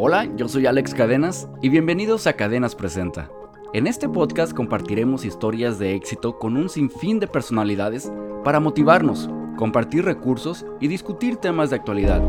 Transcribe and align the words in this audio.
Hola, 0.00 0.32
yo 0.36 0.46
soy 0.46 0.64
Alex 0.66 0.94
Cadenas 0.94 1.48
y 1.60 1.70
bienvenidos 1.70 2.28
a 2.28 2.34
Cadenas 2.34 2.76
Presenta. 2.76 3.32
En 3.74 3.88
este 3.88 4.08
podcast 4.08 4.52
compartiremos 4.54 5.24
historias 5.24 5.80
de 5.80 5.96
éxito 5.96 6.38
con 6.38 6.56
un 6.56 6.68
sinfín 6.68 7.18
de 7.18 7.26
personalidades 7.26 8.12
para 8.44 8.60
motivarnos, 8.60 9.28
compartir 9.56 10.04
recursos 10.04 10.64
y 10.78 10.86
discutir 10.86 11.38
temas 11.38 11.70
de 11.70 11.76
actualidad. 11.76 12.22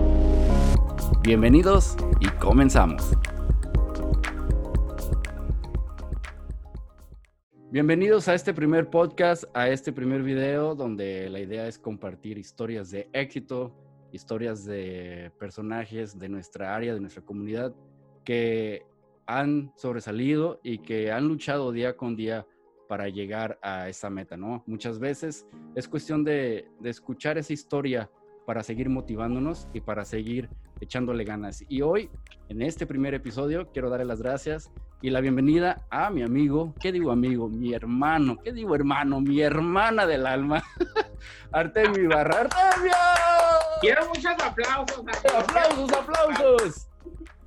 Bienvenidos 1.22 1.96
y 2.20 2.28
comenzamos. 2.40 3.12
Bienvenidos 7.70 8.28
a 8.30 8.34
este 8.34 8.52
primer 8.52 8.90
podcast, 8.90 9.44
a 9.54 9.70
este 9.70 9.94
primer 9.94 10.24
video 10.24 10.74
donde 10.74 11.30
la 11.30 11.40
idea 11.40 11.68
es 11.68 11.78
compartir 11.78 12.40
historias 12.40 12.90
de 12.90 13.08
éxito, 13.14 13.76
historias 14.12 14.66
de 14.66 15.32
personajes 15.40 16.18
de 16.18 16.30
nuestra 16.30 16.76
área, 16.76 16.94
de 16.94 17.00
nuestra 17.00 17.24
comunidad, 17.24 17.74
que 18.24 18.86
han 19.26 19.72
sobresalido 19.76 20.60
y 20.64 20.80
que 20.80 21.12
han 21.12 21.28
luchado 21.28 21.72
día 21.72 21.96
con 21.96 22.16
día 22.16 22.46
para 22.88 23.08
llegar 23.08 23.60
a 23.62 23.88
esa 23.88 24.10
meta, 24.10 24.36
¿no? 24.36 24.64
Muchas 24.66 24.98
veces 24.98 25.46
es 25.76 25.88
cuestión 25.88 26.24
de, 26.24 26.68
de 26.80 26.90
escuchar 26.90 27.38
esa 27.38 27.54
historia 27.54 28.10
para 28.48 28.64
seguir 28.64 28.90
motivándonos 28.90 29.68
y 29.74 29.82
para 29.82 30.04
seguir 30.06 30.50
echándole 30.82 31.24
ganas. 31.24 31.64
Y 31.70 31.82
hoy, 31.82 32.10
en 32.48 32.64
este 32.64 32.88
primer 32.88 33.14
episodio, 33.14 33.70
quiero 33.72 33.92
darle 33.92 34.06
las 34.06 34.24
gracias 34.24 34.72
y 35.02 35.12
la 35.12 35.22
bienvenida 35.22 35.86
a 35.90 36.10
mi 36.10 36.24
amigo, 36.24 36.74
¿qué 36.80 36.92
digo 36.92 37.12
amigo? 37.12 37.48
Mi 37.48 37.74
hermano, 37.74 38.38
¿qué 38.44 38.52
digo 38.52 38.76
hermano? 38.76 39.22
Mi 39.22 39.42
hermana 39.42 40.06
del 40.06 40.26
alma, 40.26 40.64
Artemio 41.52 42.04
Ibarra. 42.04 42.42
¡Artemio! 42.42 43.69
Quiero 43.82 44.08
muchos 44.08 44.34
aplausos. 44.44 45.04
Aplausos, 45.34 45.94
aplausos. 45.94 46.88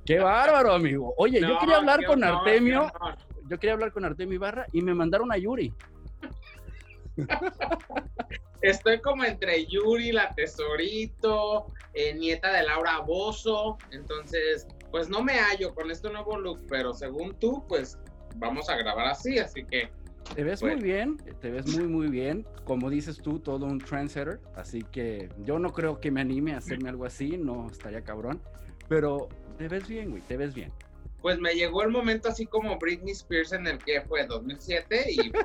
Qué 0.05 0.19
bárbaro, 0.19 0.73
amigo. 0.73 1.13
Oye, 1.17 1.39
yo 1.39 1.57
quería 1.59 1.77
hablar 1.77 2.05
con 2.05 2.23
Artemio. 2.23 2.91
Yo 3.49 3.59
quería 3.59 3.73
hablar 3.73 3.91
con 3.91 4.05
Artemio 4.05 4.35
Ibarra 4.35 4.65
y 4.71 4.81
me 4.81 4.93
mandaron 4.93 5.31
a 5.31 5.37
Yuri. 5.37 5.73
Estoy 8.61 9.01
como 9.01 9.23
entre 9.25 9.65
Yuri, 9.65 10.11
la 10.11 10.33
tesorito, 10.33 11.67
eh, 11.93 12.13
nieta 12.13 12.51
de 12.53 12.63
Laura 12.63 12.99
Bozo. 12.99 13.77
Entonces, 13.91 14.67
pues 14.91 15.09
no 15.09 15.21
me 15.21 15.33
hallo 15.33 15.73
con 15.75 15.91
este 15.91 16.09
nuevo 16.09 16.37
look, 16.37 16.65
pero 16.69 16.93
según 16.93 17.37
tú, 17.39 17.65
pues 17.67 17.99
vamos 18.37 18.69
a 18.69 18.77
grabar 18.77 19.07
así, 19.07 19.37
así 19.39 19.65
que. 19.65 19.91
Te 20.35 20.43
ves 20.43 20.63
muy 20.63 20.75
bien, 20.75 21.17
te 21.17 21.51
ves 21.51 21.67
muy, 21.77 21.87
muy 21.87 22.07
bien. 22.07 22.45
Como 22.63 22.89
dices 22.89 23.17
tú, 23.21 23.39
todo 23.39 23.65
un 23.65 23.79
trendsetter. 23.79 24.39
Así 24.55 24.81
que 24.81 25.29
yo 25.39 25.59
no 25.59 25.71
creo 25.71 25.99
que 25.99 26.09
me 26.11 26.21
anime 26.21 26.53
a 26.53 26.57
hacerme 26.57 26.89
algo 26.89 27.05
así, 27.05 27.37
no 27.37 27.69
estaría 27.69 28.01
cabrón. 28.01 28.41
Pero 28.87 29.29
te 29.57 29.67
ves 29.67 29.87
bien, 29.87 30.09
güey, 30.09 30.23
te 30.23 30.37
ves 30.37 30.53
bien. 30.53 30.71
Pues 31.21 31.39
me 31.39 31.53
llegó 31.53 31.83
el 31.83 31.89
momento 31.89 32.29
así 32.29 32.45
como 32.45 32.77
Britney 32.79 33.11
Spears 33.13 33.53
en 33.53 33.67
el 33.67 33.77
que 33.79 34.01
fue 34.01 34.25
2007 34.25 35.05
y. 35.11 35.31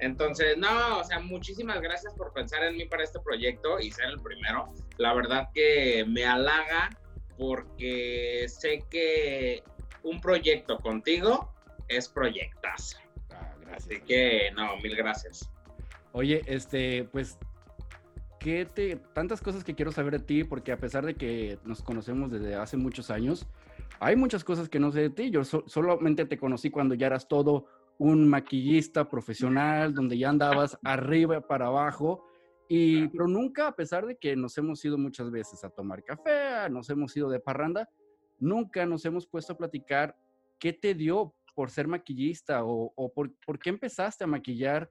Entonces, 0.00 0.58
no, 0.58 0.98
o 0.98 1.04
sea, 1.04 1.20
muchísimas 1.20 1.80
gracias 1.80 2.12
por 2.14 2.32
pensar 2.32 2.62
en 2.64 2.76
mí 2.76 2.84
para 2.84 3.04
este 3.04 3.20
proyecto 3.20 3.80
y 3.80 3.90
ser 3.90 4.06
el 4.06 4.20
primero. 4.20 4.70
La 4.98 5.14
verdad 5.14 5.48
que 5.54 6.04
me 6.06 6.26
halaga 6.26 6.90
porque 7.38 8.46
sé 8.48 8.84
que 8.90 9.62
un 10.02 10.20
proyecto 10.20 10.78
contigo 10.78 11.53
es 11.88 12.08
proyectazo. 12.08 12.98
Ah, 13.30 13.54
gracias. 13.60 13.86
Así 13.86 14.00
que, 14.06 14.50
no, 14.54 14.76
mil 14.78 14.96
gracias. 14.96 15.50
Oye, 16.12 16.42
este, 16.46 17.04
pues, 17.04 17.38
¿qué 18.38 18.66
te, 18.66 18.96
tantas 19.14 19.40
cosas 19.40 19.64
que 19.64 19.74
quiero 19.74 19.90
saber 19.92 20.18
de 20.18 20.24
ti, 20.24 20.44
porque 20.44 20.72
a 20.72 20.78
pesar 20.78 21.04
de 21.04 21.14
que 21.14 21.58
nos 21.64 21.82
conocemos 21.82 22.30
desde 22.30 22.54
hace 22.54 22.76
muchos 22.76 23.10
años, 23.10 23.46
hay 24.00 24.16
muchas 24.16 24.44
cosas 24.44 24.68
que 24.68 24.78
no 24.78 24.92
sé 24.92 25.00
de 25.00 25.10
ti. 25.10 25.30
Yo 25.30 25.44
solamente 25.44 26.24
te 26.24 26.38
conocí 26.38 26.70
cuando 26.70 26.94
ya 26.94 27.06
eras 27.06 27.28
todo 27.28 27.66
un 27.98 28.28
maquillista 28.28 29.08
profesional, 29.08 29.94
donde 29.94 30.18
ya 30.18 30.28
andabas 30.28 30.78
arriba 30.84 31.40
para 31.40 31.66
abajo, 31.66 32.24
y, 32.68 33.08
pero 33.08 33.28
nunca, 33.28 33.68
a 33.68 33.76
pesar 33.76 34.06
de 34.06 34.16
que 34.16 34.36
nos 34.36 34.56
hemos 34.56 34.84
ido 34.84 34.96
muchas 34.96 35.30
veces 35.30 35.64
a 35.64 35.70
tomar 35.70 36.02
café, 36.02 36.68
nos 36.70 36.88
hemos 36.90 37.16
ido 37.16 37.28
de 37.28 37.38
parranda, 37.38 37.88
nunca 38.38 38.86
nos 38.86 39.04
hemos 39.04 39.26
puesto 39.26 39.52
a 39.52 39.56
platicar 39.56 40.16
qué 40.58 40.72
te 40.72 40.94
dio 40.94 41.34
por 41.54 41.70
ser 41.70 41.88
maquillista 41.88 42.64
o, 42.64 43.12
por, 43.14 43.32
por, 43.46 43.58
qué 43.58 43.70
empezaste 43.70 44.24
a 44.24 44.26
maquillar, 44.26 44.90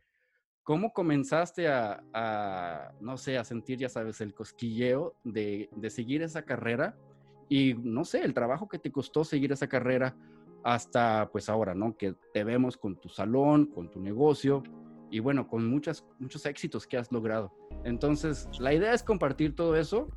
cómo 0.63 0.93
comenzaste 0.93 1.67
a, 1.67 2.93
no 3.01 3.17
sé, 3.17 3.37
a 3.37 3.43
sentir, 3.43 3.79
ya 3.79 3.89
sabes, 3.89 4.21
el 4.21 4.33
cosquilleo 4.33 5.15
de, 5.23 5.69
de 5.75 5.89
seguir 5.89 6.21
esa 6.21 6.43
carrera 6.43 6.97
y, 7.49 7.73
no 7.75 8.05
sé, 8.05 8.23
el 8.23 8.33
trabajo 8.33 8.67
que 8.67 8.79
te 8.79 8.91
costó 8.91 9.23
seguir 9.23 9.51
esa 9.51 9.67
carrera 9.67 10.15
hasta 10.63 11.29
pues 11.31 11.49
ahora, 11.49 11.75
¿no? 11.75 11.95
Que 11.97 12.15
te 12.33 12.43
vemos 12.43 12.77
con 12.77 12.95
tu 12.95 13.09
salón, 13.09 13.65
con 13.67 13.91
tu 13.91 13.99
negocio 13.99 14.63
y 15.11 15.19
bueno, 15.19 15.47
con 15.47 15.67
muchas, 15.67 16.05
muchos 16.19 16.45
éxitos 16.45 16.87
que 16.87 16.97
has 16.97 17.11
logrado. 17.11 17.53
Entonces, 17.83 18.47
la 18.59 18.73
idea 18.73 18.93
es 18.93 19.03
compartir 19.03 19.55
todo 19.55 19.75
eso 19.75 20.07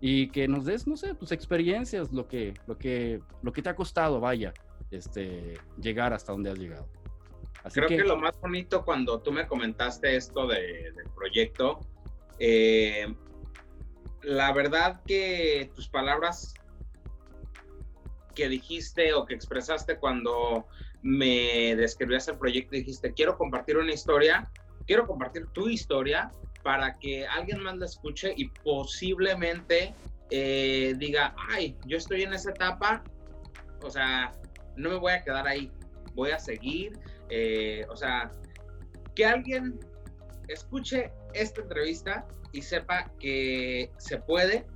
y 0.00 0.28
que 0.28 0.46
nos 0.46 0.64
des, 0.64 0.86
no 0.86 0.96
sé, 0.96 1.14
tus 1.14 1.32
experiencias, 1.32 2.12
lo 2.12 2.28
que, 2.28 2.54
lo 2.66 2.78
que, 2.78 3.20
lo 3.42 3.52
que 3.52 3.62
te 3.62 3.68
ha 3.68 3.76
costado, 3.76 4.20
vaya, 4.20 4.54
este, 4.90 5.58
llegar 5.80 6.12
hasta 6.12 6.32
donde 6.32 6.50
has 6.50 6.58
llegado. 6.58 6.88
Creo 7.72 7.88
que... 7.88 7.98
lo 7.98 8.16
más 8.16 8.34
bonito 8.40 8.84
cuando 8.84 9.20
tú 9.20 9.32
me 9.32 9.46
comentaste 9.46 10.16
esto 10.16 10.46
de, 10.46 10.92
del 10.92 11.08
proyecto, 11.14 11.80
eh, 12.38 13.14
la 14.22 14.52
verdad 14.52 15.02
que 15.06 15.70
tus 15.74 15.88
palabras 15.88 16.54
que 18.34 18.48
dijiste 18.48 19.12
o 19.12 19.26
que 19.26 19.34
expresaste 19.34 19.98
cuando 19.98 20.66
me 21.02 21.74
describías 21.76 22.28
el 22.28 22.38
proyecto, 22.38 22.76
dijiste, 22.76 23.12
quiero 23.12 23.36
compartir 23.36 23.76
una 23.76 23.92
historia, 23.92 24.50
quiero 24.86 25.06
compartir 25.06 25.46
tu 25.48 25.68
historia 25.68 26.30
para 26.62 26.98
que 26.98 27.26
alguien 27.26 27.62
más 27.62 27.76
la 27.78 27.86
escuche 27.86 28.32
y 28.36 28.48
posiblemente 28.48 29.94
eh, 30.30 30.94
diga, 30.98 31.34
ay, 31.50 31.76
yo 31.86 31.96
estoy 31.96 32.22
en 32.22 32.32
esa 32.32 32.50
etapa, 32.50 33.02
o 33.82 33.90
sea, 33.90 34.32
no 34.78 34.90
me 34.90 34.96
voy 34.96 35.12
a 35.12 35.22
quedar 35.22 35.46
ahí, 35.46 35.70
voy 36.14 36.30
a 36.30 36.38
seguir, 36.38 36.98
eh, 37.28 37.84
o 37.90 37.96
sea, 37.96 38.32
que 39.14 39.26
alguien 39.26 39.78
escuche 40.48 41.12
esta 41.34 41.60
entrevista 41.60 42.26
y 42.52 42.62
sepa 42.62 43.10
que 43.18 43.92
se 43.98 44.18
puede, 44.18 44.66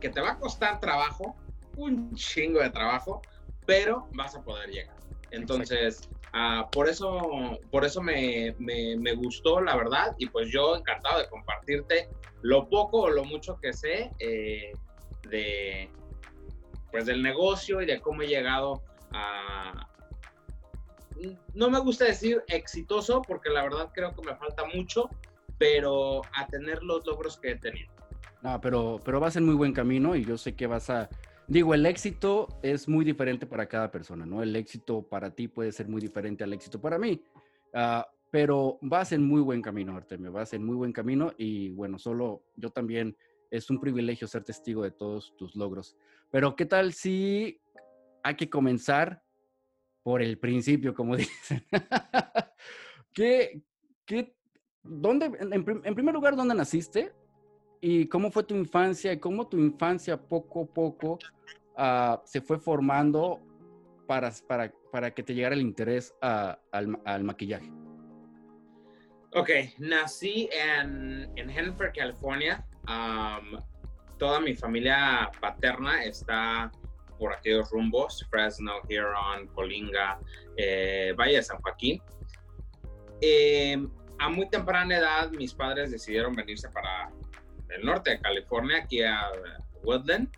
que 0.00 0.10
te 0.10 0.20
va 0.20 0.32
a 0.32 0.38
costar 0.38 0.80
trabajo, 0.80 1.36
un 1.76 2.14
chingo 2.14 2.60
de 2.60 2.70
trabajo, 2.70 3.22
pero 3.64 4.08
vas 4.14 4.34
a 4.34 4.42
poder 4.42 4.70
llegar. 4.70 4.96
Entonces, 5.30 6.08
uh, 6.34 6.68
por 6.70 6.88
eso, 6.88 7.58
por 7.70 7.84
eso 7.84 8.00
me, 8.02 8.54
me, 8.58 8.96
me, 8.96 9.14
gustó, 9.14 9.60
la 9.60 9.76
verdad, 9.76 10.14
y 10.18 10.26
pues 10.26 10.50
yo 10.50 10.76
encantado 10.76 11.20
de 11.20 11.28
compartirte 11.28 12.08
lo 12.42 12.68
poco 12.68 13.02
o 13.02 13.10
lo 13.10 13.24
mucho 13.24 13.58
que 13.60 13.72
sé 13.72 14.12
eh, 14.18 14.72
de, 15.28 15.90
pues 16.90 17.06
del 17.06 17.22
negocio 17.22 17.82
y 17.82 17.86
de 17.86 18.00
cómo 18.00 18.22
he 18.22 18.28
llegado 18.28 18.82
a... 19.16 19.88
No 21.54 21.70
me 21.70 21.78
gusta 21.80 22.04
decir 22.04 22.42
exitoso, 22.48 23.22
porque 23.22 23.50
la 23.50 23.62
verdad 23.62 23.90
creo 23.94 24.14
que 24.14 24.22
me 24.22 24.36
falta 24.36 24.64
mucho, 24.74 25.08
pero 25.58 26.22
a 26.34 26.46
tener 26.46 26.82
los 26.82 27.06
logros 27.06 27.38
que 27.38 27.52
he 27.52 27.56
tenido. 27.56 27.92
No, 28.42 28.60
pero, 28.60 29.00
pero 29.04 29.18
vas 29.18 29.36
en 29.36 29.46
muy 29.46 29.54
buen 29.54 29.72
camino 29.72 30.14
y 30.14 30.24
yo 30.24 30.36
sé 30.36 30.54
que 30.54 30.66
vas 30.66 30.90
a 30.90 31.08
Digo, 31.48 31.74
el 31.74 31.86
éxito 31.86 32.48
es 32.62 32.88
muy 32.88 33.04
diferente 33.04 33.46
para 33.46 33.68
cada 33.68 33.92
persona, 33.92 34.26
¿no? 34.26 34.42
El 34.42 34.56
éxito 34.56 35.02
para 35.02 35.30
ti 35.30 35.46
puede 35.46 35.70
ser 35.70 35.86
muy 35.86 36.00
diferente 36.00 36.42
al 36.42 36.52
éxito 36.52 36.80
para 36.80 36.98
mí, 36.98 37.22
ah, 37.72 38.04
pero 38.32 38.78
vas 38.82 39.12
en 39.12 39.24
muy 39.24 39.40
buen 39.40 39.62
camino, 39.62 39.96
Artemio, 39.96 40.32
vas 40.32 40.52
en 40.54 40.64
muy 40.64 40.74
buen 40.74 40.92
camino 40.92 41.32
y 41.38 41.70
bueno, 41.70 42.00
solo 42.00 42.42
yo 42.56 42.70
también 42.70 43.16
es 43.48 43.70
un 43.70 43.78
privilegio 43.78 44.26
ser 44.26 44.42
testigo 44.42 44.82
de 44.82 44.90
todos 44.90 45.36
tus 45.36 45.54
logros. 45.54 45.96
Pero 46.32 46.56
¿qué 46.56 46.66
tal 46.66 46.92
si 46.92 47.60
hay 48.26 48.34
que 48.34 48.50
comenzar 48.50 49.22
por 50.02 50.20
el 50.20 50.36
principio, 50.36 50.92
como 50.94 51.16
dicen? 51.16 51.64
¿Qué, 53.12 53.62
qué, 54.04 54.34
dónde, 54.82 55.26
en, 55.26 55.94
primer 55.94 56.12
lugar, 56.12 56.34
¿dónde 56.34 56.54
naciste? 56.54 57.12
¿Y 57.80 58.08
cómo 58.08 58.32
fue 58.32 58.42
tu 58.42 58.56
infancia 58.56 59.12
y 59.12 59.20
cómo 59.20 59.46
tu 59.46 59.58
infancia 59.58 60.20
poco 60.20 60.62
a 60.62 60.66
poco 60.66 61.18
uh, 61.76 62.18
se 62.24 62.40
fue 62.40 62.58
formando 62.58 63.40
para, 64.08 64.32
para, 64.48 64.72
para, 64.90 65.12
que 65.12 65.22
te 65.22 65.32
llegara 65.32 65.54
el 65.54 65.60
interés 65.60 66.12
uh, 66.20 66.56
al, 66.72 67.22
maquillaje? 67.22 67.70
Ok, 69.34 69.50
nací 69.78 70.48
en, 70.50 71.30
en 71.36 71.50
Hanford, 71.50 71.92
California. 71.94 72.66
Toda 74.18 74.40
mi 74.40 74.54
familia 74.54 75.30
paterna 75.40 76.02
está 76.04 76.72
por 77.18 77.32
aquellos 77.32 77.70
rumbos, 77.70 78.26
Fresno, 78.30 78.72
Huron, 78.84 79.46
Colinga, 79.48 80.18
eh, 80.56 81.14
Valle 81.18 81.36
de 81.36 81.42
San 81.42 81.60
Joaquín. 81.60 82.02
Eh, 83.20 83.86
a 84.18 84.28
muy 84.28 84.48
temprana 84.48 84.96
edad 84.96 85.30
mis 85.30 85.54
padres 85.54 85.90
decidieron 85.90 86.34
venirse 86.34 86.68
para 86.68 87.10
el 87.68 87.84
norte 87.84 88.10
de 88.10 88.20
California, 88.20 88.78
aquí 88.78 89.02
a 89.02 89.30
Woodland. 89.82 90.28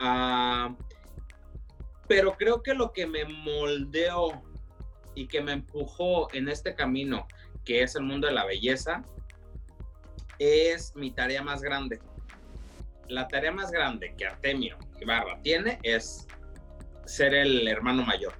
Ah, 0.00 0.74
pero 2.08 2.36
creo 2.36 2.62
que 2.62 2.74
lo 2.74 2.92
que 2.92 3.06
me 3.06 3.24
moldeó 3.24 4.42
y 5.14 5.26
que 5.28 5.40
me 5.40 5.52
empujó 5.52 6.32
en 6.34 6.48
este 6.48 6.74
camino, 6.74 7.26
que 7.64 7.82
es 7.82 7.94
el 7.94 8.02
mundo 8.02 8.26
de 8.26 8.34
la 8.34 8.44
belleza, 8.44 9.04
es 10.38 10.94
mi 10.96 11.10
tarea 11.10 11.42
más 11.42 11.62
grande. 11.62 12.00
La 13.08 13.28
tarea 13.28 13.52
más 13.52 13.70
grande 13.70 14.14
que 14.16 14.26
Artemio 14.26 14.78
Ibarra 15.02 15.40
tiene 15.42 15.78
es 15.82 16.26
ser 17.04 17.34
el 17.34 17.66
hermano 17.68 18.04
mayor. 18.04 18.34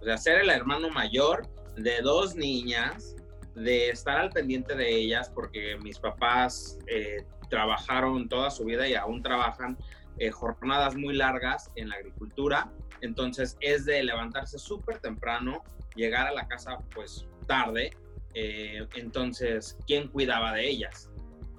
O 0.00 0.04
sea, 0.04 0.16
ser 0.18 0.40
el 0.40 0.50
hermano 0.50 0.90
mayor 0.90 1.48
de 1.76 2.00
dos 2.02 2.36
niñas, 2.36 3.16
de 3.54 3.88
estar 3.88 4.18
al 4.18 4.30
pendiente 4.30 4.74
de 4.74 4.94
ellas, 4.94 5.30
porque 5.34 5.76
mis 5.82 5.98
papás 5.98 6.78
eh, 6.86 7.24
trabajaron 7.48 8.28
toda 8.28 8.50
su 8.50 8.64
vida 8.64 8.86
y 8.88 8.94
aún 8.94 9.22
trabajan 9.22 9.78
eh, 10.18 10.30
jornadas 10.30 10.94
muy 10.96 11.14
largas 11.14 11.70
en 11.76 11.88
la 11.88 11.96
agricultura. 11.96 12.70
Entonces 13.00 13.56
es 13.60 13.84
de 13.84 14.02
levantarse 14.02 14.58
súper 14.58 14.98
temprano, 14.98 15.62
llegar 15.94 16.26
a 16.26 16.32
la 16.32 16.46
casa 16.46 16.78
pues 16.94 17.26
tarde. 17.46 17.90
Eh, 18.34 18.86
entonces, 18.94 19.78
¿quién 19.86 20.08
cuidaba 20.08 20.52
de 20.52 20.68
ellas? 20.68 21.10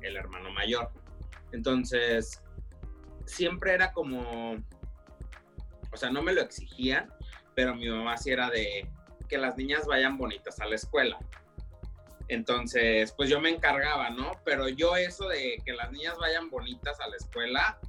El 0.02 0.18
hermano 0.18 0.52
mayor. 0.52 0.92
Entonces, 1.52 2.42
siempre 3.25 3.74
era 3.74 3.92
como, 3.92 4.56
o 5.92 5.98
sea, 5.98 6.10
no 6.10 6.22
me 6.22 6.33
lo 6.33 6.42
exigían, 6.42 7.12
pero 7.56 7.75
mi 7.75 7.89
mamá 7.89 8.18
sí 8.18 8.31
era 8.31 8.50
de 8.50 8.89
que 9.27 9.38
las 9.38 9.57
niñas 9.57 9.86
vayan 9.86 10.18
bonitas 10.18 10.60
a 10.60 10.66
la 10.66 10.75
escuela. 10.75 11.18
Entonces, 12.27 13.13
pues 13.16 13.30
yo 13.30 13.39
me 13.39 13.50
encargaba, 13.50 14.10
¿no? 14.10 14.31
Pero 14.44 14.68
yo 14.68 14.95
eso 14.95 15.27
de 15.27 15.62
que 15.63 15.74
las 15.74 15.92
niñas 15.92 16.18
vayan 16.18 16.50
bonitas 16.50 17.00
a 17.00 17.07
la 17.07 17.16
escuela, 17.16 17.80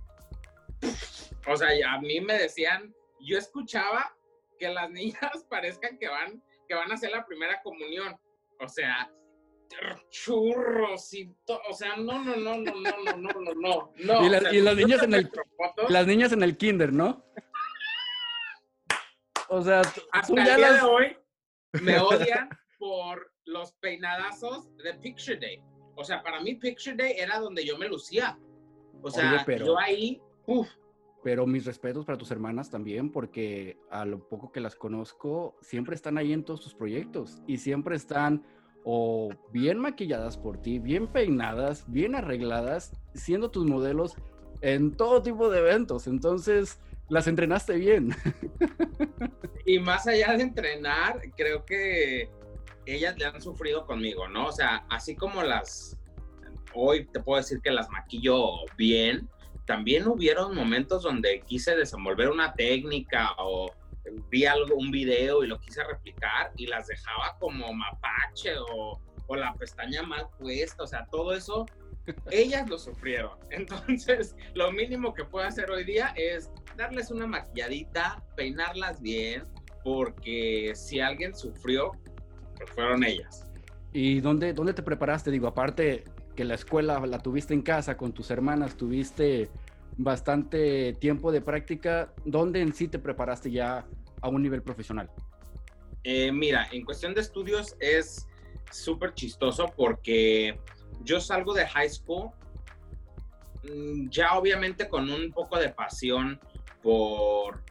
o 1.47 1.57
sea, 1.57 1.71
a 1.93 2.01
mí 2.01 2.21
me 2.21 2.35
decían, 2.35 2.95
yo 3.21 3.39
escuchaba 3.39 4.15
que 4.59 4.69
las 4.69 4.91
niñas 4.91 5.45
parezcan 5.51 5.99
que 5.99 6.09
van, 6.09 6.43
que 6.69 6.75
van 6.75 6.91
a 6.91 6.95
hacer 6.95 7.11
la 7.11 7.25
primera 7.25 7.63
comunión. 7.63 8.17
O 8.61 8.69
sea, 8.69 9.11
churros 10.11 11.13
y 11.15 11.35
todo, 11.45 11.61
o 11.69 11.75
sea, 11.75 11.97
no, 11.97 12.25
no, 12.25 12.37
no, 12.37 12.57
no, 12.59 12.73
no, 12.75 13.17
no, 13.17 13.17
no, 13.17 13.55
no, 13.55 13.93
no. 13.97 14.27
Y, 14.27 14.61
las 14.61 14.77
niñas 14.77 15.03
en 15.03 15.15
el, 15.15 15.31
las 15.89 16.07
niñas 16.07 16.33
en 16.33 16.43
el 16.43 16.57
kinder, 16.57 16.93
¿no? 16.93 17.25
O 19.49 19.63
sea, 19.63 19.83
hasta 20.13 20.35
el 20.35 20.45
día 20.45 20.73
de 20.73 20.81
hoy 20.83 21.17
me 21.83 21.99
odian 21.99 22.49
por 22.79 23.33
los 23.45 23.73
peinadazos 23.75 24.69
de 24.79 24.95
Picture 24.95 25.39
Day. 25.39 25.61
O 25.95 26.05
sea, 26.05 26.23
para 26.23 26.41
mí 26.41 26.55
Picture 26.57 26.97
Day 26.97 27.15
era 27.17 27.39
donde 27.39 27.65
yo 27.65 27.79
me 27.79 27.89
lucía. 27.89 28.39
O 29.03 29.11
sea, 29.11 29.45
yo 29.47 29.79
ahí, 29.79 30.21
uff. 30.47 30.69
Pero 31.23 31.47
mis 31.47 31.65
respetos 31.65 32.05
para 32.05 32.19
tus 32.19 32.31
hermanas 32.31 32.71
también, 32.71 33.11
porque 33.11 33.79
a 33.91 34.05
lo 34.05 34.29
poco 34.29 34.53
que 34.53 34.61
las 34.61 34.77
conozco, 34.77 35.57
siempre 35.61 35.97
están 35.97 36.19
ahí 36.19 36.33
en 36.33 36.45
todos 36.45 36.61
tus 36.61 36.75
proyectos 36.75 37.43
y 37.47 37.59
siempre 37.59 37.97
están 37.97 38.45
o 38.89 39.31
bien 39.51 39.81
maquilladas 39.81 40.37
por 40.39 40.63
ti, 40.63 40.79
bien 40.79 41.09
peinadas, 41.09 41.85
bien 41.89 42.15
arregladas, 42.15 42.93
siendo 43.15 43.51
tus 43.51 43.67
modelos 43.67 44.15
en 44.61 44.97
todo 44.97 45.23
tipo 45.23 45.51
de 45.51 45.59
eventos. 45.59 46.07
Entonces, 46.07 46.79
las 47.09 47.27
entrenaste 47.27 47.75
bien. 47.75 48.15
Y 49.69 49.81
más 49.81 50.07
allá 50.07 50.37
de 50.37 50.45
entrenar, 50.45 51.21
creo 51.37 51.65
que 51.65 52.31
ellas 52.87 53.19
le 53.19 53.25
han 53.25 53.43
sufrido 53.43 53.85
conmigo, 53.85 54.29
¿no? 54.29 54.47
O 54.47 54.53
sea, 54.53 54.87
así 54.89 55.17
como 55.17 55.43
las, 55.43 55.99
hoy 56.73 57.07
te 57.07 57.19
puedo 57.19 57.39
decir 57.39 57.61
que 57.61 57.73
las 57.73 57.91
maquillo 57.91 58.51
bien, 58.79 59.29
también 59.65 60.07
hubieron 60.07 60.55
momentos 60.55 61.03
donde 61.03 61.41
quise 61.41 61.75
desenvolver 61.75 62.29
una 62.29 62.55
técnica 62.55 63.33
o 63.39 63.73
vi 64.31 64.47
algo, 64.47 64.77
un 64.77 64.91
video 64.91 65.45
y 65.45 65.47
lo 65.47 65.59
quise 65.61 65.83
replicar 65.85 66.53
y 66.57 66.67
las 66.67 66.87
dejaba 66.87 67.37
como 67.39 67.73
mapache 67.73 68.57
o, 68.59 69.01
o 69.27 69.37
la 69.37 69.55
pestaña 69.55 70.03
mal 70.03 70.29
puesta, 70.39 70.85
o 70.85 70.87
sea, 70.87 71.07
todo 71.11 71.35
eso, 71.35 71.67
ellas 72.31 72.69
lo 72.69 72.79
sufrieron. 72.79 73.39
Entonces, 73.51 74.37
lo 74.55 74.73
mínimo 74.73 75.15
que 75.15 75.25
puedo 75.25 75.47
hacer 75.47 75.71
hoy 75.71 75.85
día 75.85 76.13
es 76.17 76.51
darles 76.77 77.11
una 77.11 77.27
maquilladita, 77.27 78.23
peinarlas 78.37 79.01
bien, 79.01 79.45
porque 79.83 80.73
si 80.75 81.01
alguien 81.01 81.35
sufrió, 81.35 81.93
pues 82.57 82.71
fueron 82.71 83.05
ellas. 83.05 83.47
¿Y 83.93 84.21
dónde, 84.21 84.53
dónde 84.53 84.75
te 84.75 84.83
preparaste? 84.83 85.31
Digo, 85.31 85.47
aparte 85.47 86.05
que 86.35 86.45
la 86.45 86.55
escuela 86.55 87.05
la 87.07 87.19
tuviste 87.19 87.55
en 87.55 87.63
casa 87.63 87.97
con 87.97 88.13
tus 88.13 88.31
hermanas, 88.31 88.77
tuviste 88.77 89.49
bastante 89.97 90.93
tiempo 90.95 91.33
de 91.33 91.41
práctica, 91.41 92.13
¿dónde 92.25 92.61
en 92.61 92.73
sí 92.75 92.89
te 92.89 92.99
preparaste 92.99 93.51
ya 93.51 93.87
a 94.21 94.29
un 94.29 94.43
nivel 94.43 94.63
profesional? 94.63 95.11
Eh, 96.05 96.31
mira, 96.31 96.69
en 96.71 96.85
cuestión 96.85 97.15
de 97.15 97.21
estudios 97.23 97.77
es 97.81 98.29
súper 98.71 99.15
chistoso 99.15 99.73
porque 99.77 100.59
yo 101.03 101.21
salgo 101.21 101.55
de 101.55 101.67
high 101.67 101.89
school 101.89 102.31
mm, 103.65 104.09
ya 104.11 104.35
obviamente 104.35 104.89
con 104.89 105.11
un 105.11 105.33
poco 105.33 105.59
de 105.59 105.71
pasión 105.71 106.39
por 106.83 107.63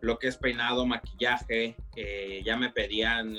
lo 0.00 0.18
que 0.18 0.28
es 0.28 0.36
peinado, 0.36 0.84
maquillaje, 0.84 1.76
eh, 1.96 2.42
ya 2.44 2.56
me 2.56 2.70
pedían 2.70 3.36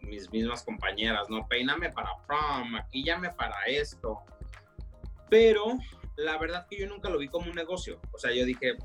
mis 0.00 0.30
mismas 0.32 0.64
compañeras, 0.64 1.28
¿no? 1.30 1.46
Peíname 1.46 1.90
para 1.90 2.10
prom, 2.26 2.70
maquillame 2.70 3.30
para 3.30 3.56
esto. 3.66 4.20
Pero 5.30 5.78
la 6.16 6.38
verdad 6.38 6.66
que 6.68 6.78
yo 6.78 6.86
nunca 6.86 7.10
lo 7.10 7.18
vi 7.18 7.28
como 7.28 7.48
un 7.48 7.56
negocio. 7.56 8.00
O 8.12 8.18
sea, 8.18 8.32
yo 8.32 8.44
dije, 8.44 8.76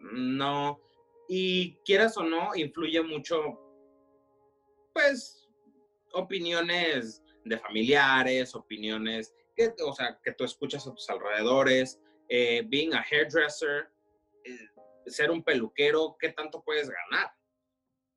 no. 0.00 0.80
Y 1.28 1.76
quieras 1.84 2.16
o 2.16 2.22
no, 2.22 2.54
influye 2.54 3.02
mucho, 3.02 3.58
pues, 4.92 5.48
opiniones 6.12 7.22
de 7.44 7.58
familiares, 7.58 8.54
opiniones, 8.54 9.34
que, 9.56 9.74
o 9.84 9.92
sea, 9.92 10.18
que 10.22 10.32
tú 10.32 10.44
escuchas 10.44 10.86
a 10.86 10.92
tus 10.92 11.08
alrededores, 11.08 12.00
eh, 12.28 12.62
being 12.66 12.92
a 12.94 13.04
hairdresser, 13.10 13.88
eh, 14.44 14.68
ser 15.06 15.30
un 15.30 15.42
peluquero, 15.42 16.16
¿qué 16.18 16.30
tanto 16.30 16.62
puedes 16.62 16.88
ganar? 16.88 17.32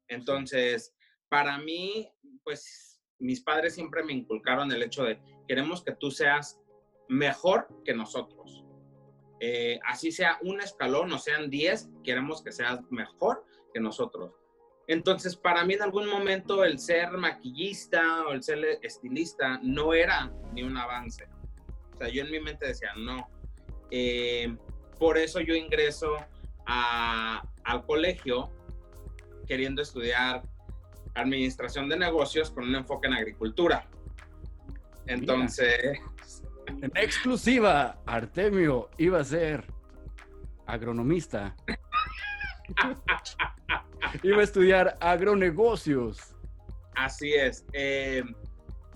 Entonces, 0.08 0.94
para 1.30 1.58
mí, 1.58 2.10
pues 2.44 3.02
mis 3.20 3.42
padres 3.42 3.76
siempre 3.76 4.04
me 4.04 4.14
inculcaron 4.14 4.72
el 4.72 4.84
hecho 4.84 5.04
de 5.04 5.20
queremos 5.48 5.84
que 5.84 5.94
tú 5.94 6.12
seas 6.12 6.60
mejor 7.10 7.68
que 7.86 7.94
nosotros. 7.94 8.64
Eh, 9.40 9.80
así 9.86 10.12
sea 10.12 10.38
un 10.42 10.62
escalón 10.62 11.12
o 11.12 11.20
sean 11.20 11.50
10, 11.50 11.90
queremos 12.04 12.42
que 12.42 12.52
seas 12.52 12.80
mejor 12.90 13.46
que 13.74 13.80
nosotros. 13.80 14.32
Entonces, 14.88 15.36
para 15.36 15.66
mí 15.66 15.74
en 15.74 15.84
algún 15.84 16.08
momento 16.08 16.64
el 16.64 16.80
ser 16.80 17.12
maquillista 17.12 18.24
o 18.26 18.32
el 18.32 18.42
ser 18.42 18.80
estilista 18.82 19.60
no 19.62 19.94
era 19.94 20.32
ni 20.54 20.64
un 20.64 20.78
avance. 20.78 21.28
O 21.94 21.98
sea, 21.98 22.08
yo 22.10 22.24
en 22.24 22.32
mi 22.32 22.40
mente 22.40 22.68
decía, 22.68 22.94
no. 22.96 23.28
Eh, 23.92 24.56
por 24.98 25.18
eso 25.18 25.40
yo 25.42 25.54
ingreso 25.54 26.16
al 26.66 27.86
colegio 27.86 28.52
queriendo 29.46 29.82
estudiar 29.82 30.42
administración 31.16 31.88
de 31.90 31.98
negocios 31.98 32.52
con 32.52 32.66
un 32.66 32.76
enfoque 32.76 33.08
en 33.08 33.14
agricultura. 33.14 33.88
Entonces... 35.06 36.00
En 36.68 36.92
exclusiva, 36.96 38.00
Artemio 38.06 38.90
iba 38.98 39.20
a 39.20 39.24
ser 39.24 39.64
agronomista. 40.66 41.56
iba 44.24 44.40
a 44.40 44.44
estudiar 44.44 44.98
agronegocios. 45.00 46.36
Así 46.96 47.34
es. 47.34 47.66
Eh, 47.74 48.24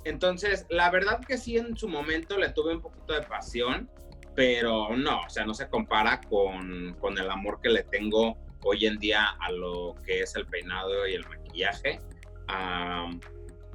entonces, 0.04 0.66
la 0.70 0.90
verdad 0.92 1.24
que 1.26 1.38
sí, 1.38 1.58
en 1.58 1.78
su 1.78 1.88
momento 1.88 2.38
le 2.38 2.50
tuve 2.50 2.76
un 2.76 2.82
poquito 2.82 3.14
de 3.14 3.22
pasión, 3.22 3.90
pero 4.36 4.96
no, 4.96 5.22
o 5.22 5.30
sea, 5.30 5.46
no 5.46 5.54
se 5.54 5.70
compara 5.70 6.22
con, 6.22 6.96
con 7.00 7.18
el 7.18 7.30
amor 7.30 7.60
que 7.62 7.70
le 7.70 7.84
tengo 7.84 8.38
hoy 8.64 8.86
en 8.86 8.98
día 8.98 9.36
a 9.40 9.52
lo 9.52 9.96
que 10.06 10.22
es 10.22 10.36
el 10.36 10.46
peinado 10.46 11.08
y 11.08 11.14
el 11.14 11.28
maquillaje 11.28 12.00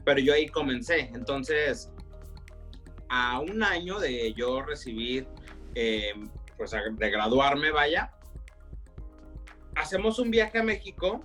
pero 0.07 0.21
yo 0.21 0.33
ahí 0.33 0.47
comencé. 0.47 1.11
Entonces, 1.15 1.91
a 3.09 3.41
un 3.41 3.63
año 3.63 3.99
de 3.99 4.33
yo 4.35 4.63
recibir, 4.63 5.27
eh, 5.75 6.13
pues 6.57 6.71
de 6.71 7.11
graduarme, 7.11 7.71
vaya, 7.71 8.13
hacemos 9.75 10.19
un 10.19 10.31
viaje 10.31 10.59
a 10.59 10.63
México, 10.63 11.21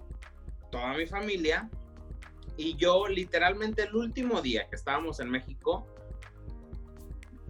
toda 0.72 0.94
mi 0.94 1.06
familia, 1.06 1.70
y 2.58 2.76
yo 2.76 3.08
literalmente 3.08 3.84
el 3.84 3.96
último 3.96 4.42
día 4.42 4.68
que 4.70 4.76
estábamos 4.76 5.20
en 5.20 5.30
México, 5.30 5.88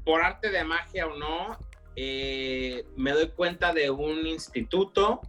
por 0.06 0.24
arte 0.24 0.50
de 0.50 0.64
magia 0.64 1.08
o 1.08 1.18
no, 1.18 1.58
eh, 1.96 2.86
me 2.96 3.12
doy 3.12 3.30
cuenta 3.30 3.74
de 3.74 3.90
un 3.90 4.26
instituto 4.26 5.22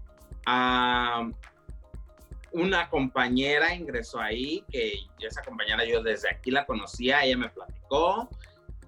una 2.53 2.89
compañera 2.91 3.75
ingresó 3.75 4.21
ahí, 4.21 4.65
que 4.71 5.07
esa 5.21 5.43
compañera 5.43 5.85
yo 5.85 6.03
desde 6.03 6.31
aquí 6.31 6.51
la 6.51 6.67
conocía, 6.67 7.25
ella 7.25 7.39
me 7.39 7.49
platicó. 7.49 8.29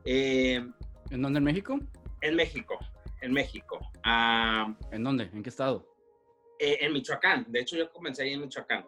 Eh, 0.05 0.65
¿En 1.11 1.23
dónde, 1.23 1.39
en 1.39 1.45
México? 1.45 1.79
En 2.21 2.37
México, 2.37 2.79
en 3.21 3.33
México. 3.33 3.81
¿En 4.91 5.05
dónde? 5.05 5.31
¿En 5.33 5.43
qué 5.43 5.49
estado? 5.49 5.89
Eh, 6.59 6.79
en 6.81 6.93
Michoacán. 6.93 7.47
De 7.49 7.61
hecho, 7.61 7.77
yo 7.77 7.91
comencé 7.91 8.23
ahí 8.23 8.33
en 8.33 8.43
Michoacán. 8.43 8.85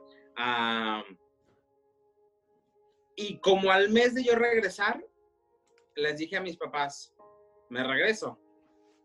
y 3.16 3.38
como 3.38 3.70
al 3.70 3.90
mes 3.90 4.14
de 4.14 4.24
yo 4.24 4.34
regresar, 4.34 5.02
les 5.94 6.18
dije 6.18 6.36
a 6.36 6.42
mis 6.42 6.56
papás, 6.56 7.14
me 7.70 7.82
regreso. 7.82 8.38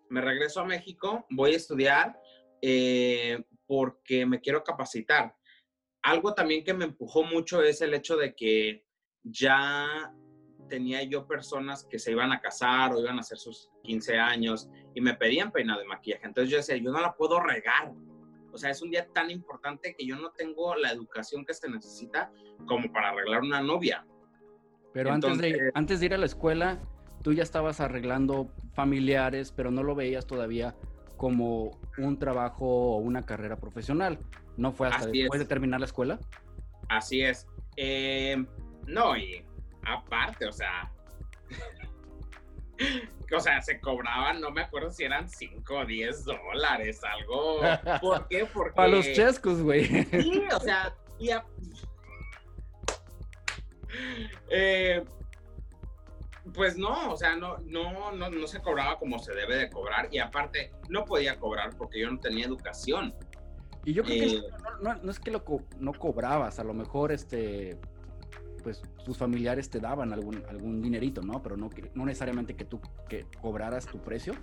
Me 0.10 0.22
regreso 0.22 0.60
a 0.60 0.65
México, 0.65 1.25
voy 1.30 1.53
a 1.53 1.58
estudiar 1.58 2.20
eh, 2.62 3.41
porque 3.65 4.25
me 4.25 4.41
quiero 4.41 4.63
capacitar. 4.63 5.36
Algo 6.03 6.34
también 6.34 6.63
que 6.63 6.74
me 6.74 6.86
empujó 6.86 7.24
mucho 7.24 7.63
es 7.63 7.82
el 7.82 7.94
hecho 7.94 8.18
de 8.18 8.36
que 8.36 8.86
ya 9.24 10.13
tenía 10.71 11.03
yo 11.03 11.27
personas 11.27 11.83
que 11.83 11.99
se 11.99 12.11
iban 12.11 12.31
a 12.31 12.39
casar 12.39 12.93
o 12.93 12.99
iban 13.01 13.17
a 13.17 13.19
hacer 13.19 13.37
sus 13.37 13.69
15 13.83 14.17
años 14.17 14.69
y 14.95 15.01
me 15.01 15.13
pedían 15.15 15.51
peinado 15.51 15.81
de 15.81 15.85
maquillaje. 15.85 16.25
Entonces 16.25 16.49
yo 16.49 16.57
decía, 16.57 16.77
yo 16.77 16.91
no 16.91 17.01
la 17.01 17.13
puedo 17.13 17.41
regar. 17.41 17.91
O 18.53 18.57
sea, 18.57 18.69
es 18.69 18.81
un 18.81 18.89
día 18.89 19.05
tan 19.13 19.29
importante 19.29 19.93
que 19.97 20.05
yo 20.05 20.15
no 20.15 20.31
tengo 20.31 20.73
la 20.75 20.91
educación 20.91 21.45
que 21.45 21.53
se 21.53 21.69
necesita 21.69 22.31
como 22.65 22.89
para 22.93 23.09
arreglar 23.09 23.41
una 23.41 23.61
novia. 23.61 24.05
Pero 24.93 25.11
antes, 25.11 25.37
de, 25.39 25.71
antes 25.73 25.99
de 25.99 26.05
ir 26.05 26.13
a 26.13 26.17
la 26.17 26.25
escuela, 26.25 26.79
tú 27.21 27.33
ya 27.33 27.43
estabas 27.43 27.81
arreglando 27.81 28.49
familiares, 28.73 29.51
pero 29.51 29.71
no 29.71 29.83
lo 29.83 29.93
veías 29.93 30.25
todavía 30.25 30.75
como 31.17 31.79
un 31.97 32.17
trabajo 32.17 32.95
o 32.95 32.97
una 32.97 33.25
carrera 33.25 33.57
profesional. 33.57 34.19
¿No 34.55 34.71
fue 34.71 34.87
hasta 34.87 35.07
después 35.07 35.39
de 35.39 35.45
terminar 35.45 35.81
la 35.81 35.85
escuela? 35.85 36.19
Así 36.87 37.21
es. 37.21 37.45
Eh, 37.75 38.45
no, 38.87 39.17
y 39.17 39.45
aparte, 39.85 40.47
o 40.47 40.51
sea, 40.51 40.91
o 43.35 43.39
sea, 43.39 43.61
se 43.61 43.79
cobraban, 43.79 44.41
no 44.41 44.51
me 44.51 44.61
acuerdo 44.61 44.91
si 44.91 45.03
eran 45.03 45.29
5 45.29 45.73
o 45.73 45.85
10 45.85 46.25
dólares, 46.25 47.01
algo. 47.03 47.61
¿Por 48.01 48.27
qué? 48.27 48.45
Porque... 48.53 48.75
Para 48.75 48.89
los 48.89 49.11
chescos, 49.13 49.61
güey. 49.61 49.85
Sí, 50.05 50.43
o 50.53 50.59
sea, 50.59 50.93
eh, 54.50 55.03
pues 56.53 56.77
no, 56.77 57.11
o 57.11 57.17
sea, 57.17 57.35
no, 57.35 57.57
no, 57.59 58.11
no, 58.11 58.29
no 58.29 58.47
se 58.47 58.61
cobraba 58.61 58.97
como 58.97 59.19
se 59.19 59.33
debe 59.33 59.57
de 59.57 59.69
cobrar 59.69 60.09
y 60.11 60.19
aparte 60.19 60.71
no 60.89 61.05
podía 61.05 61.39
cobrar 61.39 61.75
porque 61.77 62.00
yo 62.00 62.09
no 62.09 62.19
tenía 62.19 62.45
educación. 62.45 63.13
Y 63.85 63.93
yo 63.93 64.03
creo 64.03 64.19
que 64.19 64.35
eh, 64.38 64.43
no, 64.81 64.95
no, 64.95 65.11
es 65.11 65.19
que 65.19 65.31
lo 65.31 65.43
no 65.79 65.93
cobrabas, 65.93 66.59
a 66.59 66.63
lo 66.63 66.73
mejor 66.73 67.11
este 67.11 67.79
pues 68.62 68.82
tus 69.03 69.18
familiares 69.18 69.70
te 69.70 69.80
daban 69.80 70.13
algún, 70.13 70.44
algún 70.50 70.82
dinerito, 70.82 71.22
¿no? 71.22 71.41
Pero 71.41 71.58
no, 71.58 71.70
no 71.94 72.06
necesariamente 72.06 72.56
que 72.56 72.65
tú 72.65 72.80
que 73.10 73.25
cobraras 73.41 73.86
tu 73.86 74.00
precio. 74.00 74.34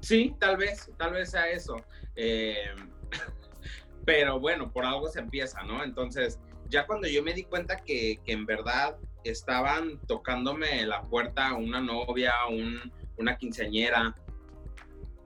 Sí, 0.00 0.34
tal 0.38 0.56
vez, 0.56 0.90
tal 0.96 1.12
vez 1.12 1.30
sea 1.30 1.48
eso. 1.48 1.76
Eh, 2.16 2.66
pero 4.04 4.40
bueno, 4.40 4.72
por 4.72 4.84
algo 4.84 5.08
se 5.08 5.20
empieza, 5.20 5.62
¿no? 5.62 5.84
Entonces, 5.84 6.38
ya 6.68 6.86
cuando 6.86 7.08
yo 7.08 7.22
me 7.22 7.32
di 7.32 7.44
cuenta 7.44 7.76
que, 7.76 8.18
que 8.24 8.32
en 8.32 8.46
verdad 8.46 8.96
estaban 9.24 9.98
tocándome 10.06 10.86
la 10.86 11.02
puerta 11.02 11.54
una 11.54 11.80
novia, 11.80 12.34
un, 12.50 12.92
una 13.16 13.36
quinceañera, 13.36 14.14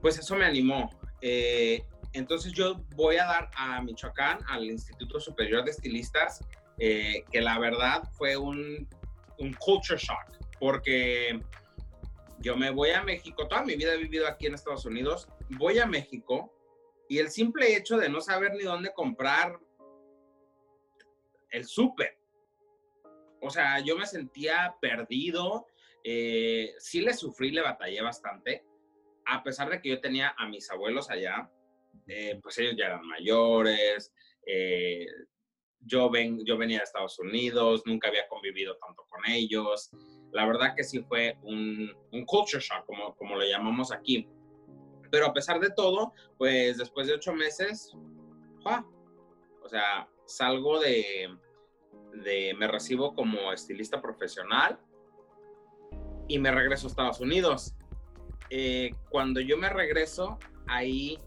pues 0.01 0.17
eso 0.17 0.35
me 0.35 0.45
animó. 0.45 0.89
Eh, 1.21 1.83
entonces 2.13 2.51
yo 2.53 2.83
voy 2.95 3.17
a 3.17 3.25
dar 3.25 3.49
a 3.55 3.81
Michoacán, 3.81 4.39
al 4.47 4.65
Instituto 4.65 5.19
Superior 5.19 5.63
de 5.63 5.71
Estilistas, 5.71 6.43
eh, 6.83 7.25
que 7.31 7.41
la 7.41 7.59
verdad 7.59 8.01
fue 8.13 8.35
un, 8.35 8.89
un 9.37 9.53
culture 9.53 9.99
shock, 9.99 10.35
porque 10.59 11.39
yo 12.39 12.57
me 12.57 12.71
voy 12.71 12.89
a 12.89 13.03
México, 13.03 13.47
toda 13.47 13.63
mi 13.63 13.75
vida 13.75 13.93
he 13.93 13.97
vivido 13.97 14.27
aquí 14.27 14.47
en 14.47 14.55
Estados 14.55 14.85
Unidos, 14.85 15.27
voy 15.49 15.77
a 15.77 15.85
México 15.85 16.51
y 17.07 17.19
el 17.19 17.29
simple 17.29 17.75
hecho 17.75 17.97
de 17.97 18.09
no 18.09 18.19
saber 18.19 18.53
ni 18.55 18.63
dónde 18.63 18.91
comprar 18.95 19.59
el 21.51 21.65
súper, 21.65 22.17
o 23.41 23.51
sea, 23.51 23.79
yo 23.81 23.95
me 23.95 24.07
sentía 24.07 24.75
perdido, 24.81 25.67
eh, 26.03 26.73
sí 26.79 27.01
le 27.01 27.13
sufrí, 27.13 27.51
le 27.51 27.61
batallé 27.61 28.01
bastante, 28.01 28.65
a 29.27 29.43
pesar 29.43 29.69
de 29.69 29.79
que 29.79 29.89
yo 29.89 30.01
tenía 30.01 30.33
a 30.35 30.47
mis 30.47 30.67
abuelos 30.71 31.11
allá, 31.11 31.47
eh, 32.07 32.39
pues 32.41 32.57
ellos 32.57 32.73
ya 32.75 32.87
eran 32.87 33.05
mayores, 33.05 34.11
eh, 34.47 35.05
yo, 35.85 36.09
ven, 36.09 36.43
yo 36.45 36.57
venía 36.57 36.79
de 36.79 36.83
Estados 36.83 37.19
Unidos, 37.19 37.83
nunca 37.85 38.07
había 38.07 38.27
convivido 38.27 38.77
tanto 38.77 39.03
con 39.09 39.21
ellos. 39.27 39.89
La 40.31 40.45
verdad 40.45 40.73
que 40.75 40.83
sí 40.83 41.01
fue 41.01 41.37
un, 41.43 41.91
un 42.11 42.25
culture 42.25 42.61
shock, 42.61 42.85
como, 42.85 43.15
como 43.15 43.35
le 43.35 43.49
llamamos 43.49 43.91
aquí. 43.91 44.27
Pero 45.11 45.25
a 45.25 45.33
pesar 45.33 45.59
de 45.59 45.69
todo, 45.71 46.13
pues 46.37 46.77
después 46.77 47.07
de 47.07 47.13
ocho 47.13 47.33
meses, 47.33 47.93
o 49.63 49.69
sea, 49.69 50.07
salgo 50.25 50.79
de, 50.79 51.27
de, 52.13 52.53
me 52.57 52.67
recibo 52.67 53.13
como 53.13 53.51
estilista 53.51 54.01
profesional 54.01 54.79
y 56.27 56.39
me 56.39 56.51
regreso 56.51 56.87
a 56.87 56.89
Estados 56.89 57.19
Unidos. 57.19 57.75
Eh, 58.49 58.91
cuando 59.09 59.39
yo 59.41 59.57
me 59.57 59.69
regreso, 59.69 60.39
ahí 60.67 61.17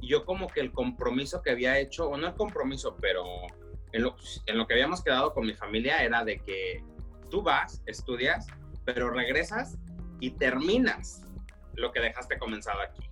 yo 0.00 0.24
como 0.24 0.46
que 0.48 0.60
el 0.60 0.72
compromiso 0.72 1.42
que 1.42 1.50
había 1.50 1.78
hecho, 1.78 2.08
o 2.08 2.16
no 2.16 2.28
el 2.28 2.34
compromiso, 2.34 2.96
pero 3.00 3.24
en 3.92 4.02
lo, 4.02 4.16
en 4.46 4.58
lo 4.58 4.66
que 4.66 4.74
habíamos 4.74 5.02
quedado 5.02 5.32
con 5.32 5.46
mi 5.46 5.54
familia 5.54 6.02
era 6.02 6.24
de 6.24 6.38
que 6.40 6.82
tú 7.30 7.42
vas, 7.42 7.82
estudias, 7.86 8.46
pero 8.84 9.10
regresas 9.10 9.76
y 10.20 10.30
terminas 10.32 11.22
lo 11.74 11.92
que 11.92 12.00
dejaste 12.00 12.38
comenzado 12.38 12.80
aquí. 12.80 13.08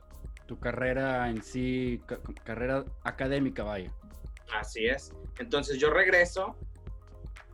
Tu 0.47 0.59
carrera 0.59 1.29
en 1.29 1.43
sí, 1.43 2.01
carrera 2.45 2.85
académica, 3.03 3.63
vaya. 3.63 3.93
Así 4.55 4.87
es. 4.87 5.13
Entonces 5.39 5.79
yo 5.79 5.91
regreso, 5.91 6.57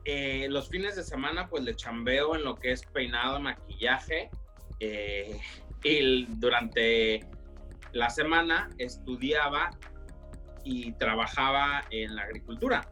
eh, 0.04 0.46
los 0.50 0.68
fines 0.68 0.96
de 0.96 1.02
semana 1.02 1.48
pues 1.48 1.64
le 1.64 1.74
chambeo 1.74 2.36
en 2.36 2.44
lo 2.44 2.54
que 2.54 2.72
es 2.72 2.84
peinado, 2.86 3.40
maquillaje, 3.40 4.30
eh, 4.80 5.38
y 5.84 6.26
durante 6.26 7.26
la 7.92 8.10
semana 8.10 8.70
estudiaba 8.78 9.70
y 10.64 10.92
trabajaba 10.92 11.84
en 11.90 12.14
la 12.14 12.22
agricultura. 12.22 12.88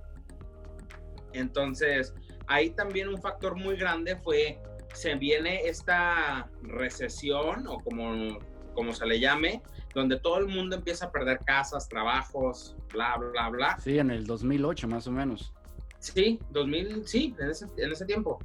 Entonces, 1.32 2.14
ahí 2.46 2.70
también 2.70 3.08
un 3.08 3.20
factor 3.20 3.56
muy 3.56 3.76
grande 3.76 4.16
fue, 4.16 4.60
se 4.92 5.14
viene 5.14 5.66
esta 5.66 6.50
recesión 6.62 7.66
o 7.66 7.78
como, 7.78 8.38
como 8.74 8.92
se 8.92 9.06
le 9.06 9.20
llame, 9.20 9.62
donde 9.94 10.18
todo 10.18 10.38
el 10.38 10.46
mundo 10.46 10.76
empieza 10.76 11.06
a 11.06 11.12
perder 11.12 11.38
casas, 11.40 11.88
trabajos, 11.88 12.76
bla, 12.92 13.16
bla, 13.16 13.48
bla. 13.48 13.78
Sí, 13.80 13.98
en 13.98 14.10
el 14.10 14.26
2008 14.26 14.88
más 14.88 15.06
o 15.06 15.12
menos. 15.12 15.52
Sí, 15.98 16.40
2000, 16.50 17.06
sí, 17.06 17.34
en 17.38 17.50
ese, 17.50 17.66
en 17.76 17.92
ese 17.92 18.06
tiempo. 18.06 18.38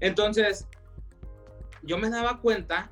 Entonces, 0.00 0.66
yo 1.82 1.96
me 1.98 2.10
daba 2.10 2.40
cuenta 2.40 2.90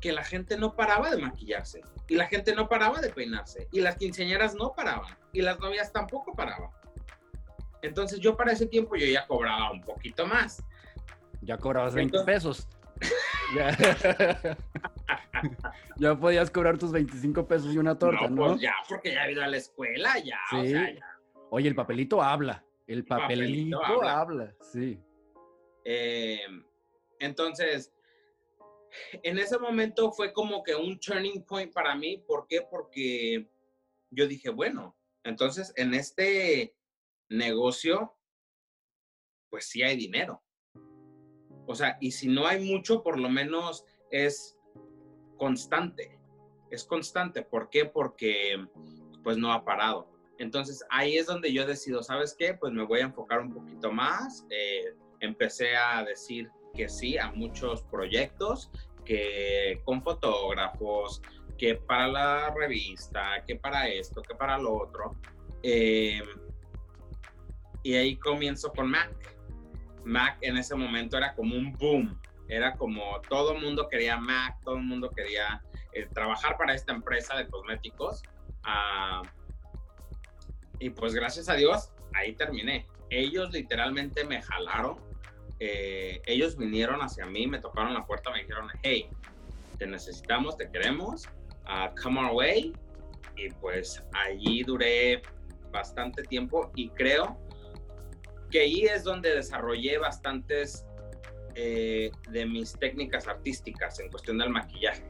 que 0.00 0.12
la 0.12 0.24
gente 0.24 0.56
no 0.56 0.74
paraba 0.74 1.10
de 1.10 1.18
maquillarse 1.18 1.82
y 2.08 2.16
la 2.16 2.26
gente 2.26 2.54
no 2.54 2.68
paraba 2.68 3.00
de 3.00 3.10
peinarse 3.10 3.68
y 3.72 3.80
las 3.80 3.96
quinceañeras 3.96 4.54
no 4.54 4.72
paraban 4.72 5.16
y 5.32 5.42
las 5.42 5.58
novias 5.60 5.92
tampoco 5.92 6.34
paraban. 6.34 6.70
Entonces 7.82 8.20
yo 8.20 8.36
para 8.36 8.52
ese 8.52 8.66
tiempo 8.66 8.96
yo 8.96 9.06
ya 9.06 9.26
cobraba 9.26 9.70
un 9.70 9.82
poquito 9.82 10.26
más. 10.26 10.62
Ya 11.42 11.56
cobrabas 11.56 11.94
20 11.94 12.24
pesos. 12.24 12.68
ya. 15.98 16.16
podías 16.16 16.50
cobrar 16.50 16.78
tus 16.78 16.90
25 16.90 17.46
pesos 17.46 17.72
y 17.72 17.78
una 17.78 17.96
torta, 17.96 18.28
¿no? 18.28 18.48
Pues 18.48 18.60
ya, 18.60 18.74
porque 18.88 19.12
ya 19.12 19.26
he 19.26 19.32
ido 19.32 19.42
a 19.42 19.46
la 19.46 19.56
escuela, 19.56 20.18
ya, 20.18 20.38
Oye, 21.50 21.68
el 21.68 21.74
papelito 21.74 22.22
habla. 22.22 22.64
El 22.86 23.04
papelito, 23.04 23.80
habla. 24.02 24.54
sí. 24.60 24.98
Em, 25.84 26.64
entonces, 27.20 27.92
en 29.22 29.38
ese 29.38 29.58
momento 29.58 30.10
fue 30.12 30.32
como 30.32 30.62
que 30.62 30.74
un 30.74 30.98
turning 30.98 31.42
point 31.42 31.72
para 31.72 31.94
mí. 31.94 32.22
¿Por 32.26 32.46
qué? 32.46 32.62
Porque 32.68 33.48
yo 34.10 34.26
dije, 34.26 34.50
bueno, 34.50 34.96
entonces 35.24 35.72
en 35.76 35.94
este 35.94 36.74
negocio, 37.28 38.14
pues 39.50 39.66
sí 39.66 39.82
hay 39.82 39.96
dinero. 39.96 40.42
O 41.66 41.74
sea, 41.74 41.98
y 42.00 42.12
si 42.12 42.28
no 42.28 42.46
hay 42.46 42.64
mucho, 42.64 43.02
por 43.02 43.18
lo 43.18 43.28
menos 43.28 43.84
es 44.10 44.58
constante. 45.36 46.18
Es 46.70 46.84
constante. 46.84 47.42
¿Por 47.42 47.70
qué? 47.70 47.84
Porque 47.84 48.56
pues 49.22 49.36
no 49.36 49.52
ha 49.52 49.64
parado. 49.64 50.08
Entonces 50.38 50.84
ahí 50.90 51.16
es 51.16 51.26
donde 51.26 51.52
yo 51.52 51.66
decido, 51.66 52.02
¿sabes 52.02 52.34
qué? 52.38 52.54
Pues 52.54 52.72
me 52.72 52.84
voy 52.84 53.00
a 53.00 53.04
enfocar 53.04 53.40
un 53.40 53.52
poquito 53.52 53.92
más. 53.92 54.46
Eh, 54.50 54.94
empecé 55.20 55.76
a 55.76 56.04
decir 56.04 56.50
que 56.74 56.88
sí 56.88 57.18
a 57.18 57.32
muchos 57.32 57.82
proyectos, 57.82 58.70
que 59.04 59.82
con 59.84 60.02
fotógrafos, 60.02 61.20
que 61.58 61.74
para 61.74 62.08
la 62.08 62.54
revista, 62.54 63.44
que 63.46 63.56
para 63.56 63.88
esto, 63.88 64.22
que 64.22 64.34
para 64.34 64.58
lo 64.58 64.74
otro. 64.74 65.16
Eh, 65.62 66.22
y 67.82 67.94
ahí 67.94 68.16
comienzo 68.16 68.72
con 68.72 68.90
Mac. 68.90 69.10
Mac 70.04 70.38
en 70.40 70.56
ese 70.56 70.74
momento 70.74 71.16
era 71.16 71.34
como 71.34 71.56
un 71.56 71.72
boom. 71.72 72.20
Era 72.48 72.74
como 72.76 73.20
todo 73.28 73.54
el 73.54 73.62
mundo 73.62 73.88
quería 73.88 74.16
Mac, 74.16 74.56
todo 74.64 74.76
el 74.76 74.82
mundo 74.82 75.10
quería 75.10 75.62
eh, 75.92 76.08
trabajar 76.14 76.56
para 76.56 76.74
esta 76.74 76.92
empresa 76.92 77.36
de 77.36 77.46
cosméticos. 77.46 78.22
Ah, 78.62 79.22
y 80.78 80.90
pues 80.90 81.14
gracias 81.14 81.48
a 81.48 81.54
Dios, 81.54 81.90
ahí 82.14 82.32
terminé. 82.34 82.86
Ellos 83.10 83.52
literalmente 83.52 84.24
me 84.24 84.40
jalaron. 84.40 84.96
Eh, 85.60 86.22
ellos 86.26 86.56
vinieron 86.56 87.00
hacia 87.00 87.26
mí, 87.26 87.46
me 87.46 87.58
tocaron 87.58 87.92
la 87.92 88.06
puerta, 88.06 88.30
me 88.30 88.40
dijeron, 88.40 88.68
hey, 88.82 89.08
te 89.78 89.86
necesitamos, 89.86 90.56
te 90.56 90.70
queremos, 90.70 91.26
uh, 91.66 91.94
come 92.00 92.20
our 92.20 92.32
way. 92.32 92.72
Y 93.36 93.50
pues 93.50 94.02
allí 94.12 94.62
duré 94.62 95.22
bastante 95.70 96.22
tiempo 96.22 96.70
y 96.74 96.88
creo 96.90 97.38
que 98.50 98.60
ahí 98.60 98.82
es 98.82 99.04
donde 99.04 99.34
desarrollé 99.34 99.98
bastantes 99.98 100.84
eh, 101.54 102.10
de 102.30 102.46
mis 102.46 102.72
técnicas 102.72 103.26
artísticas 103.26 103.98
en 104.00 104.10
cuestión 104.10 104.38
del 104.38 104.50
maquillaje. 104.50 105.02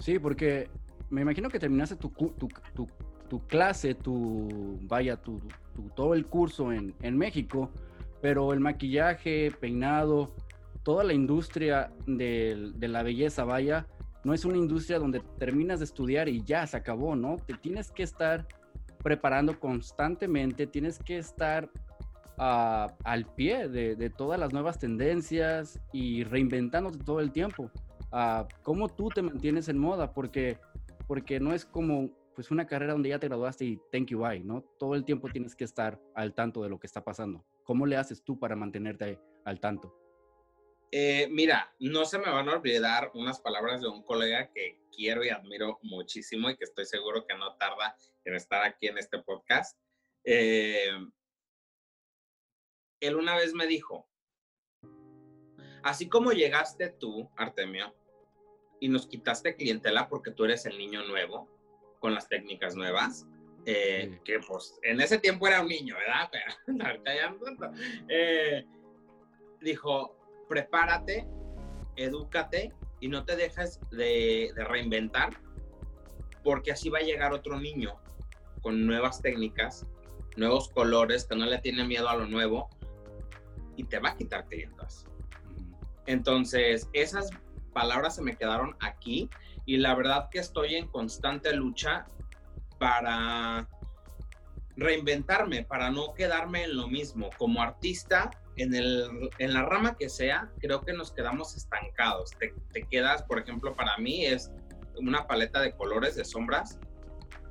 Sí, 0.00 0.18
porque 0.18 0.68
me 1.10 1.22
imagino 1.22 1.48
que 1.48 1.58
terminaste 1.58 1.96
tu, 1.96 2.08
tu, 2.10 2.48
tu, 2.74 2.88
tu 3.28 3.46
clase, 3.46 3.94
tu, 3.94 4.78
vaya, 4.82 5.16
tu, 5.16 5.40
todo 5.94 6.14
el 6.14 6.26
curso 6.26 6.72
en, 6.72 6.94
en, 7.02 7.16
México, 7.16 7.70
pero 8.20 8.52
el 8.52 8.60
maquillaje, 8.60 9.52
peinado, 9.60 10.34
toda 10.82 11.04
la 11.04 11.12
industria 11.12 11.92
de, 12.06 12.72
de 12.74 12.88
la 12.88 13.02
belleza, 13.02 13.44
vaya, 13.44 13.86
no 14.24 14.32
es 14.32 14.44
una 14.44 14.56
industria 14.56 14.98
donde 14.98 15.20
terminas 15.38 15.80
de 15.80 15.84
estudiar 15.84 16.28
y 16.28 16.42
ya 16.42 16.66
se 16.66 16.76
acabó, 16.76 17.14
¿no? 17.14 17.36
Te 17.36 17.54
tienes 17.54 17.90
que 17.90 18.02
estar 18.02 18.46
preparando 19.02 19.60
constantemente, 19.60 20.66
tienes 20.66 20.98
que 20.98 21.18
estar 21.18 21.68
al 22.36 23.26
pie 23.34 23.68
de, 23.68 23.96
de, 23.96 24.10
todas 24.10 24.38
las 24.38 24.52
nuevas 24.52 24.78
tendencias 24.78 25.80
y 25.92 26.24
reinventándote 26.24 26.98
todo 26.98 27.20
el 27.20 27.32
tiempo. 27.32 27.70
Uh, 28.12 28.46
¿Cómo 28.62 28.88
tú 28.88 29.08
te 29.08 29.22
mantienes 29.22 29.68
en 29.68 29.78
moda? 29.78 30.12
Porque, 30.12 30.58
porque 31.06 31.40
no 31.40 31.52
es 31.52 31.64
como 31.64 32.10
pues 32.34 32.50
una 32.50 32.66
carrera 32.66 32.92
donde 32.92 33.10
ya 33.10 33.18
te 33.18 33.28
graduaste 33.28 33.64
y 33.64 33.80
thank 33.92 34.08
you, 34.08 34.18
bye, 34.18 34.40
¿no? 34.40 34.62
Todo 34.78 34.94
el 34.94 35.04
tiempo 35.04 35.28
tienes 35.28 35.54
que 35.54 35.64
estar 35.64 36.00
al 36.14 36.34
tanto 36.34 36.62
de 36.62 36.68
lo 36.68 36.78
que 36.78 36.86
está 36.86 37.04
pasando. 37.04 37.44
¿Cómo 37.62 37.86
le 37.86 37.96
haces 37.96 38.22
tú 38.22 38.38
para 38.38 38.56
mantenerte 38.56 39.18
al 39.44 39.60
tanto? 39.60 39.96
Eh, 40.90 41.28
mira, 41.30 41.74
no 41.80 42.04
se 42.04 42.18
me 42.18 42.30
van 42.30 42.48
a 42.48 42.54
olvidar 42.54 43.10
unas 43.14 43.40
palabras 43.40 43.80
de 43.80 43.88
un 43.88 44.02
colega 44.02 44.50
que 44.52 44.80
quiero 44.94 45.24
y 45.24 45.30
admiro 45.30 45.78
muchísimo 45.82 46.50
y 46.50 46.56
que 46.56 46.64
estoy 46.64 46.86
seguro 46.86 47.26
que 47.26 47.36
no 47.36 47.56
tarda 47.56 47.96
en 48.24 48.34
estar 48.34 48.64
aquí 48.64 48.86
en 48.86 48.98
este 48.98 49.18
podcast. 49.18 49.76
Eh, 50.24 50.90
él 53.06 53.16
una 53.16 53.36
vez 53.36 53.54
me 53.54 53.66
dijo, 53.66 54.08
así 55.82 56.08
como 56.08 56.32
llegaste 56.32 56.88
tú, 56.88 57.30
Artemio, 57.36 57.94
y 58.80 58.88
nos 58.88 59.06
quitaste 59.06 59.56
clientela 59.56 60.08
porque 60.08 60.30
tú 60.30 60.44
eres 60.44 60.66
el 60.66 60.76
niño 60.78 61.04
nuevo 61.06 61.48
con 62.00 62.14
las 62.14 62.28
técnicas 62.28 62.74
nuevas, 62.74 63.26
eh, 63.66 64.20
que 64.24 64.40
pues 64.40 64.78
en 64.82 65.00
ese 65.00 65.18
tiempo 65.18 65.46
era 65.46 65.62
un 65.62 65.68
niño, 65.68 65.96
¿verdad? 65.96 66.30
Pero 66.66 66.86
ahorita 66.86 67.14
ya 67.14 67.30
no 67.30 67.72
eh, 68.08 68.66
dijo, 69.60 70.16
prepárate, 70.48 71.26
edúcate 71.96 72.72
y 73.00 73.08
no 73.08 73.24
te 73.24 73.36
dejes 73.36 73.80
de, 73.90 74.52
de 74.54 74.64
reinventar, 74.64 75.30
porque 76.42 76.72
así 76.72 76.90
va 76.90 76.98
a 76.98 77.02
llegar 77.02 77.32
otro 77.32 77.58
niño 77.58 77.98
con 78.60 78.86
nuevas 78.86 79.22
técnicas, 79.22 79.86
nuevos 80.36 80.68
colores, 80.70 81.24
que 81.26 81.36
no 81.36 81.46
le 81.46 81.58
tiene 81.58 81.84
miedo 81.84 82.08
a 82.08 82.16
lo 82.16 82.26
nuevo 82.26 82.68
y 83.76 83.84
te 83.84 83.98
va 83.98 84.10
a 84.10 84.16
quitar 84.16 84.46
clientas. 84.46 85.06
Entonces, 86.06 86.88
esas 86.92 87.30
palabras 87.72 88.16
se 88.16 88.22
me 88.22 88.36
quedaron 88.36 88.76
aquí 88.80 89.30
y 89.66 89.78
la 89.78 89.94
verdad 89.94 90.28
que 90.30 90.38
estoy 90.38 90.74
en 90.74 90.88
constante 90.88 91.54
lucha 91.54 92.06
para 92.78 93.68
reinventarme, 94.76 95.64
para 95.64 95.90
no 95.90 96.14
quedarme 96.14 96.64
en 96.64 96.76
lo 96.76 96.88
mismo. 96.88 97.30
Como 97.38 97.62
artista, 97.62 98.30
en, 98.56 98.74
el, 98.74 99.30
en 99.38 99.54
la 99.54 99.62
rama 99.62 99.96
que 99.96 100.08
sea, 100.08 100.50
creo 100.60 100.82
que 100.82 100.92
nos 100.92 101.12
quedamos 101.12 101.56
estancados. 101.56 102.30
Te, 102.38 102.54
te 102.72 102.82
quedas, 102.82 103.22
por 103.22 103.38
ejemplo, 103.38 103.74
para 103.74 103.96
mí 103.98 104.26
es 104.26 104.50
una 104.96 105.26
paleta 105.26 105.60
de 105.60 105.74
colores, 105.74 106.16
de 106.16 106.24
sombras, 106.24 106.78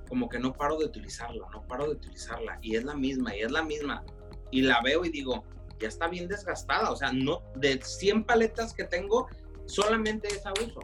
como 0.08 0.30
que 0.30 0.40
no 0.40 0.54
paro 0.54 0.78
de 0.78 0.86
utilizarla, 0.86 1.48
no 1.52 1.66
paro 1.68 1.86
de 1.86 1.92
utilizarla. 1.92 2.60
Y 2.62 2.76
es 2.76 2.84
la 2.84 2.96
misma, 2.96 3.36
y 3.36 3.42
es 3.42 3.52
la 3.52 3.64
misma. 3.64 4.04
Y 4.52 4.62
la 4.62 4.82
veo 4.82 5.04
y 5.04 5.10
digo, 5.10 5.44
ya 5.80 5.88
está 5.88 6.08
bien 6.08 6.28
desgastada. 6.28 6.92
O 6.92 6.96
sea, 6.96 7.12
no, 7.12 7.42
de 7.56 7.82
100 7.82 8.24
paletas 8.24 8.74
que 8.74 8.84
tengo, 8.84 9.28
solamente 9.66 10.28
esa 10.28 10.52
uso. 10.66 10.82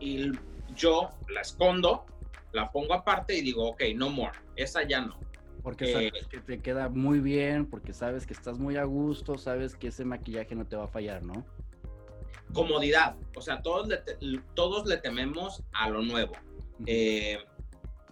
Y 0.00 0.32
yo 0.74 1.10
la 1.28 1.40
escondo, 1.40 2.04
la 2.52 2.70
pongo 2.70 2.94
aparte 2.94 3.34
y 3.34 3.40
digo, 3.40 3.70
ok, 3.70 3.82
no 3.94 4.10
more, 4.10 4.38
esa 4.56 4.82
ya 4.82 5.00
no. 5.00 5.18
Porque 5.62 5.92
sabes 5.92 6.12
eh, 6.14 6.26
que 6.30 6.38
te 6.38 6.60
queda 6.60 6.88
muy 6.88 7.18
bien, 7.18 7.66
porque 7.66 7.92
sabes 7.92 8.26
que 8.26 8.32
estás 8.32 8.58
muy 8.58 8.76
a 8.76 8.84
gusto, 8.84 9.36
sabes 9.36 9.74
que 9.74 9.88
ese 9.88 10.04
maquillaje 10.04 10.54
no 10.54 10.64
te 10.64 10.76
va 10.76 10.84
a 10.84 10.88
fallar, 10.88 11.24
¿no? 11.24 11.44
Comodidad, 12.52 13.16
o 13.34 13.40
sea, 13.40 13.60
todos 13.62 13.88
le, 13.88 14.00
todos 14.54 14.86
le 14.86 14.98
tememos 14.98 15.64
a 15.72 15.90
lo 15.90 16.02
nuevo. 16.02 16.34
Eh, 16.86 17.38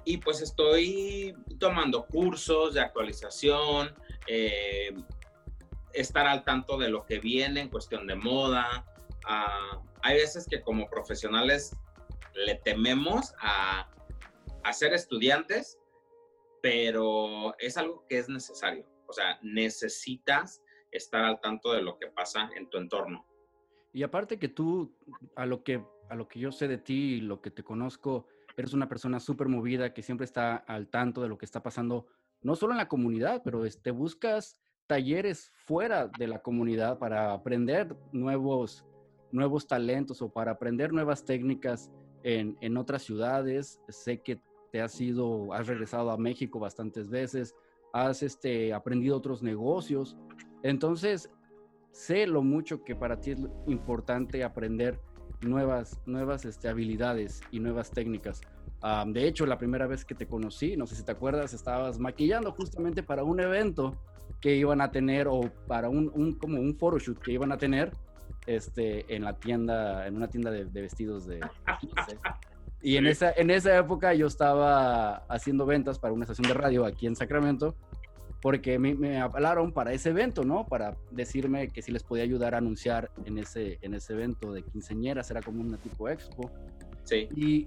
y 0.04 0.16
pues 0.18 0.42
estoy 0.42 1.34
tomando 1.58 2.06
cursos 2.06 2.74
de 2.74 2.80
actualización, 2.80 3.94
eh, 4.26 4.92
estar 5.94 6.26
al 6.26 6.44
tanto 6.44 6.76
de 6.76 6.88
lo 6.88 7.06
que 7.06 7.18
viene 7.18 7.60
en 7.60 7.68
cuestión 7.68 8.06
de 8.06 8.16
moda. 8.16 8.84
Ah, 9.26 9.80
hay 10.02 10.16
veces 10.16 10.46
que 10.48 10.60
como 10.62 10.88
profesionales 10.88 11.76
le 12.34 12.56
tememos 12.56 13.32
a, 13.40 13.88
a 14.64 14.72
ser 14.72 14.92
estudiantes, 14.92 15.78
pero 16.60 17.54
es 17.58 17.76
algo 17.76 18.04
que 18.08 18.18
es 18.18 18.28
necesario. 18.28 18.86
O 19.06 19.12
sea, 19.12 19.38
necesitas 19.42 20.62
estar 20.90 21.24
al 21.24 21.40
tanto 21.40 21.72
de 21.72 21.82
lo 21.82 21.98
que 21.98 22.08
pasa 22.08 22.50
en 22.56 22.68
tu 22.70 22.78
entorno. 22.78 23.26
Y 23.92 24.02
aparte 24.02 24.38
que 24.38 24.48
tú, 24.48 24.96
a 25.36 25.46
lo 25.46 25.62
que, 25.62 25.84
a 26.08 26.14
lo 26.14 26.26
que 26.26 26.40
yo 26.40 26.50
sé 26.50 26.68
de 26.68 26.78
ti 26.78 27.14
y 27.14 27.20
lo 27.20 27.40
que 27.40 27.50
te 27.50 27.62
conozco, 27.62 28.26
eres 28.56 28.72
una 28.72 28.88
persona 28.88 29.20
súper 29.20 29.48
movida 29.48 29.94
que 29.94 30.02
siempre 30.02 30.24
está 30.24 30.56
al 30.56 30.88
tanto 30.88 31.22
de 31.22 31.28
lo 31.28 31.38
que 31.38 31.44
está 31.44 31.62
pasando, 31.62 32.06
no 32.42 32.56
solo 32.56 32.72
en 32.72 32.78
la 32.78 32.88
comunidad, 32.88 33.42
pero 33.44 33.62
te 33.62 33.68
este, 33.68 33.90
buscas 33.90 34.58
talleres 34.86 35.50
fuera 35.66 36.08
de 36.08 36.26
la 36.26 36.40
comunidad 36.40 36.98
para 36.98 37.32
aprender 37.32 37.96
nuevos, 38.12 38.84
nuevos 39.32 39.66
talentos 39.66 40.20
o 40.22 40.28
para 40.28 40.52
aprender 40.52 40.92
nuevas 40.92 41.24
técnicas 41.24 41.90
en, 42.22 42.56
en 42.60 42.76
otras 42.76 43.02
ciudades. 43.02 43.80
Sé 43.88 44.18
que 44.20 44.40
te 44.72 44.82
has 44.82 45.00
ido, 45.00 45.52
has 45.52 45.66
regresado 45.66 46.10
a 46.10 46.18
México 46.18 46.58
bastantes 46.58 47.08
veces, 47.08 47.54
has 47.92 48.22
este, 48.22 48.72
aprendido 48.74 49.16
otros 49.16 49.42
negocios. 49.42 50.16
Entonces, 50.62 51.30
sé 51.92 52.26
lo 52.26 52.42
mucho 52.42 52.84
que 52.84 52.96
para 52.96 53.20
ti 53.20 53.30
es 53.30 53.40
importante 53.66 54.42
aprender 54.42 55.00
nuevas, 55.42 56.00
nuevas 56.06 56.44
este, 56.44 56.68
habilidades 56.68 57.40
y 57.50 57.60
nuevas 57.60 57.90
técnicas. 57.90 58.40
de 59.06 59.28
hecho, 59.28 59.46
la 59.46 59.56
primera 59.56 59.86
vez 59.86 60.04
que 60.04 60.14
te 60.14 60.26
conocí, 60.26 60.76
no 60.76 60.86
sé 60.86 60.96
si 60.96 61.04
te 61.04 61.12
acuerdas, 61.12 61.54
estabas 61.54 61.98
maquillando 61.98 62.52
justamente 62.52 63.02
para 63.02 63.24
un 63.24 63.40
evento 63.40 63.96
que 64.44 64.54
iban 64.54 64.82
a 64.82 64.90
tener 64.90 65.26
o 65.26 65.40
para 65.66 65.88
un, 65.88 66.12
un 66.14 66.34
como 66.34 66.60
un 66.60 66.76
photoshoot 66.76 67.18
que 67.18 67.32
iban 67.32 67.50
a 67.50 67.56
tener 67.56 67.92
este, 68.46 69.06
en 69.08 69.24
la 69.24 69.32
tienda, 69.32 70.06
en 70.06 70.16
una 70.16 70.28
tienda 70.28 70.50
de, 70.50 70.64
vestidos 70.66 71.26
de... 71.26 71.40
Y 72.82 72.98
en 72.98 73.06
esa, 73.06 73.32
en 73.32 73.48
esa 73.48 73.74
época 73.78 74.12
yo 74.12 74.26
estaba 74.26 75.24
haciendo 75.28 75.64
ventas 75.64 75.98
para 75.98 76.12
una 76.12 76.24
estación 76.24 76.46
de 76.46 76.52
radio 76.52 76.84
aquí 76.84 77.06
en 77.06 77.16
Sacramento, 77.16 77.74
porque 78.42 78.78
me, 78.78 78.94
me 78.94 79.18
hablaron 79.18 79.72
para 79.72 79.94
ese 79.94 80.10
evento, 80.10 80.44
¿no? 80.44 80.66
Para 80.66 80.94
decirme 81.10 81.68
que 81.68 81.80
si 81.80 81.90
les 81.90 82.02
podía 82.02 82.24
ayudar 82.24 82.54
a 82.54 82.58
anunciar 82.58 83.10
en 83.24 83.38
ese, 83.38 83.78
en 83.80 83.94
ese 83.94 84.12
evento 84.12 84.52
de 84.52 84.62
quinceñeras, 84.62 85.30
era 85.30 85.40
como 85.40 85.62
una 85.62 85.78
tipo 85.78 86.10
expo. 86.10 86.50
Sí. 87.04 87.28
Y 87.34 87.66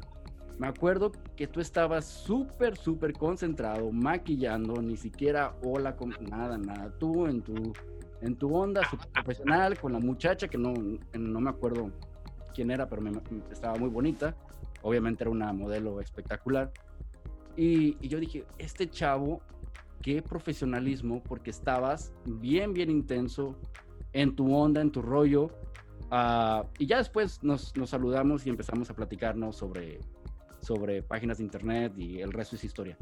me 0.57 0.67
acuerdo 0.67 1.11
que 1.35 1.47
tú 1.47 1.59
estabas 1.59 2.05
súper, 2.05 2.77
súper 2.77 3.13
concentrado, 3.13 3.91
maquillando, 3.91 4.81
ni 4.81 4.97
siquiera 4.97 5.55
hola, 5.63 5.95
con 5.95 6.15
nada, 6.29 6.57
nada. 6.57 6.91
Tú 6.97 7.27
en 7.27 7.41
tu, 7.41 7.73
en 8.21 8.35
tu 8.35 8.55
onda 8.55 8.81
profesional, 9.13 9.79
con 9.79 9.93
la 9.93 9.99
muchacha 9.99 10.47
que 10.47 10.57
no, 10.57 10.73
no 11.13 11.39
me 11.39 11.49
acuerdo 11.49 11.91
quién 12.55 12.71
era, 12.71 12.89
pero 12.89 13.03
me, 13.03 13.11
estaba 13.51 13.77
muy 13.77 13.89
bonita. 13.89 14.35
Obviamente 14.81 15.23
era 15.23 15.31
una 15.31 15.53
modelo 15.53 16.01
espectacular. 16.01 16.71
Y, 17.55 17.97
y, 18.03 18.07
yo 18.07 18.19
dije, 18.19 18.45
este 18.57 18.89
chavo, 18.89 19.41
qué 20.01 20.23
profesionalismo, 20.23 21.21
porque 21.23 21.51
estabas 21.51 22.13
bien, 22.25 22.73
bien 22.73 22.89
intenso 22.89 23.55
en 24.13 24.35
tu 24.35 24.55
onda, 24.55 24.81
en 24.81 24.91
tu 24.91 25.03
rollo. 25.03 25.51
Uh, 26.11 26.65
y 26.79 26.87
ya 26.87 26.97
después 26.97 27.43
nos, 27.43 27.75
nos 27.75 27.91
saludamos 27.91 28.47
y 28.47 28.49
empezamos 28.49 28.89
a 28.89 28.95
platicarnos 28.95 29.57
sobre 29.57 29.99
sobre 30.67 31.01
páginas 31.01 31.37
de 31.37 31.45
internet 31.45 31.93
y 31.97 32.19
el 32.19 32.33
resto 32.33 32.57
es 32.57 32.63
historia. 32.65 32.97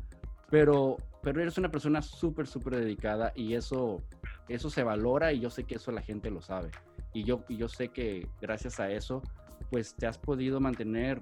Pero, 0.51 0.97
pero 1.23 1.41
eres 1.41 1.57
una 1.57 1.71
persona 1.71 2.03
súper, 2.03 2.45
súper 2.45 2.75
dedicada 2.75 3.33
y 3.35 3.55
eso, 3.55 4.03
eso 4.47 4.69
se 4.69 4.83
valora 4.83 5.33
y 5.33 5.39
yo 5.39 5.49
sé 5.49 5.63
que 5.63 5.75
eso 5.75 5.91
la 5.91 6.01
gente 6.01 6.29
lo 6.29 6.41
sabe. 6.41 6.69
y 7.13 7.23
yo, 7.23 7.43
y 7.49 7.57
yo 7.57 7.67
sé 7.67 7.89
que 7.89 8.27
gracias 8.39 8.79
a 8.79 8.91
eso, 8.91 9.23
pues 9.71 9.95
te 9.95 10.05
has 10.05 10.17
podido 10.17 10.59
mantener 10.59 11.19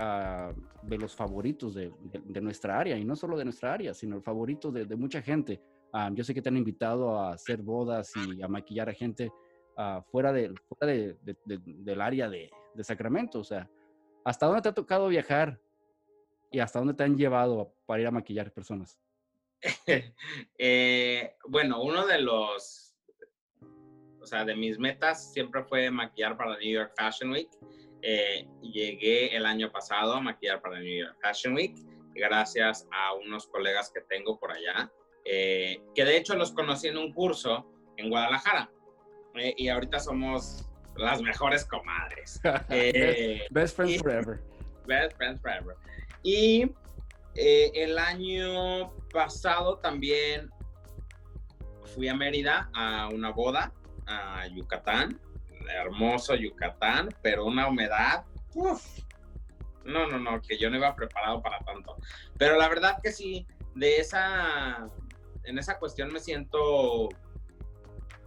uh, 0.00 0.52
de 0.82 0.98
los 0.98 1.14
favoritos 1.14 1.74
de, 1.74 1.92
de, 2.24 2.40
nuestra 2.40 2.78
área, 2.78 2.96
y 2.96 3.04
no 3.04 3.14
solo 3.14 3.36
de 3.36 3.44
nuestra 3.44 3.74
área, 3.74 3.92
sino 3.92 4.16
el 4.16 4.22
favorito 4.22 4.70
de, 4.70 4.86
de 4.86 4.96
mucha 4.96 5.20
gente. 5.20 5.60
Um, 5.92 6.14
yo 6.14 6.24
sé 6.24 6.32
que 6.32 6.40
te 6.40 6.48
han 6.48 6.56
invitado 6.56 7.18
a 7.18 7.32
hacer 7.32 7.60
bodas 7.60 8.12
y 8.16 8.40
a 8.40 8.48
maquillar 8.48 8.88
a 8.88 8.94
gente 8.94 9.30
uh, 9.76 10.00
fuera, 10.10 10.32
de, 10.32 10.54
fuera 10.66 10.92
de, 10.92 11.16
del 11.44 12.00
área 12.00 12.30
de, 12.30 12.50
Sacramento. 12.80 13.40
O 13.40 13.44
sea, 13.44 13.68
¿hasta 14.24 14.46
dónde 14.46 14.62
te 14.62 14.70
ha 14.70 14.74
tocado 14.74 15.08
viajar 15.08 15.60
y 16.52 16.60
hasta 16.60 16.78
dónde 16.78 16.94
te 16.94 17.02
han 17.02 17.16
llevado 17.16 17.74
para 17.86 18.02
ir 18.02 18.06
a 18.06 18.10
maquillar 18.10 18.52
personas? 18.52 19.00
eh, 20.58 21.36
bueno, 21.48 21.82
uno 21.82 22.06
de 22.06 22.20
los, 22.20 22.94
o 24.20 24.26
sea, 24.26 24.44
de 24.44 24.54
mis 24.54 24.78
metas 24.78 25.32
siempre 25.32 25.64
fue 25.64 25.90
maquillar 25.90 26.36
para 26.36 26.58
New 26.58 26.72
York 26.72 26.92
Fashion 26.96 27.30
Week. 27.32 27.50
Eh, 28.02 28.48
llegué 28.60 29.36
el 29.36 29.46
año 29.46 29.70
pasado 29.70 30.14
a 30.14 30.20
maquillar 30.20 30.60
para 30.60 30.80
New 30.80 31.04
York 31.04 31.16
Fashion 31.22 31.54
Week 31.54 31.74
gracias 32.14 32.86
a 32.92 33.14
unos 33.14 33.46
colegas 33.46 33.90
que 33.92 34.00
tengo 34.02 34.38
por 34.38 34.52
allá. 34.52 34.90
Eh, 35.24 35.80
que 35.94 36.04
de 36.04 36.16
hecho 36.16 36.34
los 36.34 36.52
conocí 36.52 36.88
en 36.88 36.98
un 36.98 37.12
curso 37.12 37.70
en 37.96 38.10
Guadalajara 38.10 38.68
eh, 39.36 39.54
y 39.56 39.68
ahorita 39.68 40.00
somos 40.00 40.68
las 40.96 41.22
mejores 41.22 41.64
comadres. 41.64 42.40
Eh, 42.70 43.46
best 43.50 43.76
friends 43.76 44.02
forever. 44.02 44.40
Best 44.86 45.16
friends 45.16 45.40
forever. 45.40 45.76
Y 46.22 46.70
el 47.34 47.98
año 47.98 48.92
pasado 49.12 49.78
también 49.78 50.50
fui 51.94 52.08
a 52.08 52.14
Mérida 52.14 52.70
a 52.74 53.08
una 53.08 53.30
boda 53.30 53.72
a 54.06 54.46
Yucatán, 54.48 55.20
hermoso 55.68 56.34
Yucatán, 56.34 57.08
pero 57.22 57.44
una 57.44 57.68
humedad, 57.68 58.24
no, 59.84 60.06
no, 60.06 60.18
no, 60.18 60.40
que 60.40 60.58
yo 60.58 60.70
no 60.70 60.76
iba 60.76 60.94
preparado 60.94 61.42
para 61.42 61.58
tanto. 61.60 61.96
Pero 62.38 62.56
la 62.56 62.68
verdad 62.68 62.98
que 63.02 63.12
sí, 63.12 63.46
de 63.74 63.98
esa 63.98 64.88
en 65.44 65.58
esa 65.58 65.78
cuestión 65.78 66.12
me 66.12 66.20
siento 66.20 67.08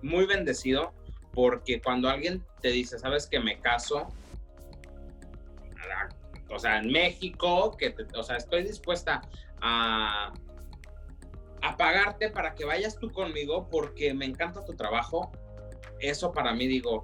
muy 0.02 0.26
bendecido 0.26 0.94
porque 1.34 1.82
cuando 1.82 2.10
alguien 2.10 2.46
te 2.62 2.70
dice, 2.70 3.00
sabes 3.00 3.28
que 3.28 3.40
me 3.40 3.60
caso, 3.60 4.08
o 6.56 6.60
sea, 6.60 6.80
en 6.80 6.92
México, 6.92 7.76
que 7.78 7.94
o 8.16 8.24
sea, 8.24 8.38
estoy 8.38 8.64
dispuesta 8.64 9.22
a, 9.62 10.34
a 11.62 11.78
pagarte 11.78 12.30
para 12.30 12.56
que 12.56 12.66
vayas 12.66 12.98
tú 12.98 13.12
conmigo 13.12 13.68
porque 13.70 14.14
me 14.14 14.26
encanta 14.26 14.64
tu 14.64 14.74
trabajo, 14.74 15.32
eso 16.00 16.32
para 16.32 16.54
mí 16.54 16.68
digo, 16.68 17.04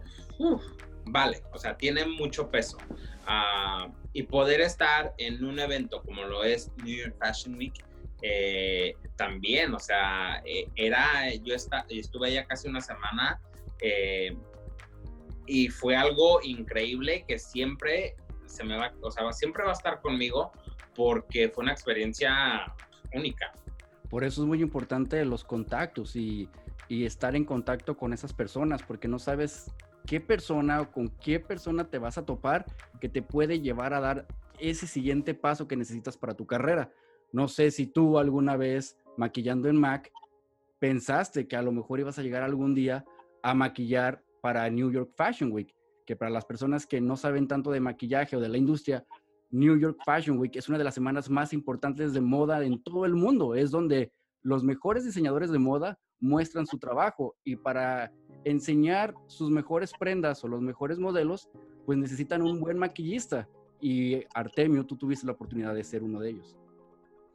vale, 1.05 1.43
o 1.53 1.57
sea, 1.57 1.77
tiene 1.77 2.05
mucho 2.05 2.49
peso. 2.49 2.77
Ah, 3.25 3.87
y 4.13 4.23
poder 4.23 4.61
estar 4.61 5.13
en 5.17 5.43
un 5.43 5.59
evento 5.59 6.01
como 6.01 6.23
lo 6.23 6.43
es 6.43 6.71
New 6.83 6.95
York 6.95 7.15
Fashion 7.19 7.55
Week, 7.55 7.73
eh, 8.21 8.93
también, 9.15 9.73
o 9.73 9.79
sea, 9.79 10.41
eh, 10.45 10.67
era, 10.75 11.33
yo 11.35 11.55
estuve 11.55 12.27
allá 12.27 12.45
casi 12.45 12.67
una 12.67 12.81
semana 12.81 13.41
eh, 13.79 14.35
y 15.47 15.69
fue 15.69 15.95
algo 15.95 16.39
increíble 16.43 17.25
que 17.27 17.39
siempre 17.39 18.15
se 18.51 18.63
me 18.63 18.77
va, 18.77 18.93
o 19.01 19.11
sea, 19.11 19.31
siempre 19.33 19.63
va 19.63 19.69
a 19.69 19.73
estar 19.73 20.01
conmigo 20.01 20.51
porque 20.95 21.49
fue 21.49 21.63
una 21.63 21.71
experiencia 21.71 22.73
única. 23.13 23.51
Por 24.09 24.23
eso 24.23 24.41
es 24.41 24.47
muy 24.47 24.61
importante 24.61 25.23
los 25.25 25.43
contactos 25.43 26.15
y, 26.15 26.49
y 26.87 27.05
estar 27.05 27.35
en 27.35 27.45
contacto 27.45 27.95
con 27.95 28.13
esas 28.13 28.33
personas, 28.33 28.83
porque 28.83 29.07
no 29.07 29.19
sabes 29.19 29.71
qué 30.05 30.19
persona 30.19 30.81
o 30.81 30.91
con 30.91 31.07
qué 31.07 31.39
persona 31.39 31.89
te 31.89 31.97
vas 31.97 32.17
a 32.17 32.25
topar 32.25 32.65
que 32.99 33.09
te 33.09 33.21
puede 33.21 33.61
llevar 33.61 33.93
a 33.93 33.99
dar 33.99 34.27
ese 34.59 34.87
siguiente 34.87 35.33
paso 35.33 35.67
que 35.67 35.75
necesitas 35.75 36.17
para 36.17 36.33
tu 36.33 36.45
carrera. 36.45 36.91
No 37.31 37.47
sé 37.47 37.71
si 37.71 37.87
tú 37.87 38.19
alguna 38.19 38.57
vez 38.57 38.97
maquillando 39.17 39.69
en 39.69 39.77
Mac 39.77 40.11
pensaste 40.79 41.47
que 41.47 41.55
a 41.55 41.61
lo 41.61 41.71
mejor 41.71 41.99
ibas 41.99 42.17
a 42.19 42.23
llegar 42.23 42.43
algún 42.43 42.73
día 42.73 43.05
a 43.43 43.53
maquillar 43.53 44.23
para 44.41 44.69
New 44.69 44.91
York 44.91 45.11
Fashion 45.15 45.51
Week, 45.51 45.73
que 46.11 46.17
para 46.17 46.29
las 46.29 46.43
personas 46.43 46.85
que 46.85 46.99
no 46.99 47.15
saben 47.15 47.47
tanto 47.47 47.71
de 47.71 47.79
maquillaje 47.79 48.35
o 48.35 48.41
de 48.41 48.49
la 48.49 48.57
industria, 48.57 49.05
New 49.49 49.79
York 49.79 49.97
Fashion 50.03 50.37
Week 50.37 50.53
es 50.57 50.67
una 50.67 50.77
de 50.77 50.83
las 50.83 50.93
semanas 50.93 51.29
más 51.29 51.53
importantes 51.53 52.11
de 52.11 52.19
moda 52.19 52.61
en 52.65 52.83
todo 52.83 53.05
el 53.05 53.15
mundo. 53.15 53.55
Es 53.55 53.71
donde 53.71 54.11
los 54.41 54.61
mejores 54.61 55.05
diseñadores 55.05 55.51
de 55.51 55.59
moda 55.59 55.97
muestran 56.19 56.67
su 56.67 56.79
trabajo 56.79 57.37
y 57.45 57.55
para 57.55 58.11
enseñar 58.43 59.15
sus 59.27 59.49
mejores 59.49 59.93
prendas 59.97 60.43
o 60.43 60.49
los 60.49 60.59
mejores 60.59 60.99
modelos, 60.99 61.47
pues 61.85 61.97
necesitan 61.97 62.41
un 62.41 62.59
buen 62.59 62.77
maquillista. 62.77 63.47
Y 63.79 64.25
Artemio, 64.33 64.85
tú 64.85 64.97
tuviste 64.97 65.25
la 65.25 65.31
oportunidad 65.31 65.73
de 65.73 65.85
ser 65.85 66.03
uno 66.03 66.19
de 66.19 66.31
ellos. 66.31 66.57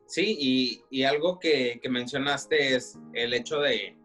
Sí, 0.05 0.85
y, 0.91 1.03
algo 1.05 1.39
que, 1.39 1.81
mencionaste 1.89 2.77
es 2.77 2.99
el 3.15 3.33
hecho 3.33 3.59
de, 3.61 3.97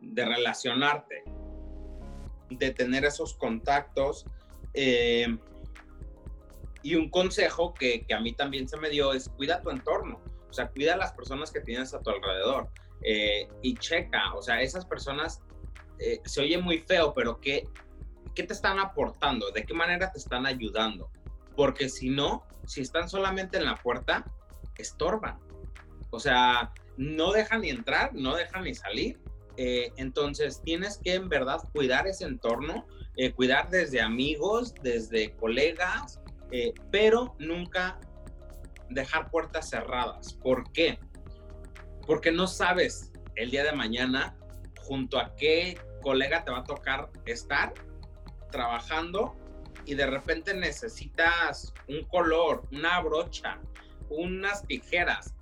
relacionarte, 0.00 1.24
de 2.50 2.70
tener 2.70 3.04
esos 3.04 3.34
contactos. 3.34 4.26
Eh, 4.74 5.26
y 6.82 6.94
un 6.96 7.08
consejo 7.08 7.72
que, 7.72 8.06
a 8.14 8.20
mí 8.20 8.32
también 8.34 8.68
se 8.68 8.76
me 8.76 8.90
dio 8.90 9.12
es 9.14 9.28
cuida 9.30 9.62
tu 9.62 9.70
entorno, 9.70 10.20
o 10.48 10.52
sea, 10.52 10.68
cuida 10.68 10.96
las 10.96 11.12
personas 11.12 11.50
que 11.50 11.60
tienes 11.60 11.94
a 11.94 12.00
tu 12.00 12.10
alrededor 12.10 12.68
eh, 13.02 13.48
y 13.62 13.74
checa, 13.74 14.34
o 14.34 14.42
sea, 14.42 14.60
esas 14.60 14.84
personas, 14.84 15.42
eh, 15.98 16.20
se 16.26 16.42
oye 16.42 16.58
muy 16.58 16.78
feo, 16.78 17.14
pero 17.14 17.40
¿qué, 17.40 17.66
¿qué 18.34 18.42
te 18.42 18.52
están 18.52 18.78
aportando? 18.78 19.50
¿De 19.50 19.64
qué 19.64 19.72
manera 19.72 20.12
te 20.12 20.18
están 20.18 20.44
ayudando? 20.44 21.10
Porque 21.56 21.88
si 21.88 22.10
no, 22.10 22.46
si 22.66 22.82
están 22.82 23.08
solamente 23.08 23.56
en 23.56 23.64
la 23.64 23.76
puerta, 23.76 24.24
estorban. 24.76 25.38
O 26.10 26.20
sea, 26.20 26.72
no 26.96 27.32
dejan 27.32 27.62
ni 27.62 27.70
entrar, 27.70 28.12
no 28.14 28.36
dejan 28.36 28.64
ni 28.64 28.74
salir. 28.74 29.18
Eh, 29.56 29.92
entonces, 29.96 30.60
tienes 30.62 30.98
que 30.98 31.14
en 31.14 31.28
verdad 31.28 31.58
cuidar 31.72 32.06
ese 32.06 32.24
entorno, 32.24 32.86
eh, 33.16 33.32
cuidar 33.32 33.70
desde 33.70 34.00
amigos, 34.00 34.74
desde 34.82 35.32
colegas, 35.36 36.20
eh, 36.50 36.72
pero 36.90 37.36
nunca 37.38 37.98
dejar 38.90 39.30
puertas 39.30 39.70
cerradas. 39.70 40.34
¿Por 40.34 40.70
qué? 40.72 40.98
Porque 42.06 42.32
no 42.32 42.46
sabes 42.46 43.12
el 43.36 43.50
día 43.50 43.64
de 43.64 43.72
mañana 43.72 44.36
junto 44.80 45.18
a 45.18 45.34
qué 45.36 45.78
colega 46.02 46.44
te 46.44 46.50
va 46.50 46.58
a 46.58 46.64
tocar 46.64 47.10
estar 47.24 47.72
trabajando 48.50 49.36
y 49.86 49.94
de 49.94 50.06
repente 50.06 50.54
necesitas 50.54 51.72
un 51.88 52.04
color, 52.04 52.62
una 52.70 53.00
brocha, 53.00 53.58
unas 54.10 54.66
tijeras. 54.66 55.34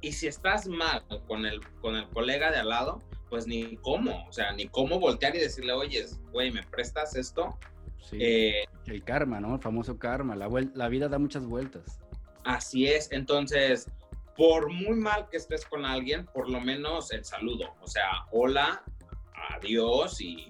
Y 0.00 0.12
si 0.12 0.26
estás 0.26 0.66
mal 0.66 1.04
con 1.26 1.44
el, 1.44 1.60
con 1.80 1.96
el 1.96 2.08
colega 2.08 2.50
de 2.50 2.58
al 2.58 2.68
lado, 2.70 3.00
pues 3.30 3.46
ni 3.46 3.76
cómo, 3.76 4.26
o 4.28 4.32
sea, 4.32 4.52
ni 4.52 4.68
cómo 4.68 4.98
voltear 5.00 5.34
y 5.36 5.38
decirle, 5.38 5.72
oye, 5.72 6.04
güey, 6.32 6.50
¿me 6.50 6.62
prestas 6.64 7.16
esto? 7.16 7.58
Eh, 8.12 8.64
el 8.86 9.04
karma, 9.04 9.40
¿no? 9.40 9.54
El 9.54 9.60
famoso 9.60 9.98
karma, 9.98 10.34
la, 10.34 10.48
la 10.74 10.88
vida 10.88 11.08
da 11.08 11.18
muchas 11.18 11.46
vueltas. 11.46 12.00
Así 12.44 12.86
es, 12.86 13.12
entonces, 13.12 13.86
por 14.36 14.70
muy 14.72 14.96
mal 14.96 15.28
que 15.30 15.36
estés 15.36 15.64
con 15.64 15.84
alguien, 15.84 16.26
por 16.26 16.50
lo 16.50 16.60
menos 16.60 17.12
el 17.12 17.24
saludo, 17.24 17.74
o 17.80 17.86
sea, 17.86 18.26
hola, 18.32 18.82
adiós 19.50 20.20
y, 20.20 20.48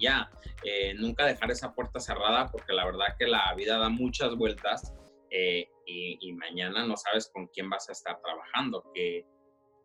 ya. 0.00 0.30
Eh, 0.64 0.94
nunca 0.94 1.24
dejar 1.24 1.50
esa 1.50 1.74
puerta 1.74 2.00
cerrada 2.00 2.48
porque 2.48 2.72
la 2.72 2.84
verdad 2.84 3.16
que 3.18 3.26
la 3.26 3.54
vida 3.54 3.78
da 3.78 3.88
muchas 3.88 4.34
vueltas 4.34 4.94
eh, 5.30 5.68
y, 5.86 6.32
mañana 6.32 6.84
no 6.86 6.96
sabes 6.96 7.30
con 7.32 7.46
quién 7.48 7.70
vas 7.70 7.88
a 7.88 7.92
estar 7.92 8.20
trabajando, 8.20 8.90
que 8.94 9.24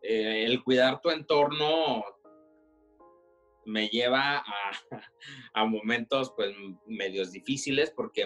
eh, 0.02 0.46
el 0.46 0.64
cuidar 0.64 1.00
tu 1.02 1.10
entorno 1.10 2.04
me 3.66 3.88
lleva 3.88 4.44
a, 5.54 5.66
momentos 5.66 6.34
pues 6.36 6.56
medios 6.86 7.32
difíciles 7.32 7.92
porque 7.92 8.26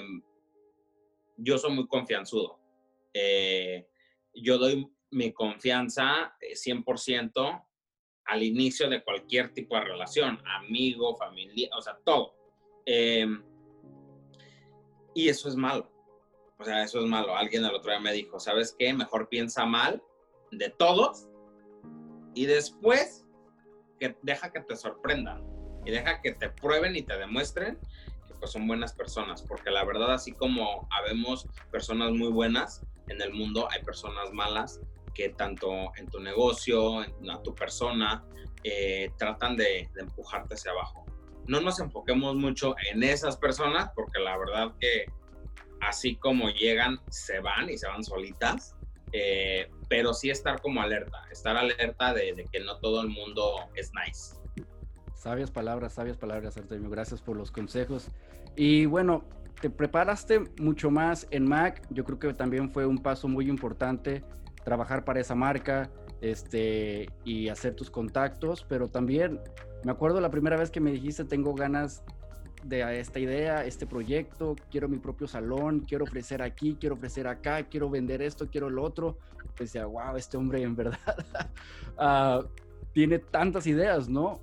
yo 1.38 1.58
soy 1.58 1.74
muy 1.74 1.88
confianzudo. 1.88 2.60
Eh, 3.14 3.88
yo 4.34 4.58
doy 4.58 4.88
mi 5.12 5.32
confianza 5.32 6.36
100% 6.42 7.66
al 8.26 8.44
inicio 8.44 8.90
de 8.90 9.04
cualquier 9.04 9.54
tipo 9.54 9.76
de 9.76 9.86
relación, 9.86 10.42
amigo, 10.46 11.16
familia, 11.16 11.70
o 11.78 11.82
sea, 11.82 11.98
todo. 12.04 12.36
Em, 12.86 13.44
y 15.14 15.30
eso 15.30 15.48
es 15.48 15.56
malo 15.56 15.96
o 16.58 16.64
sea, 16.64 16.84
eso 16.84 17.00
es 17.00 17.06
malo. 17.06 17.36
Alguien 17.36 17.66
el 17.66 17.74
otro 17.76 17.92
día 17.92 18.00
me 18.00 18.14
dijo, 18.14 18.40
¿sabes 18.40 18.76
qué? 18.78 18.94
Mejor 18.94 19.28
piensa 19.30 19.66
mal 19.66 20.02
de 20.52 20.70
todos 20.70 21.28
y 22.34 22.46
después 22.46 23.25
que 24.00 24.18
deja 24.22 24.52
que 24.52 24.62
te 24.62 24.76
sorprendan 24.76 25.44
y 25.86 25.92
deja 25.92 26.22
que 26.22 26.34
te 26.34 26.50
prueben 26.50 26.96
y 26.96 27.04
te 27.04 27.18
demuestren 27.18 27.80
que 28.28 28.34
pues 28.34 28.52
son 28.52 28.68
buenas 28.68 28.94
personas, 28.94 29.44
porque 29.44 29.70
la 29.70 29.86
verdad 29.86 30.14
así 30.14 30.34
como 30.34 30.88
habemos 30.92 31.48
personas 31.72 32.12
muy 32.12 32.30
buenas 32.30 32.84
en 33.08 33.22
el 33.22 33.34
mundo, 33.34 33.68
hay 33.72 33.84
personas 33.84 34.32
malas 34.34 34.82
que 35.14 35.30
tanto 35.30 35.92
en 35.98 36.10
tu 36.10 36.20
negocio, 36.20 37.04
en 37.04 37.44
tu 37.44 37.54
persona, 37.56 38.26
eh, 38.64 39.12
tratan 39.18 39.56
de, 39.56 39.90
de 39.94 40.02
empujarte 40.02 40.56
hacia 40.56 40.72
abajo. 40.72 41.06
no 41.48 41.62
nos 41.62 41.80
enfoquemos 41.80 42.36
mucho 42.36 42.76
en 42.92 43.04
esas 43.04 43.38
personas, 43.38 43.92
porque 43.96 44.20
la 44.20 44.36
verdad 44.36 44.74
que 44.80 45.06
así 45.82 46.16
como 46.16 46.50
llegan, 46.50 47.00
se 47.10 47.40
van 47.40 47.70
y 47.70 47.78
se 47.78 47.88
van 47.88 48.04
solitas. 48.04 48.75
Eh, 49.18 49.70
pero 49.88 50.14
sí 50.14 50.30
estar 50.30 50.62
como 50.62 50.82
alerta, 50.82 51.24
estar 51.32 51.56
alerta 51.56 52.14
de, 52.14 52.46
que 52.52 52.60
no 52.60 52.78
todo 52.80 53.02
el 53.02 53.08
mundo 53.08 53.54
es 53.74 53.90
nice. 53.94 54.36
Sabias 55.14 55.52
palabras, 55.52 55.94
sabias 55.94 56.18
palabras, 56.18 56.58
Artemio. 56.58 56.90
Gracias 56.90 57.22
por 57.22 57.38
los 57.38 57.50
consejos. 57.50 58.10
Y 58.58 58.88
bueno, 58.88 59.24
te 59.62 59.70
preparaste 59.70 60.42
mucho 60.60 60.92
más 60.92 61.28
en 61.32 61.48
Mac. 61.48 61.82
Yo 61.92 62.04
creo 62.04 62.20
que 62.20 62.34
también 62.34 62.70
fue 62.74 62.86
un 62.86 62.98
paso 62.98 63.30
muy 63.30 63.48
importante 63.48 64.26
trabajar 64.66 65.06
para 65.06 65.22
esa 65.22 65.34
marca 65.34 65.90
este, 66.20 67.08
y 67.24 67.48
hacer 67.48 67.74
tus 67.74 67.90
contactos, 67.90 68.66
pero 68.68 68.90
también 68.90 69.40
me 69.86 69.94
acuerdo 69.94 70.20
la 70.20 70.30
primera 70.30 70.58
vez 70.58 70.72
que 70.72 70.82
me 70.82 70.92
dijiste 70.92 71.24
tengo 71.24 71.54
ganas 71.54 72.04
de 72.66 73.00
esta 73.00 73.20
idea, 73.20 73.64
este 73.64 73.86
proyecto, 73.86 74.56
quiero 74.72 74.90
mi 74.90 74.98
propio 74.98 75.28
salón, 75.28 75.82
quiero 75.82 76.04
ofrecer 76.04 76.42
aquí, 76.42 76.76
quiero 76.80 76.96
ofrecer 76.96 77.28
acá, 77.28 77.64
quiero 77.64 77.90
vender 77.92 78.24
esto, 78.24 78.48
quiero 78.50 78.68
el 78.70 78.80
otro. 78.80 79.20
Decía, 79.58 79.86
wow, 79.86 80.16
este 80.18 80.36
hombre 80.36 80.64
en 80.64 80.76
verdad 80.76 81.00
uh, 82.00 82.46
tiene 82.94 83.20
tantas 83.20 83.68
ideas, 83.68 84.10
¿no? 84.10 84.42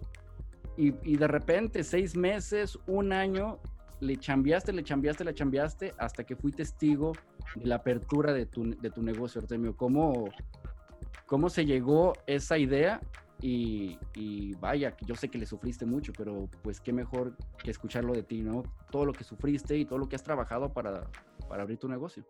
Y, 0.76 0.94
y, 1.02 1.16
de 1.16 1.26
repente, 1.26 1.82
seis 1.82 2.16
meses, 2.16 2.78
un 2.86 3.12
año, 3.12 3.58
le 4.00 4.16
chambeaste, 4.16 4.72
le 4.72 4.84
chambeaste, 4.84 5.24
le 5.24 5.34
chambeaste, 5.34 5.94
hasta 5.98 6.24
que 6.24 6.36
fui 6.36 6.52
testigo 6.52 7.12
de 7.56 7.66
la 7.66 7.76
apertura 7.76 8.32
de 8.32 8.46
tu, 8.46 8.74
de 8.80 8.90
tu 8.90 9.02
negocio, 9.02 9.40
Artemio. 9.40 9.76
¿Cómo, 9.76 10.30
¿Cómo 11.26 11.50
se 11.50 11.66
llegó 11.66 12.12
esa 12.26 12.56
idea 12.56 13.00
y, 13.44 14.54
vaya, 14.54 14.96
yo 15.04 15.16
sé 15.16 15.28
que 15.28 15.36
le 15.36 15.46
sufriste 15.46 15.84
mucho, 15.84 16.12
pero 16.16 16.48
pues 16.62 16.80
qué 16.80 16.92
mejor 16.92 17.36
que 17.62 17.72
escucharlo 17.72 18.12
de 18.12 18.22
ti, 18.22 18.40
¿no? 18.40 18.62
Todo 18.90 19.04
lo 19.04 19.12
que 19.12 19.24
sufriste 19.24 19.76
y 19.76 19.84
todo 19.84 19.98
lo 19.98 20.08
que 20.08 20.14
has 20.14 20.22
trabajado 20.22 20.72
para, 20.72 21.10
para 21.48 21.64
abrir 21.64 21.78
tu 21.78 21.88
negocio. 21.88 22.24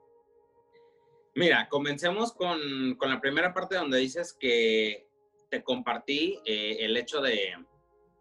Mira, 1.35 1.68
comencemos 1.68 2.33
con, 2.33 2.94
con, 2.96 3.11
la 3.11 3.20
primera 3.20 3.53
parte 3.53 3.77
donde 3.77 3.98
dices 3.98 4.33
que 4.33 5.07
te 5.51 5.62
compartí 5.62 6.40
eh, 6.46 6.79
el 6.81 6.96
hecho 6.96 7.20
de, 7.20 7.57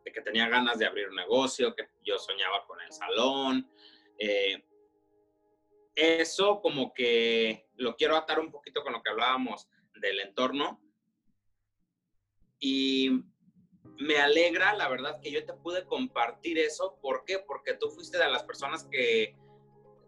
de, 0.04 0.12
que 0.12 0.22
tenía 0.22 0.50
ganas 0.50 0.78
de 0.78 0.86
abrir 0.86 1.08
un 1.08 1.16
negocio, 1.16 1.74
que 1.74 1.88
yo 2.04 2.18
soñaba 2.18 2.66
con 2.68 2.82
el 2.82 2.92
salón. 2.92 3.70
Eh, 4.18 4.66
eso 5.96 6.60
como 6.62 6.94
que 6.94 7.68
lo 7.78 7.96
quiero 7.96 8.18
atar 8.18 8.40
un 8.40 8.52
poquito 8.52 8.84
con 8.84 8.94
lo 8.94 9.02
que 9.02 9.12
hablábamos 9.12 9.70
del 9.96 10.20
entorno 10.20 10.82
y 12.62 13.26
me 14.00 14.18
alegra, 14.18 14.74
la 14.76 14.88
verdad, 14.88 15.20
que 15.20 15.32
yo 15.32 15.46
te 15.46 15.54
pude 15.54 15.84
compartir 15.86 16.58
eso. 16.58 16.98
¿Por 17.02 17.26
qué? 17.26 17.40
Porque 17.40 17.74
tú 17.74 17.90
fuiste 17.90 18.18
de 18.18 18.30
las 18.30 18.44
personas 18.44 18.86
que, 18.90 19.36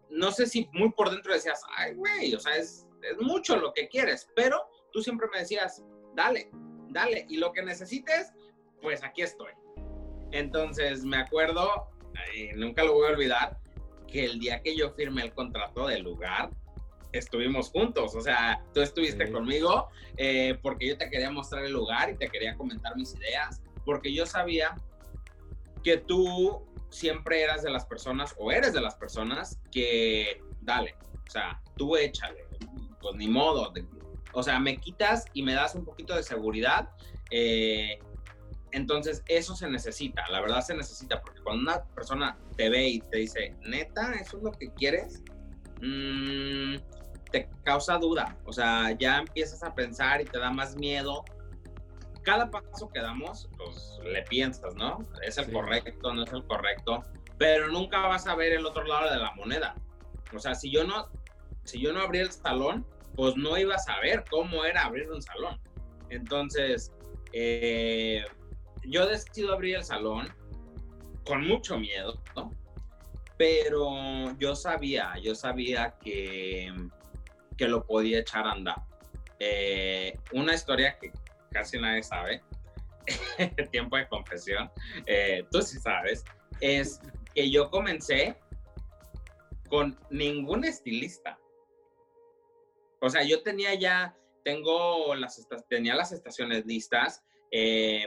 no 0.08 0.30
sé 0.30 0.46
si 0.46 0.68
muy 0.72 0.90
por 0.92 1.10
dentro 1.10 1.34
decías, 1.34 1.60
ay, 1.76 1.94
güey, 1.94 2.34
o 2.34 2.40
sea, 2.40 2.56
es, 2.56 2.86
es 3.02 3.20
mucho 3.20 3.56
lo 3.56 3.74
que 3.74 3.88
quieres, 3.88 4.30
pero 4.34 4.64
tú 4.92 5.02
siempre 5.02 5.28
me 5.32 5.40
decías, 5.40 5.84
dale, 6.14 6.48
dale, 6.88 7.26
y 7.28 7.36
lo 7.36 7.52
que 7.52 7.62
necesites, 7.62 8.32
pues 8.80 9.02
aquí 9.02 9.22
estoy. 9.22 9.52
Entonces, 10.30 11.04
me 11.04 11.16
acuerdo, 11.16 11.90
y 12.34 12.52
nunca 12.56 12.84
lo 12.84 12.94
voy 12.94 13.08
a 13.08 13.12
olvidar, 13.12 13.58
que 14.06 14.24
el 14.24 14.38
día 14.38 14.62
que 14.62 14.76
yo 14.76 14.90
firmé 14.90 15.22
el 15.22 15.34
contrato 15.34 15.88
del 15.88 16.02
lugar, 16.02 16.50
estuvimos 17.18 17.70
juntos, 17.70 18.14
o 18.14 18.20
sea, 18.20 18.62
tú 18.72 18.80
estuviste 18.80 19.30
conmigo 19.30 19.88
eh, 20.16 20.58
porque 20.62 20.88
yo 20.88 20.98
te 20.98 21.08
quería 21.10 21.30
mostrar 21.30 21.64
el 21.64 21.72
lugar 21.72 22.10
y 22.10 22.16
te 22.16 22.28
quería 22.28 22.56
comentar 22.56 22.96
mis 22.96 23.14
ideas, 23.14 23.62
porque 23.84 24.12
yo 24.12 24.26
sabía 24.26 24.74
que 25.82 25.98
tú 25.98 26.64
siempre 26.90 27.42
eras 27.42 27.62
de 27.62 27.70
las 27.70 27.84
personas 27.84 28.34
o 28.38 28.50
eres 28.52 28.72
de 28.72 28.80
las 28.80 28.94
personas 28.94 29.60
que, 29.70 30.42
dale, 30.60 30.94
o 31.26 31.30
sea, 31.30 31.60
tú 31.76 31.96
échale, 31.96 32.46
pues 33.00 33.16
ni 33.16 33.28
modo, 33.28 33.72
o 34.32 34.42
sea, 34.42 34.58
me 34.58 34.76
quitas 34.78 35.26
y 35.32 35.42
me 35.42 35.54
das 35.54 35.74
un 35.74 35.84
poquito 35.84 36.14
de 36.14 36.22
seguridad. 36.22 36.90
Eh, 37.30 37.98
entonces, 38.72 39.22
eso 39.28 39.54
se 39.54 39.68
necesita, 39.68 40.24
la 40.30 40.40
verdad 40.40 40.60
se 40.60 40.74
necesita, 40.74 41.20
porque 41.20 41.40
cuando 41.42 41.62
una 41.62 41.84
persona 41.94 42.36
te 42.56 42.68
ve 42.68 42.88
y 42.88 43.00
te 43.00 43.18
dice, 43.18 43.54
neta, 43.62 44.14
eso 44.14 44.38
es 44.38 44.42
lo 44.42 44.50
que 44.50 44.72
quieres, 44.72 45.22
mmm, 45.80 46.74
te 47.34 47.48
causa 47.64 47.98
duda, 47.98 48.38
o 48.44 48.52
sea, 48.52 48.92
ya 48.92 49.18
empiezas 49.18 49.64
a 49.64 49.74
pensar 49.74 50.20
y 50.20 50.24
te 50.24 50.38
da 50.38 50.52
más 50.52 50.76
miedo. 50.76 51.24
Cada 52.22 52.48
paso 52.48 52.88
que 52.90 53.00
damos, 53.00 53.48
pues 53.56 53.98
le 54.04 54.22
piensas, 54.22 54.76
¿no? 54.76 55.04
Es 55.20 55.36
el 55.38 55.52
correcto, 55.52 56.14
no 56.14 56.22
es 56.22 56.32
el 56.32 56.44
correcto, 56.44 57.02
pero 57.36 57.66
nunca 57.72 58.06
vas 58.06 58.28
a 58.28 58.36
ver 58.36 58.52
el 58.52 58.64
otro 58.64 58.84
lado 58.84 59.10
de 59.10 59.16
la 59.16 59.32
moneda. 59.32 59.74
O 60.32 60.38
sea, 60.38 60.54
si 60.54 60.70
yo 60.70 60.84
no, 60.84 61.08
si 61.64 61.80
yo 61.80 61.92
no 61.92 62.02
abría 62.02 62.22
el 62.22 62.30
salón, 62.30 62.86
pues 63.16 63.34
no 63.34 63.58
iba 63.58 63.74
a 63.74 63.78
saber 63.78 64.24
cómo 64.30 64.64
era 64.64 64.84
abrir 64.84 65.10
un 65.10 65.20
salón. 65.20 65.60
Entonces, 66.10 66.92
eh, 67.32 68.24
yo 68.84 69.08
decido 69.08 69.52
abrir 69.52 69.74
el 69.74 69.84
salón 69.84 70.32
con 71.26 71.44
mucho 71.44 71.80
miedo, 71.80 72.22
¿no? 72.36 72.52
Pero 73.36 74.38
yo 74.38 74.54
sabía, 74.54 75.14
yo 75.20 75.34
sabía 75.34 75.96
que 76.00 76.72
que 77.56 77.68
lo 77.68 77.86
podía 77.86 78.20
echar 78.20 78.46
a 78.46 78.52
andar. 78.52 78.82
Eh, 79.38 80.18
una 80.32 80.54
historia 80.54 80.98
que 80.98 81.12
casi 81.50 81.78
nadie 81.78 82.02
sabe, 82.02 82.42
tiempo 83.70 83.96
de 83.96 84.08
confesión, 84.08 84.70
eh, 85.06 85.44
tú 85.50 85.60
sí 85.62 85.78
sabes, 85.78 86.24
es 86.60 87.00
que 87.34 87.50
yo 87.50 87.70
comencé 87.70 88.36
con 89.68 89.98
ningún 90.10 90.64
estilista. 90.64 91.38
O 93.00 93.10
sea, 93.10 93.22
yo 93.22 93.42
tenía 93.42 93.74
ya, 93.74 94.16
tengo 94.44 95.14
las, 95.14 95.46
tenía 95.68 95.94
las 95.94 96.12
estaciones 96.12 96.64
listas, 96.64 97.22
eh, 97.50 98.06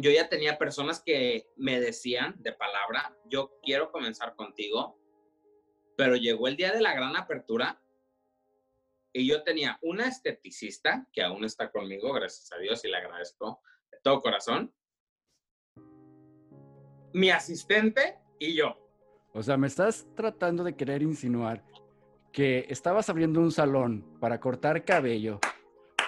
yo 0.00 0.10
ya 0.10 0.28
tenía 0.28 0.58
personas 0.58 1.02
que 1.02 1.46
me 1.56 1.80
decían 1.80 2.34
de 2.38 2.52
palabra, 2.52 3.16
yo 3.26 3.58
quiero 3.62 3.90
comenzar 3.90 4.34
contigo, 4.34 4.98
pero 5.96 6.16
llegó 6.16 6.48
el 6.48 6.56
día 6.56 6.72
de 6.72 6.80
la 6.80 6.94
gran 6.94 7.16
apertura 7.16 7.80
y 9.16 9.28
yo 9.28 9.44
tenía 9.44 9.78
una 9.80 10.08
esteticista 10.08 11.06
que 11.12 11.22
aún 11.22 11.44
está 11.44 11.70
conmigo, 11.70 12.12
gracias 12.12 12.50
a 12.52 12.58
Dios, 12.58 12.84
y 12.84 12.88
le 12.88 12.96
agradezco 12.96 13.62
de 13.90 13.98
todo 14.02 14.20
corazón. 14.20 14.74
Mi 17.12 17.30
asistente 17.30 18.18
y 18.40 18.56
yo. 18.56 18.76
O 19.32 19.40
sea, 19.40 19.56
me 19.56 19.68
estás 19.68 20.04
tratando 20.16 20.64
de 20.64 20.74
querer 20.74 21.02
insinuar 21.02 21.64
que 22.32 22.66
estabas 22.68 23.08
abriendo 23.08 23.40
un 23.40 23.52
salón 23.52 24.04
para 24.18 24.40
cortar 24.40 24.84
cabello, 24.84 25.38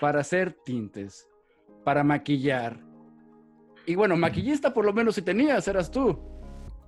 para 0.00 0.20
hacer 0.20 0.52
tintes, 0.64 1.28
para 1.84 2.02
maquillar. 2.02 2.80
Y 3.86 3.94
bueno, 3.94 4.16
maquillista 4.16 4.74
por 4.74 4.84
lo 4.84 4.92
menos 4.92 5.14
si 5.14 5.22
tenías, 5.22 5.68
eras 5.68 5.92
tú. 5.92 6.18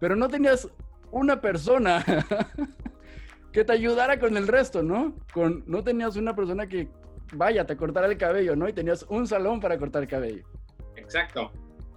Pero 0.01 0.17
no 0.17 0.29
tenías 0.29 0.69
una 1.13 1.41
persona 1.41 2.05
que 3.53 3.65
te 3.65 3.73
ayudara 3.73 4.19
con 4.19 4.37
el 4.37 4.47
resto, 4.47 4.83
¿no? 4.83 5.15
Con, 5.33 5.65
no 5.67 5.83
tenías 5.83 6.17
una 6.17 6.35
persona 6.35 6.69
que, 6.69 6.89
vaya, 7.33 7.67
te 7.67 7.77
cortara 7.77 8.07
el 8.07 8.19
cabello, 8.19 8.57
¿no? 8.57 8.69
Y 8.69 8.73
tenías 8.73 9.05
un 9.09 9.27
salón 9.27 9.61
para 9.61 9.79
cortar 9.79 10.03
el 10.03 10.09
cabello. 10.09 10.45
Exacto, 10.97 11.51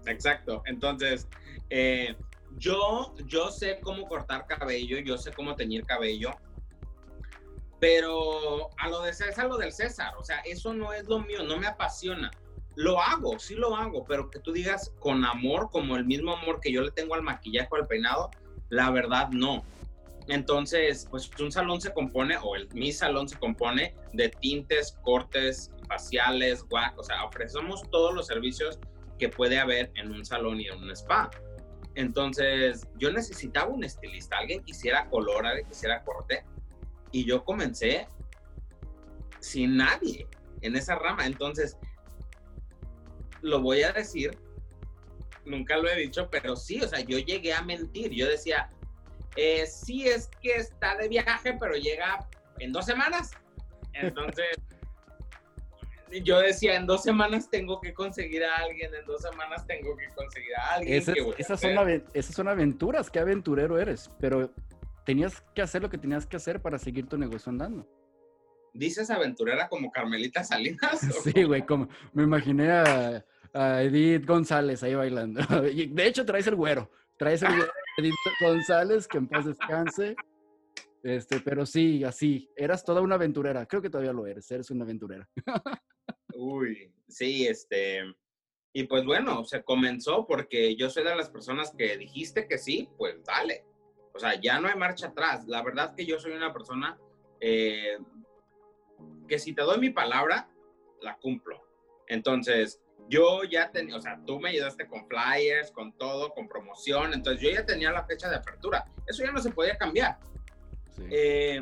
exacto. 0.06 0.64
Entonces, 0.66 1.28
eh, 1.70 2.16
yo, 2.58 3.14
yo 3.26 3.52
sé 3.52 3.80
cómo 3.82 4.08
cortar 4.08 4.46
cabello, 4.46 5.00
yo 5.00 5.18
sé 5.18 5.32
cómo 5.32 5.56
teñir 5.56 5.86
cabello, 5.86 6.32
pero 7.80 8.70
a 8.78 8.90
lo 8.90 9.02
de 9.02 9.14
César, 9.14 9.48
lo 9.48 9.58
del 9.58 9.72
César, 9.72 10.14
o 10.18 10.24
sea, 10.24 10.40
eso 10.42 10.74
no 10.74 10.94
es 10.94 11.08
lo 11.08 11.20
mío, 11.20 11.44
no 11.44 11.58
me 11.58 11.68
apasiona. 11.68 12.30
Lo 12.76 13.02
hago, 13.02 13.38
sí 13.40 13.56
lo 13.56 13.76
hago, 13.76 14.06
pero 14.06 14.30
que 14.30 14.40
tú 14.40 14.54
digas 14.54 14.94
con 15.00 15.26
amor, 15.26 15.70
como 15.72 15.98
el 15.98 16.06
mismo 16.06 16.34
amor 16.34 16.62
que 16.62 16.72
yo 16.72 16.82
le 16.84 16.92
tengo 16.92 17.16
al 17.16 17.24
maquillaje 17.24 17.68
o 17.72 17.76
al 17.76 17.88
peinado, 17.88 18.30
la 18.70 18.92
verdad 18.92 19.30
no. 19.32 19.64
Entonces, 20.28 21.08
pues 21.10 21.30
un 21.40 21.52
salón 21.52 21.82
se 21.82 21.94
compone, 21.94 22.38
o 22.42 22.56
el, 22.56 22.70
mi 22.74 22.92
salón 22.92 23.28
se 23.28 23.38
compone 23.38 23.96
de 24.14 24.30
tintes, 24.30 24.98
cortes, 25.04 25.72
faciales, 25.88 26.64
guac, 26.64 26.98
o 26.98 27.04
sea, 27.04 27.26
ofrecemos 27.26 27.82
todos 27.90 28.14
los 28.14 28.28
servicios 28.28 28.80
que 29.18 29.30
puede 29.30 29.60
haber 29.60 29.92
en 29.96 30.12
un 30.12 30.24
salón 30.26 30.60
y 30.60 30.68
en 30.68 30.78
un 30.78 30.92
spa. 30.92 31.30
Entonces, 31.96 32.88
yo 32.98 33.12
necesitaba 33.12 33.70
un 33.70 33.84
estilista, 33.84 34.38
alguien 34.38 34.64
quisiera 34.64 35.10
color, 35.10 35.46
alguien 35.46 35.68
quisiera 35.68 36.04
corte, 36.04 36.46
y 37.12 37.26
yo 37.26 37.44
comencé 37.44 38.08
sin 39.40 39.78
nadie 39.78 40.28
en 40.62 40.76
esa 40.76 40.96
rama. 40.96 41.26
Entonces, 41.26 41.78
lo 43.42 43.62
voy 43.62 43.84
a 43.84 43.92
decir, 43.92 44.38
nunca 45.46 45.78
lo 45.78 45.90
he 45.90 45.98
dicho, 45.98 46.30
pero 46.30 46.56
sí, 46.56 46.82
o 46.82 46.88
sea, 46.88 47.02
yo 47.02 47.18
llegué 47.18 47.54
a 47.54 47.62
mentir. 47.62 48.12
Yo 48.12 48.28
decía, 48.28 48.70
eh, 49.36 49.66
sí 49.66 50.08
es 50.08 50.30
que 50.42 50.56
está 50.56 50.96
de 50.98 51.08
viaje, 51.08 51.56
pero 51.60 51.76
llega 51.76 52.28
en 52.60 52.72
dos 52.72 52.86
semanas. 52.86 53.32
Entonces, 53.94 54.58
yo 56.24 56.40
decía, 56.40 56.76
en 56.76 56.86
dos 56.86 57.04
semanas 57.04 57.50
tengo 57.50 57.80
que 57.80 57.94
conseguir 57.94 58.44
a 58.44 58.58
alguien, 58.58 58.94
en 58.94 59.06
dos 59.06 59.22
semanas 59.22 59.66
tengo 59.66 59.96
que 59.96 60.10
conseguir 60.16 60.56
a 60.56 60.74
alguien. 60.76 60.96
esas, 61.38 61.60
son 61.60 62.04
esas 62.14 62.36
son 62.36 62.48
aventuras, 62.48 63.10
qué 63.10 63.20
aventurero 63.20 63.80
eres, 63.80 64.12
pero 64.20 64.52
tenías 65.06 65.42
que 65.54 65.62
hacer 65.62 65.82
lo 65.82 65.90
que 65.90 65.98
tenías 65.98 66.26
que 66.26 66.38
hacer 66.38 66.62
para 66.62 66.78
seguir 66.78 67.08
tu 67.08 67.18
negocio 67.18 67.50
andando. 67.50 67.88
¿Dices 68.74 69.10
aventurera 69.10 69.68
como 69.68 69.92
Carmelita 69.92 70.44
Salinas? 70.44 71.02
Sí, 71.24 71.44
güey, 71.44 71.66
como 71.66 71.90
me 72.14 72.24
imaginé 72.24 72.72
a, 72.72 73.24
Edith 73.54 74.26
González 74.26 74.82
ahí 74.82 74.96
bailando. 74.96 75.42
De 75.62 76.08
hecho, 76.08 76.26
traes 76.26 76.48
el 76.48 76.56
güero, 76.56 76.90
traes 77.18 77.42
el 77.42 77.50
güero, 77.50 77.72
Edith 77.98 78.14
González, 78.40 79.08
que 79.08 79.18
en 79.18 79.28
paz 79.28 79.46
descanse. 79.46 80.16
Este, 81.04 81.40
pero 81.40 81.66
sí, 81.66 82.04
así, 82.04 82.50
eras 82.56 82.84
toda 82.84 83.02
una 83.02 83.16
aventurera. 83.16 83.66
Creo 83.66 83.82
que 83.82 83.90
todavía 83.90 84.14
lo 84.14 84.28
eres, 84.28 84.50
eres 84.52 84.70
una 84.70 84.84
aventurera. 84.84 85.28
Uy, 86.36 86.94
sí, 87.08 87.48
este, 87.48 88.04
y 88.74 88.84
pues 88.84 89.04
bueno, 89.06 89.44
se 89.44 89.64
comenzó 89.64 90.26
porque 90.26 90.76
yo 90.76 90.90
soy 90.90 91.04
de 91.04 91.16
las 91.16 91.30
personas 91.30 91.74
que 91.76 91.98
dijiste 91.98 92.48
que 92.48 92.58
sí, 92.58 92.90
pues 92.98 93.24
dale. 93.24 93.66
O 94.14 94.20
sea, 94.20 94.40
ya 94.40 94.60
no 94.60 94.68
hay 94.68 94.76
marcha 94.76 95.08
atrás. 95.08 95.48
La 95.48 95.64
verdad 95.64 95.96
que 95.96 96.06
yo 96.06 96.20
soy 96.20 96.34
una 96.34 96.54
persona 96.54 96.98
eh, 97.40 97.98
que 99.28 99.40
si 99.40 99.54
te 99.54 99.64
doy 99.64 99.80
mi 99.80 99.90
palabra, 99.90 100.50
la 101.02 101.18
cumplo. 101.18 101.62
Entonces, 102.08 102.82
yo 103.12 103.44
ya 103.44 103.70
tenía, 103.72 103.98
o 103.98 104.02
sea, 104.02 104.18
tú 104.26 104.40
me 104.40 104.50
ayudaste 104.50 104.88
con 104.88 105.06
flyers, 105.06 105.70
con 105.72 105.92
todo, 105.98 106.34
con 106.34 106.48
promoción, 106.48 107.14
entonces 107.14 107.44
yo 107.44 107.50
ya 107.50 107.66
tenía 107.66 107.92
la 107.92 108.06
fecha 108.06 108.30
de 108.30 108.38
apertura. 108.38 108.86
Eso 109.06 109.24
ya 109.24 109.34
no 109.34 109.42
se 109.42 109.52
podía 109.52 109.78
cambiar. 109.78 110.18
Eh, 111.10 111.62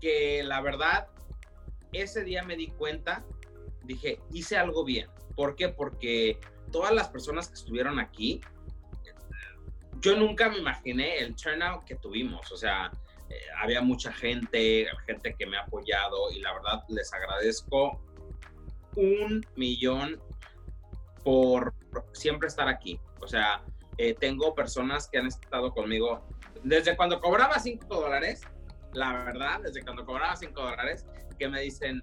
que 0.00 0.44
la 0.44 0.60
verdad, 0.60 1.08
ese 1.92 2.22
día 2.22 2.44
me 2.44 2.54
di 2.56 2.68
cuenta, 2.68 3.24
dije, 3.82 4.20
hice 4.30 4.56
algo 4.56 4.84
bien. 4.84 5.08
¿Por 5.34 5.56
qué? 5.56 5.70
Porque 5.70 6.38
todas 6.70 6.94
las 6.94 7.08
personas 7.08 7.48
que 7.48 7.54
estuvieron 7.54 7.98
aquí, 7.98 8.40
yo 10.00 10.16
nunca 10.16 10.48
me 10.48 10.58
imaginé 10.58 11.18
el 11.18 11.34
turnout 11.34 11.82
que 11.82 11.96
tuvimos. 11.96 12.52
O 12.52 12.56
sea, 12.56 12.92
eh, 13.28 13.40
había 13.60 13.82
mucha 13.82 14.12
gente, 14.12 14.86
gente 15.04 15.34
que 15.36 15.46
me 15.46 15.56
ha 15.56 15.62
apoyado 15.62 16.30
y 16.30 16.38
la 16.38 16.52
verdad 16.52 16.84
les 16.88 17.12
agradezco 17.12 18.05
un 18.96 19.46
millón 19.56 20.20
por 21.22 21.74
siempre 22.12 22.48
estar 22.48 22.68
aquí. 22.68 23.00
O 23.20 23.26
sea, 23.26 23.62
eh, 23.98 24.14
tengo 24.14 24.54
personas 24.54 25.08
que 25.08 25.18
han 25.18 25.26
estado 25.26 25.72
conmigo 25.72 26.26
desde 26.62 26.96
cuando 26.96 27.20
cobraba 27.20 27.58
5 27.58 27.86
dólares, 27.88 28.42
la 28.92 29.24
verdad, 29.24 29.60
desde 29.62 29.82
cuando 29.82 30.04
cobraba 30.04 30.34
5 30.34 30.60
dólares, 30.60 31.06
que 31.38 31.48
me 31.48 31.60
dicen, 31.60 32.02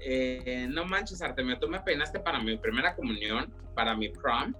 eh, 0.00 0.66
no 0.68 0.84
manches, 0.84 1.22
Artemio, 1.22 1.58
tú 1.58 1.68
me 1.68 1.80
peinaste 1.80 2.20
para 2.20 2.40
mi 2.40 2.56
primera 2.58 2.94
comunión, 2.94 3.52
para 3.74 3.94
mi 3.94 4.08
prom, 4.10 4.54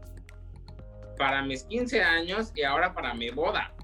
para 1.18 1.42
mis 1.42 1.64
15 1.64 2.02
años 2.02 2.52
y 2.54 2.62
ahora 2.62 2.94
para 2.94 3.14
mi 3.14 3.30
boda. 3.30 3.74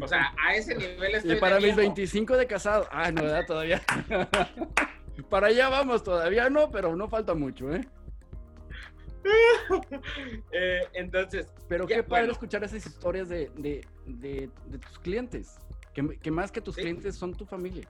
O 0.00 0.08
sea, 0.08 0.34
a 0.44 0.54
ese 0.54 0.74
nivel 0.74 1.14
estoy. 1.14 1.36
Y 1.36 1.40
para 1.40 1.60
mis 1.60 1.74
25 1.74 2.36
de 2.36 2.46
casado. 2.46 2.86
Ah, 2.90 3.10
no, 3.10 3.22
¿verdad? 3.22 3.46
Todavía. 3.46 3.82
para 5.24 5.48
allá 5.48 5.68
vamos, 5.68 6.02
todavía 6.02 6.50
no, 6.50 6.70
pero 6.70 6.96
no 6.96 7.08
falta 7.08 7.34
mucho, 7.34 7.74
¿eh? 7.74 7.80
eh 10.52 10.88
entonces. 10.94 11.52
Pero 11.68 11.86
qué 11.86 12.02
padre 12.02 12.32
escuchar 12.32 12.62
esas 12.64 12.86
historias 12.86 13.28
de, 13.28 13.50
de, 13.56 13.84
de, 14.06 14.78
tus 14.78 14.98
clientes. 15.00 15.56
Que, 15.94 16.18
que, 16.18 16.30
más 16.30 16.52
que 16.52 16.60
tus 16.60 16.76
clientes 16.76 17.16
son 17.16 17.34
tu 17.34 17.46
familia. 17.46 17.88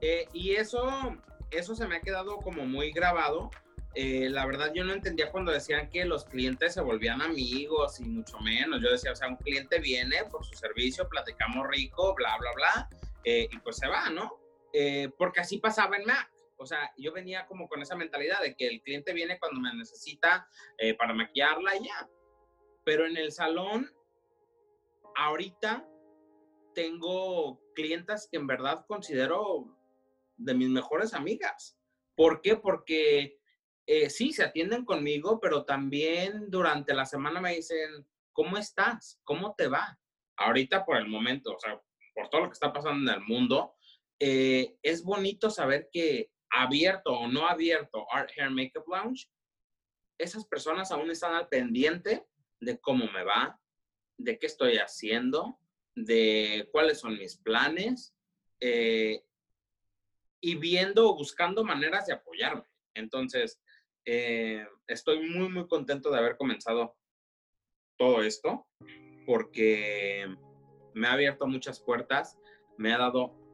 Eh, 0.00 0.26
y 0.32 0.52
eso, 0.52 1.16
eso 1.50 1.74
se 1.74 1.86
me 1.86 1.96
ha 1.96 2.00
quedado 2.00 2.38
como 2.38 2.66
muy 2.66 2.90
grabado 2.90 3.50
eh, 3.98 4.28
la 4.28 4.44
verdad 4.44 4.72
yo 4.74 4.84
no 4.84 4.92
entendía 4.92 5.32
cuando 5.32 5.50
decían 5.50 5.88
que 5.88 6.04
los 6.04 6.26
clientes 6.26 6.74
se 6.74 6.82
volvían 6.82 7.22
amigos 7.22 7.98
y 7.98 8.04
mucho 8.04 8.38
menos. 8.40 8.82
Yo 8.82 8.90
decía, 8.90 9.12
o 9.12 9.16
sea, 9.16 9.26
un 9.26 9.36
cliente 9.36 9.80
viene 9.80 10.22
por 10.30 10.44
su 10.44 10.54
servicio, 10.54 11.08
platicamos 11.08 11.66
rico, 11.66 12.14
bla, 12.14 12.36
bla, 12.36 12.50
bla, 12.54 12.88
eh, 13.24 13.48
y 13.50 13.58
pues 13.60 13.78
se 13.78 13.88
va, 13.88 14.10
¿no? 14.10 14.38
Eh, 14.78 15.10
porque 15.16 15.40
así 15.40 15.58
pasaba 15.58 15.96
en 15.96 16.04
Mac. 16.04 16.30
O 16.58 16.66
sea, 16.66 16.92
yo 16.98 17.12
venía 17.12 17.46
como 17.46 17.68
con 17.68 17.80
esa 17.80 17.96
mentalidad 17.96 18.42
de 18.42 18.56
que 18.56 18.66
el 18.66 18.82
cliente 18.82 19.12
viene 19.12 19.38
cuando 19.38 19.60
me 19.60 19.74
necesita 19.74 20.48
para 20.98 21.12
maquillarla 21.12 21.76
y 21.76 21.84
ya. 21.84 22.08
Pero 22.84 23.06
en 23.06 23.16
el 23.16 23.30
salón, 23.30 23.90
ahorita 25.14 25.86
tengo 26.74 27.60
clientas 27.74 28.28
que 28.30 28.38
en 28.38 28.46
verdad 28.46 28.84
considero 28.86 29.76
de 30.36 30.54
mis 30.54 30.68
mejores 30.68 31.14
amigas. 31.14 31.78
¿Por 32.14 32.40
qué? 32.40 32.56
Porque 32.56 33.38
eh, 33.86 34.10
sí, 34.10 34.32
se 34.32 34.44
atienden 34.44 34.84
conmigo, 34.84 35.40
pero 35.40 35.64
también 35.64 36.50
durante 36.50 36.94
la 36.94 37.06
semana 37.06 37.40
me 37.40 37.54
dicen, 37.54 38.06
¿cómo 38.32 38.56
estás? 38.56 39.20
¿Cómo 39.24 39.54
te 39.54 39.68
va? 39.68 39.98
Ahorita 40.36 40.84
por 40.84 40.96
el 40.96 41.08
momento, 41.08 41.54
o 41.54 41.60
sea, 41.60 41.80
por 42.14 42.28
todo 42.28 42.42
lo 42.42 42.48
que 42.48 42.54
está 42.54 42.72
pasando 42.72 43.10
en 43.10 43.18
el 43.20 43.24
mundo, 43.26 43.75
eh, 44.18 44.76
es 44.82 45.02
bonito 45.02 45.50
saber 45.50 45.88
que 45.92 46.30
abierto 46.50 47.12
o 47.12 47.28
no 47.28 47.46
abierto 47.46 48.06
Art 48.10 48.30
Hair 48.36 48.50
Makeup 48.50 48.88
Lounge, 48.88 49.28
esas 50.18 50.46
personas 50.46 50.90
aún 50.90 51.10
están 51.10 51.34
al 51.34 51.48
pendiente 51.48 52.26
de 52.60 52.78
cómo 52.80 53.06
me 53.12 53.22
va, 53.24 53.60
de 54.18 54.38
qué 54.38 54.46
estoy 54.46 54.78
haciendo, 54.78 55.58
de 55.94 56.68
cuáles 56.72 57.00
son 57.00 57.18
mis 57.18 57.36
planes 57.36 58.14
eh, 58.60 59.22
y 60.40 60.54
viendo 60.54 61.10
o 61.10 61.16
buscando 61.16 61.64
maneras 61.64 62.06
de 62.06 62.14
apoyarme. 62.14 62.64
Entonces, 62.94 63.60
eh, 64.06 64.66
estoy 64.86 65.28
muy, 65.28 65.48
muy 65.48 65.66
contento 65.68 66.10
de 66.10 66.18
haber 66.18 66.36
comenzado 66.36 66.96
todo 67.98 68.22
esto 68.22 68.66
porque 69.26 70.26
me 70.94 71.08
ha 71.08 71.12
abierto 71.12 71.46
muchas 71.46 71.80
puertas, 71.80 72.38
me 72.78 72.92
ha 72.92 72.98
dado 72.98 73.45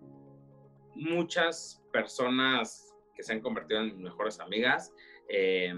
muchas 0.94 1.82
personas 1.92 2.94
que 3.14 3.22
se 3.22 3.32
han 3.32 3.40
convertido 3.40 3.80
en 3.80 4.02
mejores 4.02 4.40
amigas 4.40 4.92
eh, 5.28 5.74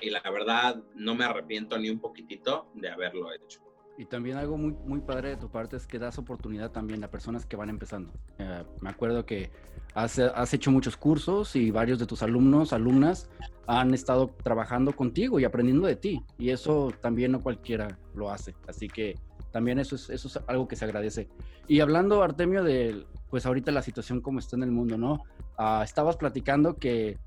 y 0.00 0.10
la 0.10 0.22
verdad 0.30 0.82
no 0.94 1.14
me 1.14 1.24
arrepiento 1.24 1.78
ni 1.78 1.90
un 1.90 2.00
poquitito 2.00 2.70
de 2.74 2.90
haberlo 2.90 3.32
hecho. 3.32 3.60
Y 3.98 4.04
también 4.04 4.36
algo 4.36 4.58
muy, 4.58 4.72
muy 4.84 5.00
padre 5.00 5.30
de 5.30 5.36
tu 5.36 5.50
parte 5.50 5.76
es 5.76 5.86
que 5.86 5.98
das 5.98 6.18
oportunidad 6.18 6.70
también 6.70 7.02
a 7.02 7.10
personas 7.10 7.46
que 7.46 7.56
van 7.56 7.70
empezando. 7.70 8.12
Eh, 8.38 8.62
me 8.82 8.90
acuerdo 8.90 9.24
que 9.24 9.50
has, 9.94 10.18
has, 10.18 10.52
hecho 10.52 10.70
muchos 10.70 10.98
cursos 10.98 11.56
y 11.56 11.70
varios 11.70 11.98
de 11.98 12.04
tus 12.04 12.22
alumnos, 12.22 12.74
alumnas, 12.74 13.30
han 13.66 13.94
estado 13.94 14.28
trabajando 14.44 14.94
contigo 14.94 15.40
y 15.40 15.44
aprendiendo 15.44 15.86
de 15.86 15.96
ti. 15.96 16.22
Y 16.36 16.50
eso 16.50 16.92
también 17.00 17.32
no 17.32 17.40
cualquiera 17.40 17.98
lo 18.14 18.30
hace. 18.30 18.54
Así 18.68 18.86
que 18.86 19.18
también 19.50 19.78
eso 19.78 19.96
es, 19.96 20.10
eso 20.10 20.28
es 20.28 20.38
algo 20.46 20.68
que 20.68 20.76
se 20.76 20.84
agradece. 20.84 21.28
Y 21.66 21.80
hablando, 21.80 22.22
Artemio, 22.22 22.62
de 22.62 23.06
pues 23.30 23.46
ahorita 23.46 23.72
la 23.72 23.82
situación 23.82 24.20
como 24.20 24.38
está 24.38 24.56
en 24.56 24.62
el 24.62 24.70
mundo, 24.70 24.96
¿no? 24.96 25.24
Ah, 25.58 25.82
estabas 25.84 26.16
platicando 26.16 26.76
que, 26.76 27.18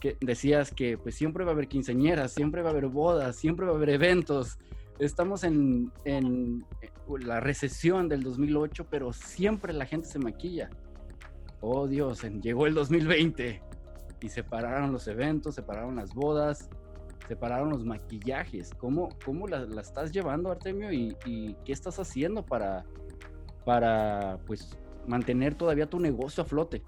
que 0.00 0.16
decías 0.20 0.70
que 0.70 0.98
pues 0.98 1.14
siempre 1.14 1.44
va 1.44 1.50
a 1.50 1.54
haber 1.54 1.68
quinceñeras, 1.68 2.32
siempre 2.32 2.62
va 2.62 2.68
a 2.68 2.72
haber 2.72 2.86
bodas, 2.86 3.36
siempre 3.36 3.66
va 3.66 3.72
a 3.72 3.76
haber 3.76 3.90
eventos 3.90 4.58
estamos 4.98 5.44
en, 5.44 5.92
en, 6.04 6.64
eh, 6.82 6.90
la 7.20 7.40
recesión 7.40 8.08
del 8.08 8.22
2008, 8.22 8.86
pero 8.90 9.12
siempre 9.12 9.72
la 9.72 9.86
gente 9.86 10.08
se 10.08 10.18
maquilla. 10.18 10.70
Oh 11.60 11.86
Dios, 11.86 12.22
llegó 12.40 12.66
el 12.66 12.74
2020 12.74 13.62
y 14.20 14.28
se 14.28 14.44
pararon 14.44 14.92
los 14.92 15.08
eventos, 15.08 15.54
se 15.54 15.62
pararon 15.62 15.96
las 15.96 16.14
bodas, 16.14 16.68
se 17.26 17.36
pararon 17.36 17.70
los 17.70 17.84
maquillajes. 17.84 18.72
¿Cómo, 18.74 19.08
cómo 19.24 19.46
la, 19.48 19.66
estás 19.80 20.12
llevando, 20.12 20.50
Artemio? 20.50 20.92
¿Y, 20.92 21.56
qué 21.64 21.72
estás 21.72 21.98
haciendo 21.98 22.44
para, 22.44 22.84
para 23.64 24.38
pues, 24.46 24.78
mantener 25.08 25.54
todavía 25.54 25.88
tu 25.88 25.98
negocio 25.98 26.42
a 26.42 26.46
flote? 26.46 26.82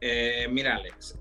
Eh, 0.00 0.46
mira, 0.50 0.76
Alex, 0.76 1.18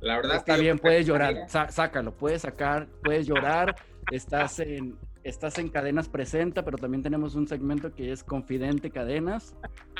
la 0.00 0.16
verdad 0.16 0.36
está 0.36 0.56
bien, 0.56 0.78
puedes 0.78 1.06
llorar, 1.06 1.48
sácalo, 1.48 2.14
puedes 2.14 2.42
sacar, 2.42 2.86
puedes 3.02 3.26
llorar, 3.26 3.74
estás 4.10 4.58
en, 4.58 4.98
estás 5.22 5.58
en 5.58 5.70
Cadenas 5.70 6.10
Presenta, 6.10 6.62
pero 6.62 6.76
también 6.76 7.02
tenemos 7.02 7.34
un 7.34 7.48
segmento 7.48 7.94
que 7.94 8.12
es 8.12 8.22
Confidente 8.22 8.90
Cadenas, 8.90 9.56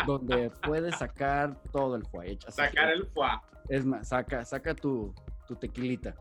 donde 0.06 0.50
puedes 0.62 0.96
sacar 0.96 1.58
todo 1.72 1.96
el 1.96 2.04
foie. 2.04 2.38
Sacar 2.48 2.90
el 2.90 3.06
foie. 3.06 3.40
Es 3.70 3.86
más, 3.86 4.08
saca, 4.08 4.44
saca 4.44 4.74
tu, 4.74 5.14
tu 5.48 5.56
tequilita. 5.56 6.14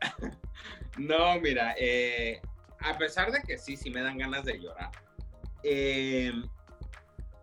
no, 0.98 1.38
mira, 1.40 1.74
eh, 1.78 2.40
a 2.78 2.96
pesar 2.96 3.30
de 3.32 3.42
que 3.42 3.58
sí, 3.58 3.76
sí 3.76 3.90
me 3.90 4.00
dan 4.00 4.16
ganas 4.16 4.46
de 4.46 4.58
llorar, 4.58 4.90
eh, 5.62 6.32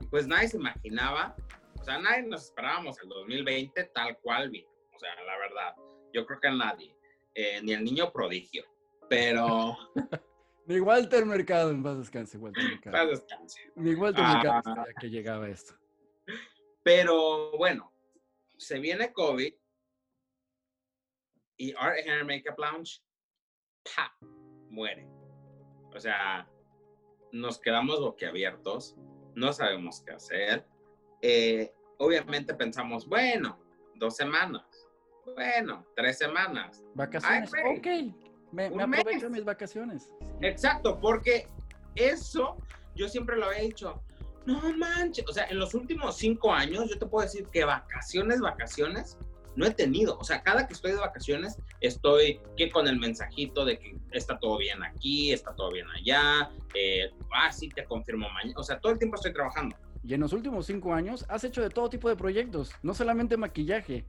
pues 0.10 0.28
nadie 0.28 0.48
se 0.48 0.58
imaginaba, 0.58 1.36
o 1.80 1.84
sea, 1.84 2.00
nadie 2.00 2.24
nos 2.24 2.45
esperábamos 2.45 2.98
el 3.02 3.10
2020 3.10 3.84
tal 3.93 4.18
cual 4.20 4.50
vino. 4.50 4.70
O 4.93 5.00
sea, 5.00 5.14
la 5.24 5.38
verdad, 5.38 5.76
yo 6.14 6.26
creo 6.26 6.39
que 6.39 6.52
nadie, 6.52 6.95
eh, 7.36 7.62
ni 7.62 7.74
el 7.74 7.84
niño 7.84 8.12
prodigio, 8.12 8.66
pero... 9.10 9.78
Ni 10.66 10.82
Walter 10.82 11.26
Mercado, 11.26 11.72
en 11.72 11.82
paz 11.82 11.98
descanse, 11.98 12.38
Walter 12.38 12.62
Mercado. 12.62 12.91
Paz 12.91 13.10
descanse. 13.10 13.72
Ni 13.78 13.95
Walter 13.95 14.22
Mercado 14.22 14.62
ah. 14.66 14.86
que 15.00 15.10
llegaba 15.10 15.48
esto. 15.48 15.74
Pero 16.84 17.58
bueno, 17.58 17.93
se 18.58 18.78
viene 18.80 19.14
COVID 19.14 19.54
y 21.58 21.74
Art 21.78 22.00
Hair 22.06 22.26
Makeup 22.26 22.60
Lounge, 22.60 23.02
¡pa! 23.95 24.14
muere. 24.70 25.08
O 25.95 26.00
sea, 26.00 26.50
nos 27.32 27.60
quedamos 27.60 28.00
boquiabiertos, 28.00 28.95
no 29.38 29.54
sabemos 29.54 30.02
qué 30.02 30.14
hacer. 30.14 30.66
Eh, 31.22 31.72
obviamente 32.00 32.54
pensamos, 32.56 33.08
bueno, 33.08 33.60
dos 33.96 34.16
semanas, 34.16 34.66
bueno, 35.36 35.86
tres 35.96 36.18
semanas. 36.18 36.84
Vacaciones, 36.96 37.52
ok, 37.52 37.88
me, 38.52 38.70
me 38.70 38.84
aprovecho 38.84 39.30
mis 39.30 39.46
vacaciones. 39.46 40.10
Exacto, 40.42 41.00
porque 41.00 41.48
eso 41.96 42.58
yo 42.96 43.08
siempre 43.08 43.38
lo 43.38 43.46
había 43.46 43.62
dicho, 43.62 44.02
no 44.46 44.60
manches, 44.76 45.26
o 45.28 45.34
sea, 45.34 45.46
en 45.46 45.60
los 45.60 45.74
últimos 45.76 46.18
cinco 46.18 46.52
años 46.52 46.90
yo 46.90 46.98
te 46.98 47.06
puedo 47.06 47.24
decir 47.24 47.48
que 47.50 47.64
vacaciones, 47.64 48.40
vacaciones, 48.40 49.18
no 49.58 49.66
he 49.66 49.72
tenido. 49.72 50.18
O 50.20 50.24
sea, 50.24 50.41
cada 50.43 50.68
que 50.68 50.74
estoy 50.74 50.91
de 50.91 50.97
vacaciones, 50.97 51.58
estoy 51.82 52.39
que 52.55 52.70
con 52.70 52.88
el 52.88 52.97
mensajito 52.97 53.66
de 53.66 53.80
que 53.80 53.97
está 54.12 54.39
todo 54.39 54.58
bien 54.58 54.82
aquí, 54.84 55.34
está 55.34 55.53
todo 55.53 55.72
bien 55.72 55.88
allá, 55.89 56.49
eh, 56.74 57.12
ah, 57.34 57.51
sí, 57.51 57.68
te 57.68 57.84
confirmo 57.84 58.30
mañana. 58.30 58.53
O 58.58 58.64
sea, 58.64 58.80
todo 58.80 58.93
el 58.93 58.99
tiempo 58.99 59.16
estoy 59.16 59.34
trabajando. 59.34 59.76
Y 60.03 60.14
en 60.14 60.22
los 60.22 60.32
últimos 60.32 60.68
cinco 60.68 60.93
años 60.93 61.26
has 61.28 61.43
hecho 61.43 61.62
de 61.62 61.70
todo 61.70 61.89
tipo 61.89 62.08
de 62.08 62.16
proyectos, 62.16 62.72
no 62.84 62.93
solamente 62.93 63.36
maquillaje. 63.36 64.05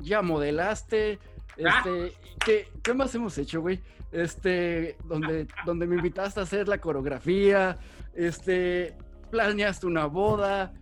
Ya 0.00 0.20
modelaste, 0.20 1.18
ah. 1.64 1.82
este, 1.82 2.12
¿qué, 2.44 2.68
¿qué, 2.82 2.94
más 2.94 3.14
hemos 3.14 3.36
hecho, 3.38 3.62
güey? 3.62 3.80
Este, 4.12 4.96
donde, 5.04 5.48
donde 5.64 5.86
me 5.86 5.96
invitaste 5.96 6.40
a 6.40 6.42
hacer 6.42 6.68
la 6.68 6.78
coreografía, 6.78 7.78
este, 8.14 8.94
planeaste 9.30 9.86
una 9.86 10.04
boda, 10.06 10.74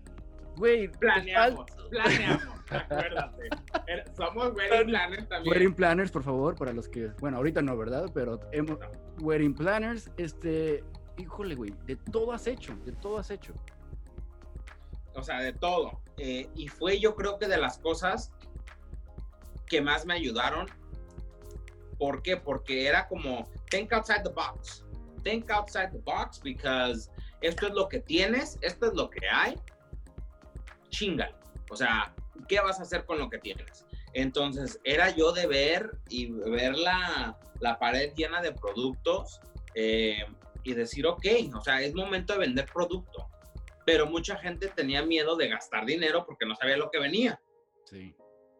güey. 0.57 0.89
Planeamos, 0.89 1.71
planeamos. 1.91 2.55
Acuérdate. 2.71 3.49
Somos 4.17 4.55
wedding 4.55 4.87
planners 4.87 5.29
también. 5.29 5.53
Wedding 5.53 5.75
planners, 5.75 6.11
por 6.11 6.23
favor, 6.23 6.57
para 6.57 6.73
los 6.73 6.89
que, 6.89 7.09
bueno, 7.21 7.37
ahorita 7.37 7.63
no, 7.63 7.77
¿verdad? 7.77 8.11
Pero 8.15 8.41
hemos, 8.53 8.79
wedding 9.21 9.55
planners, 9.55 10.11
este, 10.17 10.83
híjole, 11.19 11.55
güey, 11.55 11.73
de 11.87 11.97
todo 11.97 12.33
has 12.33 12.47
hecho, 12.47 12.75
de 12.85 12.93
todo 12.93 13.19
has 13.19 13.31
hecho. 13.31 13.53
O 15.15 15.23
sea, 15.23 15.41
de 15.41 15.53
todo. 15.53 16.01
Eh, 16.17 16.49
y 16.55 16.69
fue 16.69 16.99
yo 16.99 17.15
creo 17.15 17.39
que 17.39 17.47
de 17.47 17.59
las 17.59 17.79
cosas 17.79 18.33
que 19.67 19.81
más 19.81 20.07
me 20.07 20.15
ayudaron. 20.15 20.67
¿Por 21.99 22.23
qué? 22.23 22.37
Porque 22.37 22.89
era 22.89 23.07
como, 23.07 23.49
think 23.71 23.93
outside 23.93 24.23
the 24.23 24.31
box. 24.31 24.85
Think 25.23 25.51
outside 25.51 25.91
the 25.91 25.99
box 25.99 26.41
because 26.43 27.11
esto 27.41 27.67
es 27.67 27.75
lo 27.75 27.89
que 27.89 28.01
tienes, 28.01 28.59
esto 28.63 28.87
es 28.87 28.95
lo 28.95 29.09
que 29.09 29.27
hay. 29.29 29.57
Chinga. 30.95 31.31
O 31.71 31.77
sea, 31.77 32.15
¿qué 32.49 32.61
vas 32.61 32.79
a 32.79 32.83
hacer 32.83 33.05
con 33.05 33.19
lo 33.19 33.29
que 33.29 33.39
tienes? 33.39 33.85
Entonces, 34.13 34.81
era 34.85 35.11
yo 35.11 35.33
de 35.33 35.47
ver 35.47 35.91
y 36.09 36.31
ver 36.31 36.77
la, 36.77 37.37
la 37.61 37.79
pared 37.79 38.13
llena 38.15 38.41
de 38.41 38.53
productos 38.53 39.41
eh, 39.75 40.25
y 40.63 40.73
decir, 40.75 41.07
ok, 41.07 41.27
o 41.55 41.61
sea, 41.61 41.83
es 41.83 41.95
momento 41.95 42.35
de 42.35 42.41
vender 42.41 42.67
producto. 42.73 43.29
Pero 43.85 44.07
mucha 44.07 44.37
gente 44.37 44.69
tenía 44.69 45.05
miedo 45.05 45.37
de 45.37 45.49
gastar 45.49 45.85
dinero 45.85 46.25
porque 46.25 46.47
no 46.47 46.55
sabía 46.55 46.77
lo 46.77 46.91
que 46.91 47.01
venía. 47.01 47.41
Sí. 47.85 48.15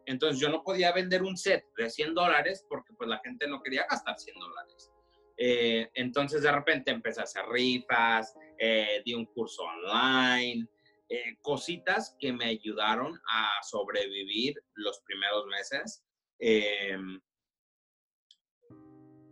Entonces 0.05 0.39
yo 0.39 0.49
no 0.49 0.61
podía 0.61 0.91
vender 0.91 1.23
un 1.23 1.35
set 1.37 1.65
de 1.77 1.89
100 1.89 2.13
dólares 2.13 2.65
porque 2.69 2.93
pues 2.93 3.09
la 3.09 3.19
gente 3.19 3.47
no 3.47 3.61
quería 3.63 3.87
gastar 3.89 4.19
100 4.19 4.37
dólares. 4.37 4.91
Eh, 5.37 5.89
entonces 5.95 6.43
de 6.43 6.51
repente 6.51 6.91
empecé 6.91 7.21
a 7.21 7.23
hacer 7.23 7.45
rifas, 7.47 8.35
eh, 8.57 9.01
di 9.03 9.13
un 9.13 9.25
curso 9.25 9.63
online, 9.63 10.67
eh, 11.09 11.37
cositas 11.41 12.15
que 12.19 12.33
me 12.33 12.45
ayudaron 12.45 13.19
a 13.31 13.49
sobrevivir 13.63 14.55
los 14.73 14.99
primeros 15.01 15.45
meses. 15.47 16.03
Em, 16.39 17.21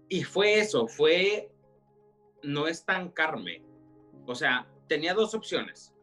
y 0.10 0.24
fue 0.24 0.60
eso, 0.60 0.88
fue 0.88 1.52
no 2.44 2.68
estancarme. 2.68 3.64
O 4.28 4.36
sea, 4.36 4.68
tenía 4.88 5.14
dos 5.14 5.34
opciones. 5.34 5.94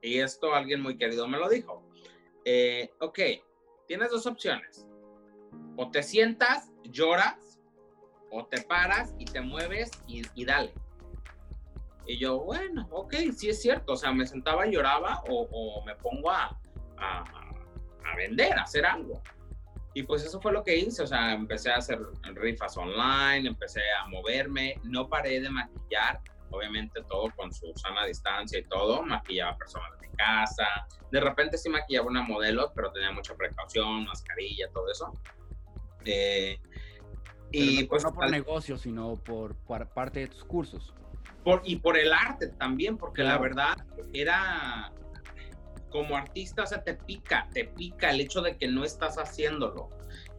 Y 0.00 0.18
esto 0.18 0.54
alguien 0.54 0.80
muy 0.80 0.96
querido 0.96 1.28
me 1.28 1.38
lo 1.38 1.48
dijo. 1.48 1.86
Eh, 2.44 2.90
ok, 3.00 3.18
tienes 3.86 4.10
dos 4.10 4.26
opciones. 4.26 4.86
O 5.76 5.90
te 5.90 6.02
sientas, 6.02 6.72
lloras, 6.84 7.60
o 8.30 8.46
te 8.46 8.62
paras 8.62 9.14
y 9.18 9.26
te 9.26 9.42
mueves 9.42 9.90
y, 10.06 10.22
y 10.34 10.44
dale. 10.44 10.72
Y 12.06 12.18
yo, 12.18 12.40
bueno, 12.40 12.88
ok, 12.90 13.14
sí 13.36 13.50
es 13.50 13.62
cierto. 13.62 13.92
O 13.92 13.96
sea, 13.96 14.12
me 14.12 14.26
sentaba 14.26 14.66
y 14.66 14.72
lloraba 14.72 15.22
o, 15.28 15.82
me 15.84 15.94
pongo 15.96 16.30
a, 16.30 16.58
a, 16.98 18.16
vender, 18.16 18.58
a 18.58 18.62
hacer 18.62 18.84
algo. 18.84 19.22
Y 19.94 20.02
pues 20.04 20.24
eso 20.24 20.40
fue 20.40 20.52
lo 20.52 20.64
que 20.64 20.76
hice. 20.76 21.02
O 21.02 21.06
sea, 21.06 21.32
empecé 21.32 21.70
a 21.70 21.76
hacer 21.76 22.00
rifas 22.34 22.76
online, 22.76 23.48
empecé 23.48 23.82
a 24.00 24.06
moverme, 24.08 24.80
no 24.84 25.08
paré 25.08 25.40
de 25.40 25.50
maquillar. 25.50 26.20
Obviamente 26.50 27.02
todo 27.08 27.30
con 27.34 27.52
su 27.52 27.72
sana 27.76 28.04
distancia 28.04 28.58
y 28.58 28.64
todo. 28.64 29.02
Maquillaba 29.02 29.56
personas 29.56 29.98
de 29.98 30.08
mi 30.08 30.14
casa. 30.14 30.66
De 31.10 31.20
repente 31.20 31.56
sí 31.56 31.68
maquillaba 31.68 32.08
una 32.08 32.22
modelo, 32.22 32.72
pero 32.74 32.90
tenía 32.92 33.12
mucha 33.12 33.34
precaución, 33.34 34.04
mascarilla, 34.04 34.68
todo 34.70 34.90
eso. 34.90 35.12
Eh, 36.04 36.58
y 37.52 37.84
pues 37.84 38.02
no 38.02 38.12
por 38.12 38.28
negocio, 38.30 38.76
sino 38.76 39.16
por, 39.16 39.54
por 39.54 39.86
parte 39.88 40.20
de 40.20 40.28
tus 40.28 40.44
cursos 40.44 40.92
y 41.64 41.76
por 41.76 41.98
el 41.98 42.12
arte 42.12 42.48
también, 42.48 42.96
porque 42.96 43.22
la 43.22 43.38
verdad 43.38 43.76
era 44.12 44.92
como 45.90 46.16
artista, 46.16 46.66
se 46.66 46.78
te 46.78 46.94
pica, 46.94 47.48
te 47.52 47.66
pica 47.66 48.10
el 48.10 48.20
hecho 48.20 48.40
de 48.40 48.56
que 48.56 48.68
no 48.68 48.84
estás 48.84 49.16
haciéndolo. 49.18 49.90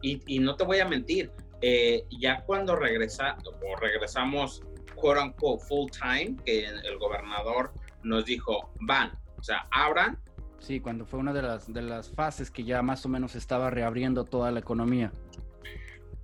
Y, 0.02 0.38
no 0.40 0.56
te 0.56 0.64
voy 0.64 0.80
a 0.80 0.86
mentir, 0.86 1.32
eh, 1.62 2.04
ya 2.20 2.42
cuando 2.42 2.76
regresa, 2.76 3.36
o 3.44 3.76
regresamos, 3.76 4.62
quote 4.94 5.20
unquote, 5.20 5.64
full 5.64 5.90
time, 5.90 6.36
que 6.44 6.66
el 6.66 6.98
gobernador 6.98 7.72
nos 8.02 8.26
dijo, 8.26 8.70
van, 8.80 9.12
o 9.38 9.42
sea, 9.42 9.66
abran. 9.70 10.18
Sí, 10.58 10.80
cuando 10.80 11.06
fue 11.06 11.20
una 11.20 11.32
de 11.32 11.42
las, 11.42 11.72
de 11.72 11.82
las 11.82 12.10
fases 12.10 12.50
que 12.50 12.64
ya 12.64 12.82
más 12.82 13.04
o 13.06 13.08
menos 13.08 13.34
estaba 13.34 13.70
reabriendo 13.70 14.24
toda 14.24 14.50
la 14.50 14.60
economía. 14.60 15.10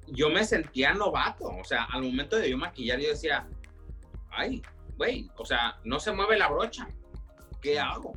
Yo 0.09 0.29
me 0.29 0.45
sentía 0.45 0.93
novato, 0.93 1.49
o 1.49 1.65
sea, 1.65 1.85
al 1.85 2.03
momento 2.03 2.37
de 2.37 2.51
yo 2.51 2.59
maquillar, 2.59 2.99
yo 3.01 3.09
decía, 3.09 3.47
ay, 4.31 4.63
güey, 4.97 5.31
o 5.37 5.45
sea, 5.45 5.79
no 5.85 5.99
se 6.01 6.13
mueve 6.13 6.39
la 6.39 6.49
brocha, 6.49 6.89
¿qué 7.61 7.79
hago? 7.79 8.13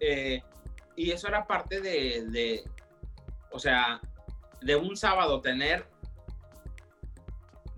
Eh, 0.00 0.42
y 0.96 1.10
eso 1.10 1.28
era 1.28 1.46
parte 1.46 1.80
de, 1.80 2.24
de, 2.28 2.64
o 3.50 3.58
sea, 3.58 4.00
de 4.60 4.76
un 4.76 4.96
sábado 4.96 5.40
tener 5.40 5.86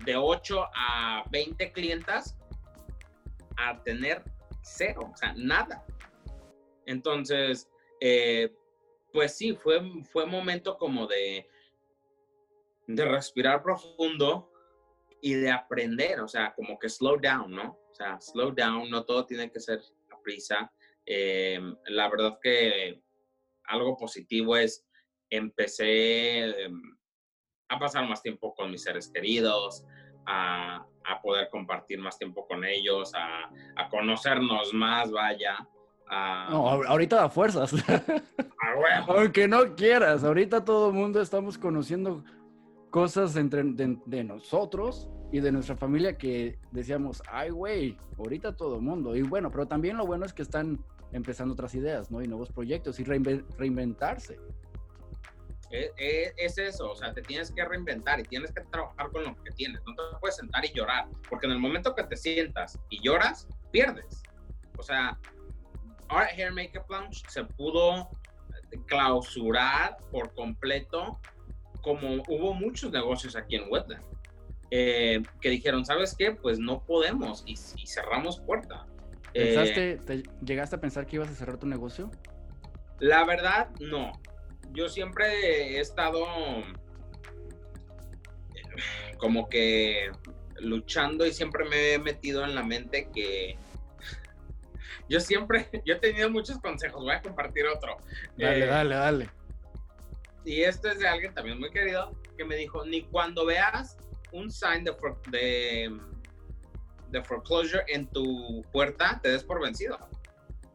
de 0.05 0.15
8 0.15 0.65
a 0.73 1.23
20 1.31 1.71
clientas 1.71 2.37
a 3.57 3.81
tener 3.83 4.23
cero, 4.61 5.09
o 5.13 5.17
sea, 5.17 5.33
nada. 5.35 5.85
Entonces, 6.85 7.69
eh, 7.99 8.55
pues 9.11 9.35
sí, 9.35 9.53
fue, 9.55 9.81
fue 10.03 10.25
momento 10.25 10.77
como 10.77 11.07
de, 11.07 11.49
de 12.87 13.05
respirar 13.05 13.63
profundo 13.63 14.51
y 15.21 15.33
de 15.33 15.51
aprender, 15.51 16.19
o 16.19 16.27
sea, 16.27 16.53
como 16.55 16.77
que 16.77 16.89
slow 16.89 17.19
down, 17.19 17.51
¿no? 17.51 17.79
O 17.89 17.93
sea, 17.93 18.19
slow 18.19 18.51
down, 18.51 18.89
no 18.89 19.03
todo 19.05 19.25
tiene 19.25 19.51
que 19.51 19.59
ser 19.59 19.79
a 20.11 20.21
prisa. 20.21 20.71
Eh, 21.05 21.59
la 21.87 22.09
verdad 22.09 22.37
que 22.41 23.01
algo 23.65 23.97
positivo 23.97 24.55
es 24.57 24.85
empecé 25.29 26.63
em, 26.63 26.81
a 27.69 27.79
pasar 27.79 28.07
más 28.07 28.21
tiempo 28.21 28.53
con 28.55 28.71
mis 28.71 28.83
seres 28.83 29.09
queridos, 29.09 29.85
a, 30.25 30.85
a 31.05 31.21
poder 31.21 31.49
compartir 31.49 31.99
más 31.99 32.17
tiempo 32.17 32.45
con 32.47 32.63
ellos, 32.65 33.13
a, 33.15 33.49
a 33.75 33.89
conocernos 33.89 34.73
más, 34.73 35.11
vaya. 35.11 35.67
No, 36.09 36.69
ahorita 36.69 37.17
da 37.17 37.29
fuerzas. 37.29 37.73
Aunque 39.07 39.47
no 39.47 39.75
quieras, 39.75 40.23
ahorita 40.23 40.63
todo 40.63 40.89
el 40.89 40.93
mundo 40.93 41.21
estamos 41.21 41.57
conociendo 41.57 42.23
cosas 42.97 43.35
entre, 43.35 43.61
de, 43.63 44.23
nosotros 44.23 45.07
y 45.31 45.39
de 45.39 45.51
nuestra 45.51 45.77
familia 45.77 46.17
que 46.17 46.57
decíamos, 46.71 47.21
ay, 47.29 47.51
güey, 47.51 47.95
ahorita 48.17 48.55
todo 48.55 48.81
mundo. 48.81 49.15
Y 49.15 49.21
bueno, 49.21 49.51
pero 49.51 49.67
también 49.67 49.97
lo 49.97 50.07
bueno 50.07 50.25
es 50.25 50.33
que 50.33 50.41
están 50.41 50.83
empezando 51.11 51.53
otras 51.53 51.75
ideas, 51.75 52.09
¿no? 52.09 52.23
Y 52.23 52.27
nuevos 52.27 52.51
proyectos 52.51 52.99
y 52.99 53.03
reinventarse. 53.03 54.39
Es, 55.69 55.91
e, 55.95 56.33
es, 56.37 56.57
eso, 56.57 56.89
o 56.89 56.95
sea, 56.95 57.13
te 57.13 57.21
tienes 57.21 57.51
que 57.51 57.63
reinventar 57.63 58.19
y 58.19 58.23
tienes 58.23 58.51
que 58.51 58.61
trabajar 58.61 59.11
con 59.11 59.25
lo 59.25 59.43
que 59.43 59.51
tienes. 59.51 59.79
No 59.85 59.93
te 59.93 60.17
puedes 60.19 60.37
sentar 60.37 60.65
y 60.65 60.73
llorar, 60.73 61.07
porque 61.29 61.45
en 61.45 61.51
el 61.51 61.59
momento 61.59 61.93
que 61.93 62.03
te 62.03 62.17
sientas 62.17 62.79
y 62.89 62.99
lloras, 63.03 63.47
pierdes. 63.71 64.23
O 64.75 64.81
sea, 64.81 65.19
Art 66.09 66.31
Hair 66.35 66.51
Makeup 66.51 66.89
Lounge 66.89 67.21
se 67.27 67.43
pudo 67.43 68.09
clausurar 68.87 69.97
por 70.11 70.33
completo 70.33 71.19
como 71.81 72.23
hubo 72.27 72.53
muchos 72.53 72.91
negocios 72.91 73.35
aquí 73.35 73.55
en 73.55 73.65
Wetland, 73.69 74.03
eh, 74.71 75.21
que 75.41 75.49
dijeron, 75.49 75.85
¿sabes 75.85 76.15
qué? 76.17 76.31
Pues 76.31 76.59
no 76.59 76.83
podemos 76.83 77.43
y, 77.45 77.55
cerramos 77.85 78.39
puerta. 78.39 78.85
¿Pensaste, 79.33 79.99
eh, 80.07 80.23
¿Llegaste 80.43 80.75
a 80.75 80.81
pensar 80.81 81.05
que 81.05 81.17
ibas 81.17 81.29
a 81.29 81.35
cerrar 81.35 81.57
tu 81.57 81.67
negocio? 81.67 82.11
La 82.99 83.23
verdad, 83.25 83.69
no. 83.79 84.11
yo 84.71 84.89
siempre 84.89 85.75
he 85.75 85.79
estado 85.79 86.25
como 89.17 89.49
que 89.49 90.11
luchando 90.59 91.25
y 91.25 91.31
siempre 91.31 91.65
me 91.65 91.93
he 91.93 91.99
metido 91.99 92.43
en 92.43 92.55
la 92.55 92.63
mente 92.63 93.09
que 93.13 93.57
yo 95.09 95.19
siempre, 95.19 95.69
yo 95.85 95.95
he 95.95 95.99
tenido 95.99 96.29
muchos 96.29 96.59
consejos, 96.59 97.03
voy 97.03 97.13
a 97.13 97.21
compartir 97.21 97.65
otro. 97.67 97.97
Dale, 98.37 98.65
eh, 98.65 98.67
dale, 98.67 98.95
dale. 98.95 99.36
Y 100.47 100.63
esto 100.63 100.87
es 100.87 100.97
de 100.99 101.07
alguien 101.09 101.33
también 101.33 101.59
muy 101.59 101.69
querido 101.69 102.17
que 102.37 102.45
me 102.45 102.55
dijo, 102.55 102.85
ni 102.85 103.01
cuando 103.01 103.45
veas 103.45 103.97
un 104.31 104.49
sign 104.49 104.85
de, 104.85 105.99
de, 107.09 107.21
foreclosure 107.21 107.83
en 107.89 108.07
tu 108.07 108.63
puerta, 108.71 109.19
te 109.21 109.31
des 109.31 109.43
por 109.43 109.61
vencido. 109.61 109.97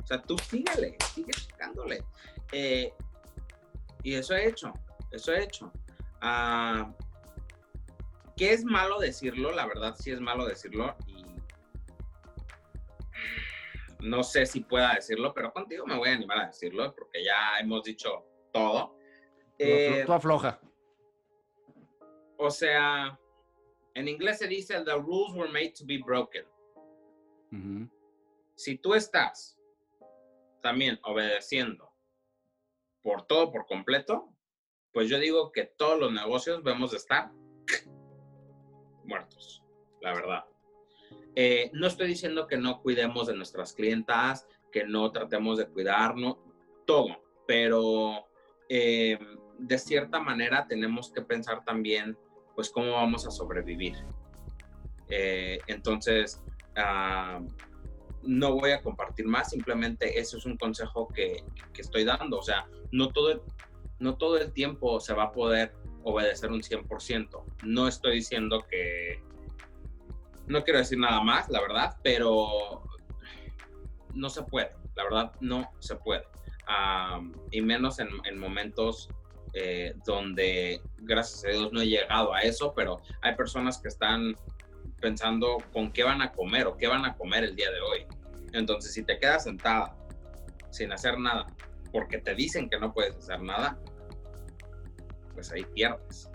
O 0.03 0.07
sea, 0.07 0.21
tú 0.21 0.37
síguele, 0.37 0.99
sigue 1.15 1.33
buscándole. 1.35 2.05
Eh, 2.53 2.93
y 4.03 4.15
eso 4.15 4.35
he 4.35 4.47
hecho, 4.47 4.75
eso 5.11 5.33
he 5.33 5.43
hecho. 5.43 5.73
Ah, 6.21 6.93
¿Qué 8.37 8.53
es 8.53 8.65
malo 8.65 8.99
decirlo? 8.99 9.53
La 9.53 9.65
verdad 9.67 9.95
sí 9.99 10.11
es 10.11 10.21
malo 10.21 10.45
decirlo 10.45 10.95
y 11.07 11.25
no 14.01 14.23
sé 14.23 14.45
si 14.45 14.61
pueda 14.61 14.97
decirlo, 14.97 15.33
pero 15.33 15.51
contigo 15.51 15.87
me 15.87 15.97
voy 15.97 16.11
a 16.11 16.13
animar 16.13 16.41
a 16.41 16.47
decirlo 16.49 16.95
porque 16.95 17.25
ya 17.25 17.59
hemos 17.59 17.85
dicho 17.85 18.27
todo. 18.53 19.01
Eh, 19.59 20.03
tú 20.07 20.13
afloja. 20.13 20.61
O 22.39 22.51
sea, 22.51 23.19
en 23.95 24.09
inglés 24.09 24.39
se 24.39 24.49
dice, 24.49 24.83
the 24.85 24.95
rules 24.95 25.35
were 25.35 25.51
made 25.51 25.73
to 25.79 25.85
be 25.85 25.99
broken. 25.99 26.45
Si 28.55 28.79
tú 28.79 28.95
estás 28.95 29.59
también 30.63 30.99
obedeciendo 31.03 31.93
por 33.03 33.27
todo, 33.27 33.53
por 33.53 33.67
completo, 33.67 34.33
pues 34.93 35.09
yo 35.09 35.19
digo 35.19 35.53
que 35.53 35.65
todos 35.65 35.99
los 35.99 36.13
negocios 36.13 36.65
debemos 36.65 36.93
de 36.93 36.97
estar 36.97 37.31
muertos, 39.05 39.63
la 40.01 40.15
verdad. 40.15 40.45
Eh, 41.35 41.71
no 41.75 41.87
estoy 41.87 42.09
diciendo 42.09 42.47
que 42.47 42.57
no 42.57 42.81
cuidemos 42.81 43.27
de 43.27 43.35
nuestras 43.35 43.73
clientas, 43.73 44.47
que 44.71 44.85
no 44.85 45.11
tratemos 45.13 45.59
de 45.59 45.69
cuidarnos, 45.69 46.39
todo, 46.87 47.23
pero 47.47 48.27
eh, 48.69 49.19
de 49.63 49.79
cierta 49.79 50.21
manera 50.21 50.67
tenemos 50.67 51.13
que 51.13 51.23
pensar 51.23 51.65
también, 51.65 52.17
pues, 52.55 52.71
cómo 52.71 52.93
vamos 52.93 53.27
a 53.27 53.31
sobrevivir. 53.31 53.95
Eh, 55.09 55.59
entonces, 55.67 56.43
ah, 56.77 57.41
no 58.23 58.55
voy 58.55 58.73
a 58.73 58.83
compartir 58.83 59.27
más, 59.27 59.51
simplemente 59.51 60.19
eso 60.19 60.37
es 60.37 60.47
un 60.47 60.57
consejo 60.57 61.09
que, 61.09 61.45
que, 61.73 61.83
estoy 61.83 62.05
dando. 62.05 62.39
O 62.39 62.43
sea, 62.43 62.67
no 62.91 63.09
todo, 63.09 63.45
no 63.99 64.17
todo 64.17 64.39
el 64.39 64.53
tiempo 64.53 65.01
se 65.01 65.15
va 65.15 65.25
a 65.25 65.33
poder 65.33 65.75
obedecer 66.05 66.51
un 66.51 66.61
100%. 66.61 67.45
No 67.65 67.89
estoy 67.89 68.17
diciendo 68.17 68.65
que... 68.69 69.23
No 70.49 70.65
quiero 70.65 70.81
decir 70.81 70.99
nada 70.99 71.23
más, 71.23 71.49
la 71.49 71.61
verdad, 71.61 71.97
pero 72.03 72.83
no 74.15 74.29
se 74.29 74.43
puede, 74.43 74.71
la 74.97 75.05
verdad 75.05 75.33
no 75.41 75.71
se 75.79 75.97
puede. 75.97 76.25
y 77.51 77.61
menos 77.61 77.99
en, 77.99 78.39
momentos 78.39 79.09
eh, 79.55 79.95
donde, 80.07 80.81
gracias 80.99 81.45
a 81.45 81.49
Dios, 81.49 81.73
no 81.73 81.81
he 81.81 81.87
llegado 81.87 82.33
a 82.33 82.41
eso, 82.41 82.73
pero 82.75 83.01
hay 83.21 83.35
personas 83.35 83.79
que 83.79 83.89
están 83.89 84.35
pensando 85.01 85.59
con 85.73 85.93
qué 85.93 86.05
van 86.05 86.23
a 86.23 86.33
comer 86.33 86.67
o 86.67 86.77
qué 86.77 86.87
van 86.87 87.05
a 87.05 87.15
comer 87.17 87.45
el 87.45 87.57
día 87.57 87.71
de 87.71 87.81
hoy. 87.81 88.07
Entonces, 88.53 88.93
si 88.93 89.03
te 89.03 89.19
quedas 89.19 89.45
sentada 89.45 89.97
sin 90.71 90.93
hacer 90.93 91.19
nada 91.19 91.47
porque 91.93 92.19
te 92.19 92.35
dicen 92.35 92.71
que 92.71 92.79
no 92.79 92.93
puedes 92.93 93.15
hacer 93.17 93.43
nada, 93.43 93.79
pues 95.35 95.53
ahí 95.53 95.65
pierdes. 95.75 96.31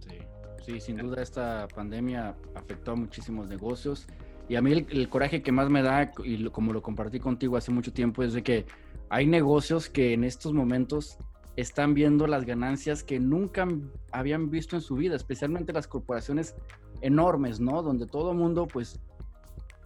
Sí, 0.00 0.18
sí 0.64 0.80
sin 0.80 0.98
duda 0.98 1.22
esta 1.22 1.66
pandemia 1.74 2.36
afectó 2.54 2.92
a 2.92 2.96
muchísimos 2.96 3.48
negocios. 3.48 4.06
Y 4.48 4.56
a 4.56 4.62
mí 4.62 4.72
el, 4.72 5.08
coraje 5.08 5.42
que 5.42 5.52
más 5.52 5.68
me 5.68 5.82
da, 5.82 6.12
y 6.24 6.48
como 6.50 6.72
lo 6.72 6.82
compartí 6.82 7.18
contigo 7.18 7.56
hace 7.56 7.72
mucho 7.72 7.92
tiempo, 7.92 8.22
es 8.22 8.32
de 8.32 8.42
que 8.42 8.66
hay 9.08 9.26
negocios 9.26 9.88
que 9.88 10.12
en 10.12 10.24
estos 10.24 10.52
momentos 10.52 11.18
están 11.56 11.94
viendo 11.94 12.26
las 12.26 12.44
ganancias 12.44 13.02
que 13.02 13.20
nunca 13.20 13.68
habían 14.10 14.50
visto 14.50 14.76
en 14.76 14.82
su 14.82 14.96
vida, 14.96 15.16
especialmente 15.16 15.72
las 15.72 15.86
corporaciones 15.86 16.54
enormes, 17.00 17.60
¿no? 17.60 17.82
Donde 17.82 18.06
todo 18.06 18.34
mundo 18.34 18.66
pues 18.66 19.00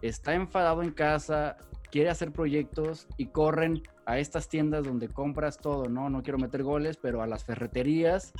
está 0.01 0.33
enfadado 0.33 0.83
en 0.83 0.91
casa, 0.91 1.57
quiere 1.91 2.09
hacer 2.09 2.31
proyectos 2.31 3.07
y 3.17 3.27
corren 3.27 3.83
a 4.05 4.19
estas 4.19 4.47
tiendas 4.47 4.85
donde 4.85 5.09
compras 5.09 5.57
todo, 5.57 5.89
¿no? 5.89 6.09
No 6.09 6.23
quiero 6.23 6.37
meter 6.37 6.63
goles, 6.63 6.97
pero 6.97 7.21
a 7.21 7.27
las 7.27 7.43
ferreterías 7.43 8.33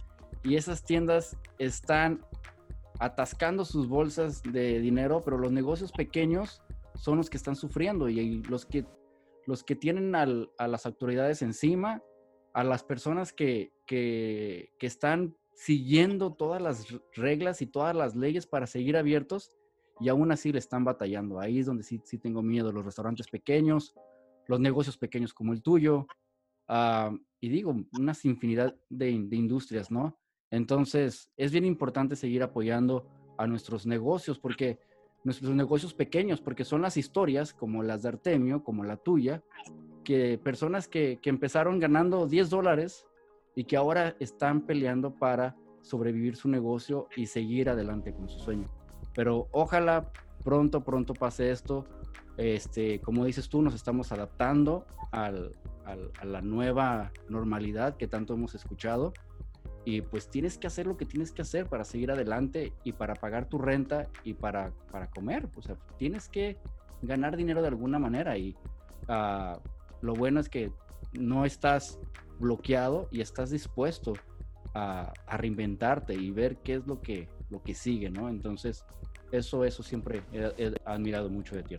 y 0.43 0.55
esas 0.55 0.84
tiendas 0.84 1.38
están 1.57 2.21
atascando 2.99 3.65
sus 3.65 3.88
bolsas 3.88 4.41
de 4.43 4.80
dinero, 4.80 5.21
pero 5.23 5.38
los 5.38 5.51
negocios 5.51 5.91
pequeños 5.91 6.61
son 6.95 7.17
los 7.17 7.30
que 7.30 7.38
están 7.38 7.55
sufriendo 7.55 8.09
y 8.09 8.41
los 8.43 8.65
que, 8.65 8.86
los 9.45 9.63
que 9.63 9.75
tienen 9.75 10.15
a 10.15 10.67
las 10.67 10.86
autoridades 10.86 11.41
encima, 11.41 12.01
a 12.57 12.63
las 12.63 12.83
personas 12.83 13.33
que, 13.33 13.71
que, 13.85 14.73
están 14.79 15.37
siguiendo 15.53 16.33
todas 16.33 16.59
las 16.59 16.87
reglas 17.13 17.61
y 17.61 17.67
todas 17.67 17.95
las 17.95 18.15
leyes 18.15 18.47
para 18.47 18.65
seguir 18.65 18.97
abiertos 18.97 19.51
y 19.99 20.09
aún 20.09 20.31
así 20.31 20.51
le 20.51 20.57
están 20.57 20.83
batallando. 20.83 21.39
Ahí 21.39 21.59
es 21.59 21.67
donde 21.67 21.83
sí, 21.83 22.01
sí 22.03 22.17
tengo 22.17 22.41
miedo, 22.41 22.71
los 22.71 22.83
restaurantes 22.83 23.27
pequeños, 23.27 23.93
los 24.47 24.59
negocios 24.59 24.97
pequeños 24.97 25.35
como 25.35 25.53
el 25.53 25.61
tuyo, 25.61 26.07
ah, 26.67 27.15
y 27.39 27.49
digo, 27.49 27.75
una 27.95 28.15
infinidad 28.23 28.75
de, 28.89 29.05
de, 29.05 29.35
industrias, 29.35 29.91
¿no? 29.91 30.17
Entonces, 30.49 31.29
es 31.37 31.51
bien 31.51 31.63
importante 31.63 32.15
seguir 32.15 32.41
apoyando 32.41 33.05
a 33.37 33.45
nuestros 33.45 33.85
negocios, 33.85 34.39
porque 34.39 34.79
nuestros 35.23 35.53
negocios 35.53 35.93
pequeños, 35.93 36.41
porque 36.41 36.65
son 36.65 36.81
las 36.81 36.97
historias 36.97 37.53
como 37.53 37.83
las 37.83 38.01
de 38.01 38.09
Artemio, 38.09 38.63
como 38.63 38.83
la 38.83 38.97
tuya, 38.97 39.43
que 40.07 40.37
personas 40.37 40.87
que, 40.87 41.19
que 41.21 41.29
empezaron 41.29 41.81
ganando 41.81 42.27
10 42.27 42.49
dólares 42.49 43.05
y 43.55 43.65
que 43.65 43.75
ahora 43.75 44.15
están 44.21 44.61
peleando 44.61 45.13
para 45.13 45.57
sobrevivir 45.81 46.37
su 46.37 46.47
negocio 46.47 47.09
y 47.17 47.25
seguir 47.25 47.69
adelante 47.69 48.13
con 48.13 48.29
su 48.29 48.39
sueño. 48.39 48.69
Pero 49.13 49.49
ojalá 49.51 50.09
pronto, 50.45 50.81
pronto 50.81 51.13
pase 51.13 51.51
esto. 51.51 51.83
Este, 52.37 53.01
como 53.01 53.25
dices 53.25 53.49
tú, 53.49 53.61
nos 53.61 53.75
estamos 53.75 54.13
adaptando 54.13 54.85
al, 55.11 55.51
a 55.83 56.23
la 56.23 56.41
nueva 56.41 57.11
normalidad 57.27 57.97
que 57.97 58.07
tanto 58.07 58.33
hemos 58.33 58.55
escuchado. 58.55 59.11
Y 59.83 60.03
pues 60.03 60.29
tienes 60.29 60.57
que 60.57 60.67
hacer 60.67 60.87
lo 60.87 60.95
que 60.95 61.05
tienes 61.05 61.33
que 61.33 61.41
hacer 61.41 61.65
para 61.65 61.83
seguir 61.83 62.11
adelante 62.11 62.71
y 62.85 62.93
para 62.93 63.13
pagar 63.13 63.49
tu 63.49 63.57
renta 63.57 64.07
y 64.23 64.35
para, 64.35 64.71
para 64.89 65.07
comer. 65.09 65.49
O 65.57 65.61
sea, 65.61 65.75
tienes 65.97 66.29
que 66.29 66.57
ganar 67.01 67.35
dinero 67.35 67.61
de 67.61 67.67
alguna 67.67 67.99
manera. 67.99 68.37
Y 68.37 68.55
uh, 69.09 69.59
lo 70.01 70.13
bueno 70.13 70.39
es 70.39 70.49
que 70.49 70.71
no 71.13 71.45
estás 71.45 71.99
bloqueado 72.39 73.07
y 73.11 73.21
estás 73.21 73.49
dispuesto 73.49 74.13
a, 74.73 75.11
reinventarte 75.37 76.13
y 76.13 76.31
ver 76.31 76.57
qué 76.57 76.75
es 76.75 76.87
lo 76.87 77.01
que, 77.01 77.29
lo 77.49 77.63
que 77.63 77.73
sigue, 77.73 78.09
¿no? 78.09 78.29
Entonces, 78.29 78.85
eso, 79.31 79.65
eso 79.65 79.83
siempre 79.83 80.21
he, 80.31 80.73
admirado 80.85 81.29
mucho 81.29 81.55
de 81.55 81.63
ti, 81.63 81.77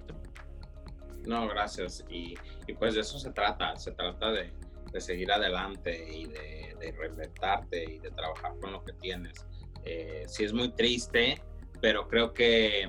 No, 1.26 1.46
gracias. 1.48 2.04
Y, 2.08 2.34
y, 2.66 2.74
pues 2.74 2.94
de 2.94 3.00
eso 3.00 3.18
se 3.18 3.30
trata, 3.32 3.76
se 3.76 3.92
trata 3.92 4.30
de, 4.32 4.52
de 4.92 5.00
seguir 5.00 5.30
adelante 5.30 6.08
y 6.12 6.26
de, 6.26 6.76
de, 6.80 6.92
reinventarte 6.92 7.84
y 7.84 7.98
de 7.98 8.10
trabajar 8.10 8.52
con 8.60 8.72
lo 8.72 8.84
que 8.84 8.92
tienes. 8.94 9.46
Eh, 9.84 10.24
sí 10.26 10.44
es 10.44 10.52
muy 10.52 10.70
triste, 10.72 11.40
pero 11.80 12.08
creo 12.08 12.32
que, 12.32 12.86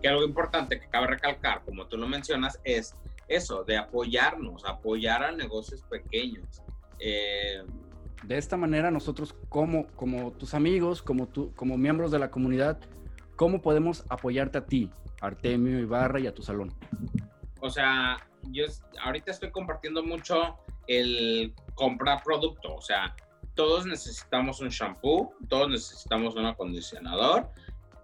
que 0.00 0.08
algo 0.08 0.24
importante 0.24 0.80
que 0.80 0.88
cabe 0.88 1.08
recalcar, 1.08 1.62
como 1.64 1.86
tú 1.86 1.96
lo 1.96 2.08
mencionas, 2.08 2.58
es 2.64 2.94
eso, 3.30 3.64
de 3.64 3.78
apoyarnos, 3.78 4.64
apoyar 4.64 5.22
a 5.22 5.32
negocios 5.32 5.82
pequeños. 5.82 6.62
Eh, 6.98 7.62
de 8.24 8.36
esta 8.36 8.56
manera 8.56 8.90
nosotros 8.90 9.34
como, 9.48 9.86
como 9.88 10.32
tus 10.32 10.52
amigos, 10.52 11.00
como, 11.00 11.26
tú, 11.26 11.54
como 11.54 11.78
miembros 11.78 12.10
de 12.10 12.18
la 12.18 12.30
comunidad, 12.30 12.78
¿cómo 13.36 13.62
podemos 13.62 14.04
apoyarte 14.08 14.58
a 14.58 14.66
ti, 14.66 14.90
Artemio 15.20 15.78
Ibarra 15.78 16.20
y 16.20 16.26
a 16.26 16.34
tu 16.34 16.42
salón? 16.42 16.74
O 17.60 17.70
sea, 17.70 18.18
yo 18.50 18.64
ahorita 19.02 19.30
estoy 19.30 19.50
compartiendo 19.50 20.02
mucho 20.02 20.58
el 20.88 21.54
comprar 21.74 22.22
producto, 22.24 22.74
o 22.74 22.82
sea, 22.82 23.14
todos 23.54 23.86
necesitamos 23.86 24.60
un 24.60 24.70
shampoo, 24.70 25.32
todos 25.48 25.70
necesitamos 25.70 26.34
un 26.34 26.46
acondicionador 26.46 27.48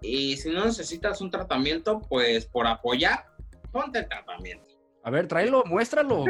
y 0.00 0.36
si 0.36 0.50
no 0.50 0.64
necesitas 0.64 1.20
un 1.20 1.30
tratamiento, 1.30 2.00
pues 2.00 2.46
por 2.46 2.66
apoyar, 2.66 3.26
ponte 3.72 3.98
el 3.98 4.08
tratamiento. 4.08 4.75
A 5.06 5.10
ver, 5.10 5.28
tráelo, 5.28 5.62
muéstralo. 5.66 6.24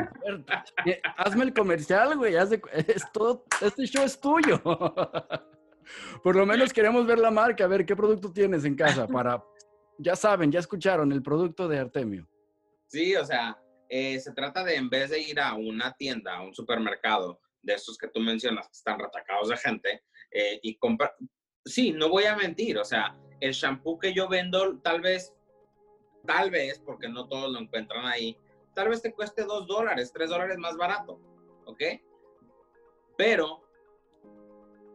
Eh, 0.84 1.00
hazme 1.16 1.44
el 1.44 1.54
comercial, 1.54 2.14
güey. 2.14 2.34
todo, 3.14 3.46
este 3.62 3.86
show 3.86 4.04
es 4.04 4.20
tuyo. 4.20 4.62
Por 6.22 6.36
lo 6.36 6.44
menos 6.44 6.74
queremos 6.74 7.06
ver 7.06 7.18
la 7.18 7.30
marca, 7.30 7.64
a 7.64 7.68
ver 7.68 7.86
qué 7.86 7.96
producto 7.96 8.30
tienes 8.30 8.66
en 8.66 8.74
casa 8.74 9.06
para, 9.06 9.42
ya 9.96 10.14
saben, 10.14 10.52
ya 10.52 10.60
escucharon 10.60 11.10
el 11.10 11.22
producto 11.22 11.66
de 11.66 11.78
Artemio. 11.78 12.28
Sí, 12.86 13.16
o 13.16 13.24
sea, 13.24 13.58
eh, 13.88 14.20
se 14.20 14.32
trata 14.32 14.62
de 14.62 14.76
en 14.76 14.90
vez 14.90 15.08
de 15.08 15.20
ir 15.20 15.40
a 15.40 15.54
una 15.54 15.94
tienda, 15.94 16.36
a 16.36 16.42
un 16.42 16.54
supermercado, 16.54 17.40
de 17.62 17.72
estos 17.72 17.96
que 17.96 18.08
tú 18.08 18.20
mencionas, 18.20 18.66
que 18.66 18.72
están 18.72 18.98
retacados 18.98 19.48
de 19.48 19.56
gente, 19.56 20.02
eh, 20.30 20.60
y 20.62 20.76
comprar, 20.76 21.14
sí, 21.64 21.92
no 21.92 22.10
voy 22.10 22.24
a 22.24 22.36
mentir, 22.36 22.76
o 22.76 22.84
sea, 22.84 23.16
el 23.40 23.52
shampoo 23.52 23.98
que 23.98 24.12
yo 24.12 24.28
vendo, 24.28 24.78
tal 24.80 25.00
vez, 25.00 25.32
tal 26.26 26.50
vez, 26.50 26.78
porque 26.78 27.08
no 27.08 27.26
todos 27.26 27.50
lo 27.50 27.58
encuentran 27.58 28.04
ahí, 28.04 28.36
tal 28.76 28.90
vez 28.90 29.00
te 29.00 29.14
cueste 29.14 29.44
dos 29.44 29.66
dólares, 29.66 30.12
tres 30.12 30.28
dólares 30.28 30.58
más 30.58 30.76
barato, 30.76 31.18
¿ok? 31.64 31.82
Pero 33.16 33.62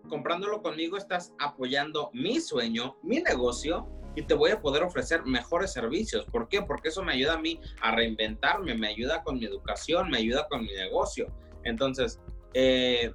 comprándolo 0.07 0.61
conmigo 0.61 0.97
estás 0.97 1.34
apoyando 1.39 2.11
mi 2.13 2.39
sueño, 2.39 2.97
mi 3.01 3.21
negocio 3.21 3.89
y 4.15 4.21
te 4.21 4.36
voy 4.36 4.51
a 4.51 4.61
poder 4.61 4.84
ofrecer 4.84 5.25
mejores 5.25 5.73
servicios. 5.73 6.25
¿Por 6.25 6.47
qué? 6.47 6.61
Porque 6.61 6.89
eso 6.89 7.01
me 7.01 7.13
ayuda 7.13 7.34
a 7.34 7.39
mí 7.39 7.59
a 7.82 7.95
reinventarme, 7.95 8.75
me 8.75 8.88
ayuda 8.88 9.23
con 9.23 9.39
mi 9.39 9.45
educación, 9.45 10.11
me 10.11 10.19
ayuda 10.19 10.47
con 10.47 10.61
mi 10.61 10.73
negocio. 10.73 11.34
Entonces, 11.63 12.21
eh, 12.53 13.11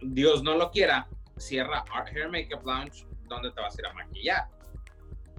Dios 0.00 0.44
no 0.44 0.54
lo 0.56 0.70
quiera, 0.70 1.08
cierra 1.36 1.84
Art 1.92 2.14
Hair 2.14 2.30
Makeup 2.30 2.64
Lounge, 2.64 3.08
donde 3.24 3.50
te 3.50 3.60
vas 3.60 3.76
a 3.76 3.80
ir 3.80 3.86
a 3.88 3.92
maquillar. 3.94 4.48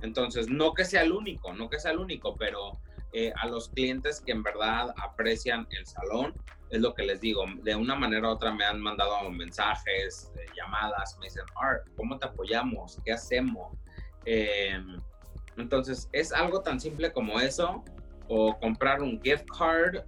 Entonces, 0.01 0.49
no 0.49 0.73
que 0.73 0.83
sea 0.83 1.03
el 1.03 1.13
único, 1.13 1.53
no 1.53 1.69
que 1.69 1.79
sea 1.79 1.91
el 1.91 1.99
único, 1.99 2.35
pero 2.35 2.81
eh, 3.13 3.33
a 3.41 3.47
los 3.47 3.69
clientes 3.69 4.21
que 4.25 4.31
en 4.31 4.43
verdad 4.43 4.93
aprecian 5.03 5.67
el 5.71 5.85
salón, 5.85 6.33
es 6.69 6.79
lo 6.79 6.93
que 6.93 7.03
les 7.03 7.19
digo, 7.19 7.43
de 7.63 7.75
una 7.75 7.95
manera 7.95 8.29
u 8.29 8.31
otra 8.31 8.53
me 8.53 8.63
han 8.63 8.79
mandado 8.79 9.29
mensajes, 9.29 10.31
eh, 10.35 10.45
llamadas, 10.55 11.17
me 11.19 11.25
dicen, 11.25 11.43
Art, 11.55 11.85
¿cómo 11.97 12.17
te 12.17 12.27
apoyamos? 12.27 12.97
¿Qué 13.03 13.11
hacemos? 13.11 13.77
Em, 14.23 14.97
entonces, 15.57 16.07
es 16.13 16.31
algo 16.31 16.61
tan 16.61 16.79
simple 16.79 17.11
como 17.11 17.41
eso, 17.41 17.83
o 18.29 18.57
comprar 18.59 19.01
un 19.01 19.21
gift 19.21 19.45
card. 19.57 20.05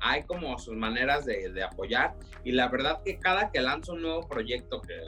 hay 0.00 0.22
como 0.22 0.58
sus 0.58 0.74
maneras 0.74 1.26
de, 1.26 1.62
apoyar 1.62 2.14
y 2.44 2.52
la 2.52 2.68
verdad 2.68 3.02
que 3.04 3.18
cada 3.18 3.50
que 3.50 3.60
lanzo 3.60 3.92
un 3.92 4.02
nuevo 4.02 4.26
proyecto 4.26 4.80
que 4.80 4.98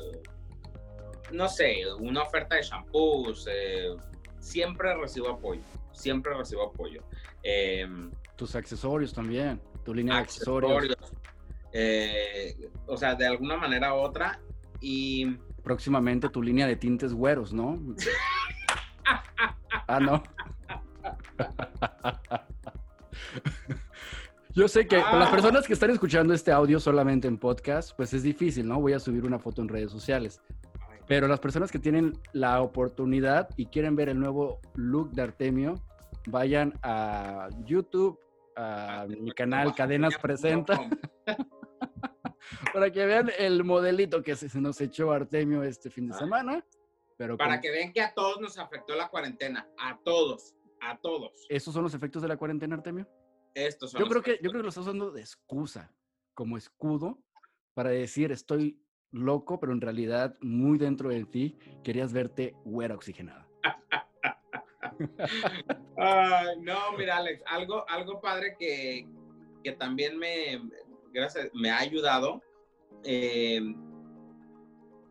no 1.31 1.49
sé 1.49 1.85
una 2.01 2.23
oferta 2.23 2.57
de 2.57 2.63
shampoos 2.63 3.47
eh, 3.51 3.95
siempre 4.41 4.95
recibo 4.97 5.31
apoyo 5.31 5.63
siempre 5.99 6.35
recibo 6.35 6.63
apoyo 6.69 7.03
em, 7.43 8.11
tus 8.37 8.55
accesorios 8.55 9.13
también 9.13 9.61
tu 9.89 9.95
línea 9.95 10.17
de 10.17 10.21
accesorios, 10.21 10.99
eh, 11.73 12.71
o 12.87 12.97
sea 12.99 13.15
de 13.15 13.27
alguna 13.27 13.57
manera 13.57 13.95
u 13.95 13.99
otra 13.99 14.39
y 14.83 15.35
próximamente 15.63 16.29
tu 16.29 16.43
línea 16.43 16.67
de 16.67 16.77
tintes 16.77 17.15
güeros, 17.15 17.55
¿no? 17.55 17.79
ah, 19.89 19.99
no. 19.99 20.23
Yo 24.55 24.69
sé 24.69 24.87
que 24.87 24.99
para 24.99 25.21
las 25.21 25.29
ah. 25.29 25.33
personas 25.33 25.67
que 25.67 25.73
están 25.73 25.91
escuchando 25.91 26.35
este 26.35 26.53
audio 26.53 26.81
solamente 26.81 27.29
en 27.29 27.39
podcast, 27.39 27.97
pues 27.97 28.13
es 28.13 28.23
difícil, 28.23 28.69
¿no? 28.69 28.79
Voy 28.81 28.93
a 28.93 28.99
subir 28.99 29.25
una 29.25 29.39
foto 29.39 29.63
en 29.63 29.69
redes 29.69 29.91
sociales. 29.91 30.43
Pero 31.07 31.29
las 31.29 31.41
personas 31.41 31.73
que 31.73 31.79
tienen 31.79 32.19
la 32.35 32.61
oportunidad 32.61 33.49
y 33.57 33.67
quieren 33.67 33.97
ver 33.97 34.11
el 34.11 34.21
nuevo 34.21 34.61
look 34.75 35.13
de 35.13 35.23
Artemio, 35.23 35.77
vayan 36.27 36.79
a 36.83 37.49
YouTube, 37.65 38.19
a 38.57 39.07
mi 39.09 39.33
canal 39.33 39.75
Cadenas 39.75 40.17
Presenta. 40.19 40.79
para 42.73 42.91
que 42.91 43.05
vean 43.05 43.31
el 43.39 43.65
modelito 43.65 44.23
que 44.23 44.37
se 44.37 44.61
nos 44.61 44.81
echó 44.81 45.13
Artemio 45.13 45.63
este 45.63 45.91
fin 45.91 46.09
de 46.09 46.15
semana. 46.15 46.65
Pero 47.17 47.37
para 47.37 47.61
que 47.61 47.71
vean 47.71 47.93
que 47.93 48.01
a 48.01 48.15
todos 48.15 48.41
nos 48.41 48.59
afectó 48.59 48.95
la 48.95 49.09
cuarentena, 49.09 49.69
a 49.79 49.99
todos, 50.05 50.55
a 50.81 50.99
todos. 50.99 51.33
¿Esos 51.49 51.75
son 51.75 51.83
los 51.83 51.95
efectos 51.95 52.23
de 52.23 52.29
la 52.29 52.37
cuarentena, 52.37 52.77
Artemio? 52.77 53.09
Estos 53.55 53.91
son 53.91 54.01
yo 54.01 54.09
creo 54.09 54.23
que 54.23 54.39
Yo 54.43 54.51
creo 54.51 54.61
que 54.61 54.65
lo 54.65 54.69
estás 54.69 54.87
usando 54.87 55.11
de 55.11 55.21
excusa, 55.21 55.93
como 56.35 56.57
escudo, 56.57 57.19
para 57.75 57.91
decir 57.91 58.31
estoy 58.31 58.81
loco, 59.11 59.59
pero 59.59 59.73
en 59.73 59.81
realidad 59.81 60.37
muy 60.41 60.79
dentro 60.79 61.09
de 61.09 61.25
ti 61.25 61.59
querías 61.83 62.13
verte 62.13 62.55
güera 62.65 62.95
oxigenada. 62.95 63.49
no, 66.59 66.93
mira, 66.97 67.17
Alex, 67.19 67.43
algo, 67.47 67.89
algo 67.89 68.21
padre 68.21 68.57
que, 68.59 69.07
que 69.63 69.73
también 69.73 70.19
me, 70.19 70.61
gracias, 71.13 71.51
me 71.55 71.71
ha 71.71 71.79
ayudado 71.79 72.43
eh, 73.05 73.61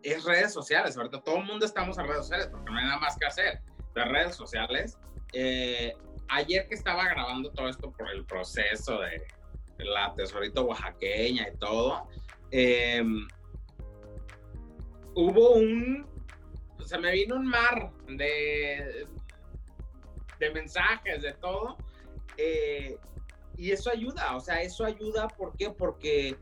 es 0.04 0.24
redes 0.24 0.54
sociales. 0.54 0.98
Ahorita 0.98 1.22
todo 1.22 1.38
el 1.38 1.46
mundo 1.46 1.66
estamos 1.66 1.98
en 1.98 2.08
redes 2.08 2.24
sociales 2.24 2.48
porque 2.52 2.72
no 2.72 2.78
hay 2.78 2.86
nada 2.86 3.00
más 3.00 3.18
que 3.18 3.26
hacer. 3.26 3.62
Las 3.96 4.08
redes 4.10 4.36
sociales. 4.36 4.98
Eh, 5.34 5.94
ayer 6.30 6.68
que 6.68 6.76
estaba 6.76 7.06
grabando 7.06 7.52
todo 7.52 7.68
esto 7.68 7.92
por 7.92 8.10
el 8.12 8.26
proceso 8.26 9.00
de, 9.00 9.22
la 9.80 10.14
tesorito 10.16 10.66
oaxaqueña 10.66 11.50
y 11.50 11.58
todo, 11.58 12.08
eh, 12.52 13.04
hubo 15.14 15.52
un, 15.52 16.08
se 16.84 16.98
me 16.98 17.12
vino 17.12 17.36
un 17.36 17.46
mar 17.46 17.92
de, 18.08 19.08
de 20.40 20.52
mensajes, 20.52 21.22
de 21.22 21.34
todo. 21.34 21.78
y 23.58 23.72
eso 23.72 23.90
ayuda, 23.90 24.36
o 24.36 24.40
sea, 24.40 24.62
eso 24.62 24.86
ayuda, 24.86 25.28
¿por 25.28 25.56
qué? 25.58 25.72
Porque 25.72 26.38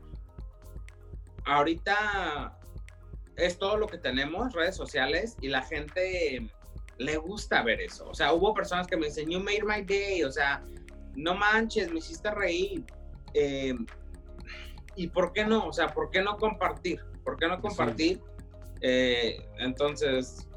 ahorita 1.44 2.58
es 3.36 3.58
todo 3.58 3.76
lo 3.76 3.86
que 3.86 3.98
tenemos, 3.98 4.52
redes 4.52 4.76
sociales, 4.76 5.36
y 5.40 5.48
la 5.48 5.62
gente 5.62 6.50
le 6.98 7.16
gusta 7.16 7.62
ver 7.62 7.80
eso. 7.80 8.08
O 8.08 8.14
sea, 8.14 8.32
hubo 8.32 8.54
personas 8.54 8.86
que 8.86 8.96
me 8.96 9.06
dicen, 9.06 9.30
You 9.30 9.40
made 9.40 9.62
my 9.62 9.82
day, 9.82 10.22
o 10.24 10.30
sea, 10.30 10.62
no 11.14 11.34
manches, 11.34 11.90
me 11.90 11.98
hiciste 11.98 12.30
reír. 12.30 12.84
Eh, 13.34 13.74
¿Y 14.94 15.08
por 15.08 15.32
qué 15.32 15.44
no? 15.44 15.66
O 15.66 15.72
sea, 15.72 15.88
¿por 15.88 16.10
qué 16.10 16.22
no 16.22 16.36
compartir? 16.36 17.00
¿Por 17.24 17.36
qué 17.36 17.48
no 17.48 17.60
compartir? 17.60 18.20
Eh, 18.80 19.46
entonces, 19.58 20.48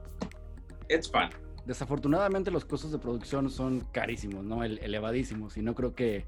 it's 0.88 1.12
fun. 1.12 1.30
Desafortunadamente 1.70 2.50
los 2.50 2.66
costos 2.66 2.92
de 2.92 2.98
producción 2.98 3.48
son 3.52 3.82
carísimos, 3.92 4.44
¿no? 4.44 4.64
elevadísimos, 4.64 5.56
y 5.56 5.62
no 5.62 5.76
creo 5.76 5.94
que 5.94 6.26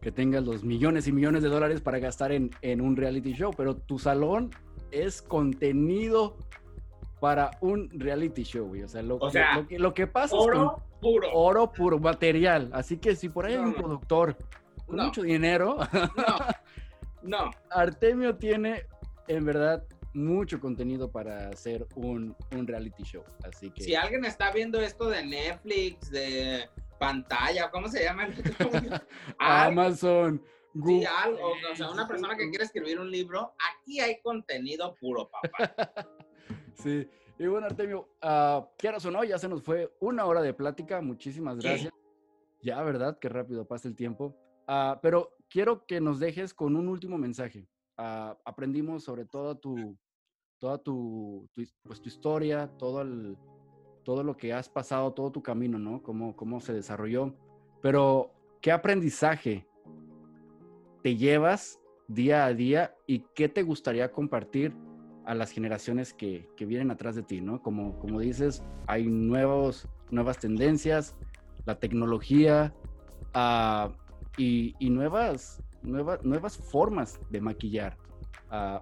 que 0.00 0.10
tengas 0.10 0.42
los 0.44 0.64
millones 0.64 1.06
y 1.06 1.12
millones 1.12 1.44
de 1.44 1.48
dólares 1.48 1.80
para 1.80 2.00
gastar 2.00 2.32
en, 2.32 2.50
en 2.62 2.80
un 2.80 2.96
reality 2.96 3.34
show, 3.34 3.52
pero 3.56 3.76
tu 3.76 4.00
salón 4.00 4.50
es 4.90 5.22
contenido 5.22 6.36
para 7.20 7.52
un 7.60 7.88
reality 7.92 8.42
show, 8.42 8.66
güey. 8.66 8.82
O 8.82 8.88
sea, 8.88 9.02
lo, 9.02 9.20
que, 9.68 9.78
lo 9.78 9.94
que, 9.94 10.08
pasa 10.08 10.34
oro 10.34 10.78
es 10.78 11.00
puro. 11.00 11.28
oro 11.34 11.70
puro, 11.70 12.00
material. 12.00 12.70
Así 12.72 12.96
que 12.96 13.14
si 13.14 13.28
por 13.28 13.46
ahí 13.46 13.52
hay 13.54 13.60
un 13.60 13.74
productor 13.74 14.36
con 14.86 14.96
mucho 14.96 15.22
dinero, 15.22 15.76
no. 17.22 17.52
Artemio 17.70 18.34
tiene 18.34 18.86
en 19.28 19.44
verdad 19.44 19.84
mucho 20.12 20.60
contenido 20.60 21.10
para 21.10 21.48
hacer 21.48 21.86
un, 21.94 22.36
un 22.52 22.66
reality 22.66 23.02
show. 23.02 23.24
Así 23.44 23.70
que. 23.70 23.82
Si 23.82 23.94
alguien 23.94 24.24
está 24.24 24.50
viendo 24.52 24.80
esto 24.80 25.08
de 25.08 25.24
Netflix, 25.24 26.10
de 26.10 26.68
pantalla, 26.98 27.70
¿cómo 27.70 27.88
se 27.88 28.04
llama? 28.04 28.28
Amazon. 29.38 30.42
Google. 30.72 31.00
Sí, 31.00 31.06
algo, 31.06 31.52
o 31.72 31.76
sea, 31.76 31.90
una 31.90 32.06
persona 32.06 32.36
que 32.36 32.48
quiere 32.48 32.64
escribir 32.64 33.00
un 33.00 33.10
libro, 33.10 33.54
aquí 33.72 33.98
hay 33.98 34.20
contenido 34.20 34.94
puro, 35.00 35.28
papá. 35.28 35.74
sí. 36.74 37.08
Y 37.38 37.46
bueno, 37.46 37.66
Artemio, 37.66 38.08
uh, 38.22 38.66
quieras 38.76 39.04
o 39.06 39.10
no, 39.10 39.24
ya 39.24 39.38
se 39.38 39.48
nos 39.48 39.62
fue 39.62 39.92
una 39.98 40.26
hora 40.26 40.42
de 40.42 40.52
plática. 40.52 41.00
Muchísimas 41.00 41.58
gracias. 41.58 41.92
Ya, 42.62 42.82
¿verdad? 42.82 43.18
Qué 43.18 43.28
rápido 43.28 43.66
pasa 43.66 43.88
el 43.88 43.96
tiempo. 43.96 44.36
Ah, 44.66 44.98
pero 45.02 45.36
quiero 45.48 45.86
que 45.86 46.00
nos 46.00 46.20
dejes 46.20 46.52
con 46.52 46.76
un 46.76 46.86
último 46.88 47.16
mensaje. 47.16 47.66
Ah, 48.02 48.34
aprendimos 48.46 49.04
sobre 49.04 49.26
toda 49.26 49.54
tu, 49.54 49.94
toda 50.58 50.78
tu, 50.78 51.46
pues, 51.54 52.00
tu 52.00 52.08
historia, 52.08 52.66
todo 52.78 53.02
el, 53.02 53.36
todo 54.04 54.24
lo 54.24 54.38
que 54.38 54.54
has 54.54 54.70
pasado, 54.70 55.12
todo 55.12 55.30
tu 55.30 55.42
camino, 55.42 55.78
¿no? 55.78 56.02
Cómo, 56.02 56.34
cómo 56.34 56.62
se 56.62 56.72
desarrolló. 56.72 57.34
Pero, 57.82 58.30
¿qué 58.62 58.72
aprendizaje 58.72 59.66
te 61.02 61.14
llevas 61.16 61.78
día 62.08 62.46
a 62.46 62.54
día 62.54 62.94
y 63.06 63.26
qué 63.34 63.50
te 63.50 63.62
gustaría 63.62 64.10
compartir 64.10 64.74
a 65.26 65.34
las 65.34 65.50
generaciones 65.50 66.14
que, 66.14 66.48
que 66.56 66.64
vienen 66.64 66.90
atrás 66.90 67.16
de 67.16 67.22
ti, 67.22 67.42
¿no? 67.42 67.60
Como, 67.60 67.98
como 67.98 68.20
dices, 68.20 68.64
hay 68.86 69.08
nuevos, 69.08 69.86
nuevas 70.10 70.38
tendencias, 70.38 71.14
la 71.66 71.78
tecnología 71.78 72.74
y, 74.38 74.74
y, 74.78 74.88
nuevas, 74.88 75.62
nuevas, 75.82 76.56
formas 76.56 77.20
de 77.30 77.40
maquillar. 77.40 77.96
Uh, 78.50 78.80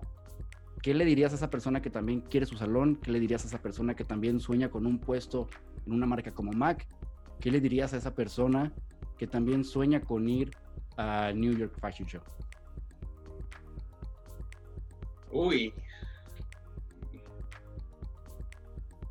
¿Qué 0.82 0.94
le 0.94 1.05
dirías 1.05 1.32
a 1.32 1.36
esa 1.36 1.51
persona 1.51 1.82
que 1.82 1.90
también 1.90 2.20
quiere 2.20 2.46
su 2.46 2.57
salón? 2.57 2.96
¿Qué 2.96 3.11
le 3.11 3.20
dirías 3.20 3.44
a 3.44 3.49
esa 3.49 3.59
persona 3.59 3.94
que 3.94 4.05
también 4.05 4.38
sueña 4.40 4.70
con 4.70 4.86
un 4.86 4.99
puesto 4.99 5.49
en 5.86 5.92
una 5.92 6.07
marca 6.07 6.32
como 6.32 6.53
Mac? 6.53 6.86
¿Qué 7.40 7.51
le 7.51 7.61
dirías 7.61 7.94
a 7.94 7.96
esa 7.96 8.14
persona 8.14 8.72
que 9.16 9.26
también 9.26 9.64
sueña 9.64 10.01
con 10.01 10.28
ir 10.28 10.57
a 10.96 11.32
New 11.32 11.57
York 11.57 11.78
Fashion 11.80 12.09
Show? 12.09 12.22
Uy. 15.30 15.74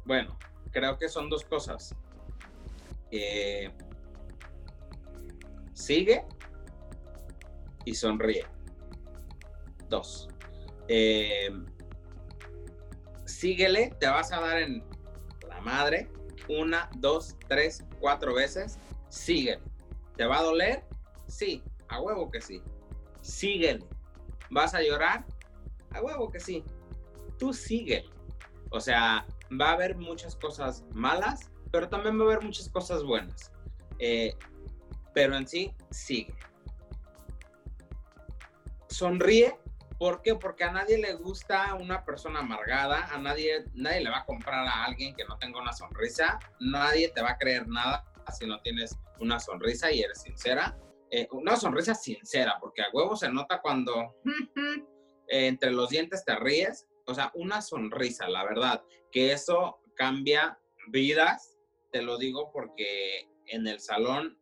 Bueno, 0.06 0.38
creo 0.72 0.98
que 0.98 1.10
son 1.10 1.30
dos 1.30 1.44
cosas. 1.44 1.94
Eh, 3.12 3.72
sigue 5.74 6.26
y 7.88 7.96
sonríe. 7.96 8.46
dos. 9.88 10.28
Eh, 10.90 11.50
síguele, 13.26 13.96
te 13.98 14.08
vas 14.08 14.34
a 14.34 14.42
dar 14.42 14.58
en 14.58 14.84
la 15.48 15.62
madre 15.62 16.10
una, 16.50 16.90
dos, 16.98 17.38
tres, 17.48 17.86
cuatro 18.02 18.34
veces. 18.34 18.78
Síguele. 19.08 19.62
¿Te 20.18 20.26
va 20.26 20.40
a 20.40 20.44
doler? 20.44 20.84
Sí, 21.28 21.64
a 21.88 22.02
huevo 22.02 22.30
que 22.30 22.42
sí. 22.42 22.62
Síguele. 23.22 23.86
¿Vas 24.50 24.74
a 24.74 24.82
llorar? 24.82 25.26
A 25.92 26.02
huevo 26.02 26.30
que 26.30 26.42
sí. 26.42 26.66
Tú 27.38 27.54
síguele. 27.54 28.10
O 28.72 28.82
sea, 28.82 29.26
va 29.50 29.70
a 29.70 29.74
haber 29.74 29.96
muchas 29.96 30.36
cosas 30.36 30.84
malas, 30.92 31.50
pero 31.72 31.88
también 31.88 32.20
va 32.20 32.24
a 32.24 32.28
haber 32.28 32.44
muchas 32.44 32.68
cosas 32.68 33.04
buenas. 33.04 33.54
Eh, 34.00 34.36
pero 35.14 35.38
en 35.38 35.48
sí, 35.48 35.74
sigue. 35.90 36.36
Sonríe. 38.90 39.58
¿Por 39.98 40.22
qué? 40.22 40.36
Porque 40.36 40.64
a 40.64 40.72
nadie 40.72 41.00
le 41.00 41.14
gusta 41.16 41.74
una 41.74 42.06
persona 42.06 42.40
amargada, 42.40 43.08
a 43.12 43.18
nadie, 43.18 43.66
nadie 43.74 44.02
le 44.02 44.12
va 44.12 44.20
a 44.20 44.26
comprar 44.26 44.66
a 44.68 44.86
alguien 44.86 45.16
que 45.16 45.26
no 45.26 45.38
tenga 45.40 45.60
una 45.60 45.74
sonrisa, 45.74 46.38
nadie 46.60 47.10
te 47.10 47.22
va 47.22 47.32
a 47.32 47.38
creer 47.38 47.68
nada 47.68 48.06
si 48.32 48.46
no 48.46 48.62
tienes 48.62 48.96
una 49.20 49.40
sonrisa 49.40 49.92
y 49.92 50.02
eres 50.02 50.22
sincera. 50.22 50.78
Eh, 51.10 51.28
una 51.32 51.56
sonrisa 51.56 51.96
sincera, 51.96 52.58
porque 52.60 52.82
a 52.82 52.90
huevo 52.92 53.16
se 53.16 53.30
nota 53.30 53.62
cuando 53.62 54.16
entre 55.28 55.72
los 55.72 55.90
dientes 55.90 56.24
te 56.26 56.36
ríes, 56.36 56.88
o 57.06 57.16
sea, 57.16 57.32
una 57.34 57.62
sonrisa, 57.62 58.28
la 58.28 58.44
verdad, 58.44 58.84
que 59.12 59.32
eso 59.32 59.80
cambia 59.96 60.60
vidas, 60.90 61.58
te 61.92 62.02
lo 62.02 62.18
digo 62.18 62.52
porque 62.52 63.30
en 63.46 63.68
el 63.68 63.80
salón, 63.80 64.38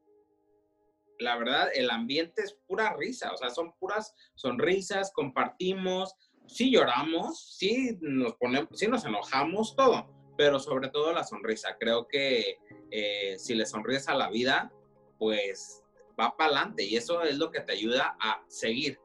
la 1.20 1.38
verdad, 1.38 1.70
el 1.74 1.89
ambiente 1.89 2.41
es 2.41 2.53
pura 2.68 2.95
risa, 2.97 3.32
o 3.32 3.38
sea, 3.38 3.49
son 3.49 3.74
puras 3.80 4.13
sonrisas, 4.36 5.11
compartimos, 5.13 6.16
sí 6.47 6.72
lloramos, 6.72 7.55
sí 7.57 7.97
nos 8.01 8.36
ponemos, 8.36 8.70
sí 8.74 8.88
nos 8.88 9.05
enojamos, 9.05 9.76
todo, 9.76 10.07
pero 10.38 10.59
sobre 10.59 10.89
todo 10.89 11.13
la 11.13 11.24
sonrisa. 11.24 11.78
Creo 11.80 12.07
que 12.07 12.59
eh, 12.91 13.36
si 13.38 13.55
le 13.55 13.66
sonríes 13.66 14.07
a 14.07 14.16
la 14.16 14.30
vida, 14.30 14.72
pues 15.18 15.84
va 16.20 16.36
para 16.36 16.51
adelante 16.51 16.84
y 16.84 16.95
eso 16.95 17.24
es 17.24 17.38
lo 17.38 17.51
que 17.51 17.61
te 17.61 17.74
ayuda 17.74 18.16
a 18.20 18.43
seguir. 18.47 18.99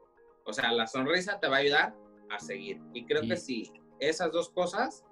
O 0.45 0.53
sea, 0.53 0.71
la 0.71 0.87
sonrisa 0.87 1.39
te 1.39 1.47
va 1.47 1.57
a 1.57 1.59
ayudar 1.59 1.95
a 2.29 2.39
seguir. 2.39 2.79
Y 2.93 3.05
creo 3.05 3.21
que 3.21 3.37
si 3.37 3.71
esas 3.99 4.31
dos 4.31 4.49
cosas, 4.49 5.05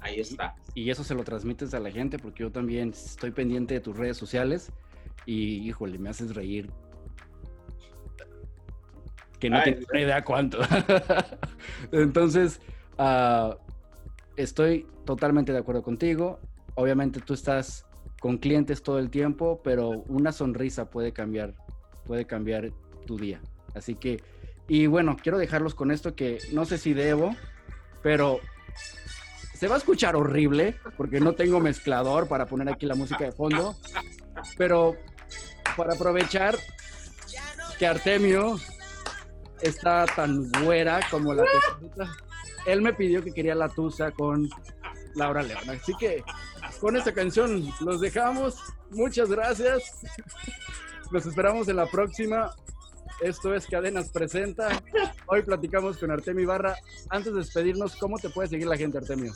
ahí 0.00 0.20
está. 0.20 0.54
Y 0.74 0.90
eso 0.90 1.04
se 1.04 1.14
lo 1.14 1.24
transmites 1.24 1.74
a 1.74 1.80
la 1.80 1.90
gente 1.90 2.18
porque 2.18 2.42
yo 2.42 2.52
también 2.52 2.90
estoy 2.90 3.30
pendiente 3.30 3.74
de 3.74 3.80
tus 3.80 3.96
redes 3.96 4.16
sociales 4.16 4.72
y, 5.26 5.68
híjole, 5.68 5.98
me 5.98 6.10
haces 6.10 6.34
reír. 6.34 6.70
Que 9.38 9.50
no 9.50 9.62
tengo 9.62 9.80
ni 9.92 10.00
idea 10.00 10.24
cuánto. 10.24 10.58
Entonces, 11.92 12.60
uh, 12.98 13.54
estoy 14.36 14.86
totalmente 15.04 15.52
de 15.52 15.58
acuerdo 15.58 15.82
contigo. 15.82 16.40
Obviamente 16.74 17.20
tú 17.20 17.34
estás 17.34 17.86
con 18.20 18.38
clientes 18.38 18.82
todo 18.82 18.98
el 18.98 19.10
tiempo, 19.10 19.60
pero 19.62 20.02
una 20.08 20.32
sonrisa 20.32 20.90
puede 20.90 21.12
cambiar, 21.12 21.54
puede 22.06 22.26
cambiar 22.26 22.70
tu 23.06 23.18
día. 23.18 23.40
Así 23.74 23.94
que, 23.96 24.22
y 24.66 24.86
bueno, 24.86 25.16
quiero 25.22 25.36
dejarlos 25.36 25.74
con 25.74 25.90
esto 25.90 26.14
que 26.14 26.38
no 26.52 26.64
sé 26.64 26.78
si 26.78 26.94
debo, 26.94 27.36
pero 28.02 28.40
se 29.64 29.68
va 29.68 29.76
a 29.76 29.78
escuchar 29.78 30.14
horrible 30.14 30.78
porque 30.94 31.20
no 31.20 31.32
tengo 31.32 31.58
mezclador 31.58 32.28
para 32.28 32.44
poner 32.44 32.68
aquí 32.68 32.84
la 32.84 32.94
música 32.94 33.24
de 33.24 33.32
fondo, 33.32 33.74
pero 34.58 34.94
para 35.74 35.94
aprovechar 35.94 36.58
que 37.78 37.86
Artemio 37.86 38.60
está 39.62 40.04
tan 40.04 40.50
güera 40.62 41.00
como 41.10 41.32
la 41.32 41.44
él 42.66 42.82
me 42.82 42.92
pidió 42.92 43.24
que 43.24 43.32
quería 43.32 43.54
la 43.54 43.70
tusa 43.70 44.10
con 44.10 44.50
Laura 45.14 45.42
León. 45.42 45.70
Así 45.70 45.94
que 45.98 46.22
con 46.78 46.98
esta 46.98 47.14
canción 47.14 47.66
los 47.80 48.02
dejamos. 48.02 48.56
Muchas 48.90 49.30
gracias. 49.30 49.82
Los 51.10 51.24
esperamos 51.24 51.68
en 51.68 51.76
la 51.76 51.86
próxima. 51.86 52.54
Esto 53.20 53.54
es 53.54 53.66
Cadenas 53.66 54.10
Presenta. 54.10 54.82
Hoy 55.26 55.42
platicamos 55.42 55.98
con 55.98 56.10
Artemio 56.10 56.42
Ibarra. 56.42 56.76
Antes 57.10 57.32
de 57.32 57.40
despedirnos, 57.40 57.96
¿cómo 57.96 58.18
te 58.18 58.28
puede 58.28 58.48
seguir 58.48 58.66
la 58.66 58.76
gente, 58.76 58.98
Artemio? 58.98 59.32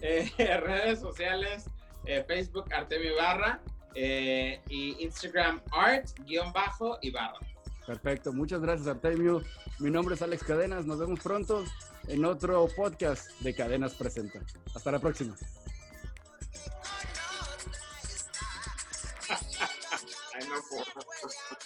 Eh, 0.00 0.30
redes 0.38 1.00
sociales, 1.00 1.64
eh, 2.06 2.24
Facebook 2.26 2.72
Artemio 2.72 3.12
Ibarra 3.12 3.60
eh, 3.94 4.60
y 4.68 5.04
Instagram 5.04 5.60
Art-Ibarra. 5.70 7.38
Perfecto, 7.86 8.32
muchas 8.32 8.60
gracias 8.60 8.88
Artemio. 8.88 9.42
Mi 9.78 9.90
nombre 9.90 10.14
es 10.14 10.22
Alex 10.22 10.44
Cadenas, 10.44 10.86
nos 10.86 10.98
vemos 10.98 11.20
pronto 11.20 11.64
en 12.08 12.24
otro 12.24 12.66
podcast 12.76 13.30
de 13.40 13.54
Cadenas 13.54 13.94
Presenta. 13.94 14.40
Hasta 14.74 14.92
la 14.92 14.98
próxima. 14.98 15.36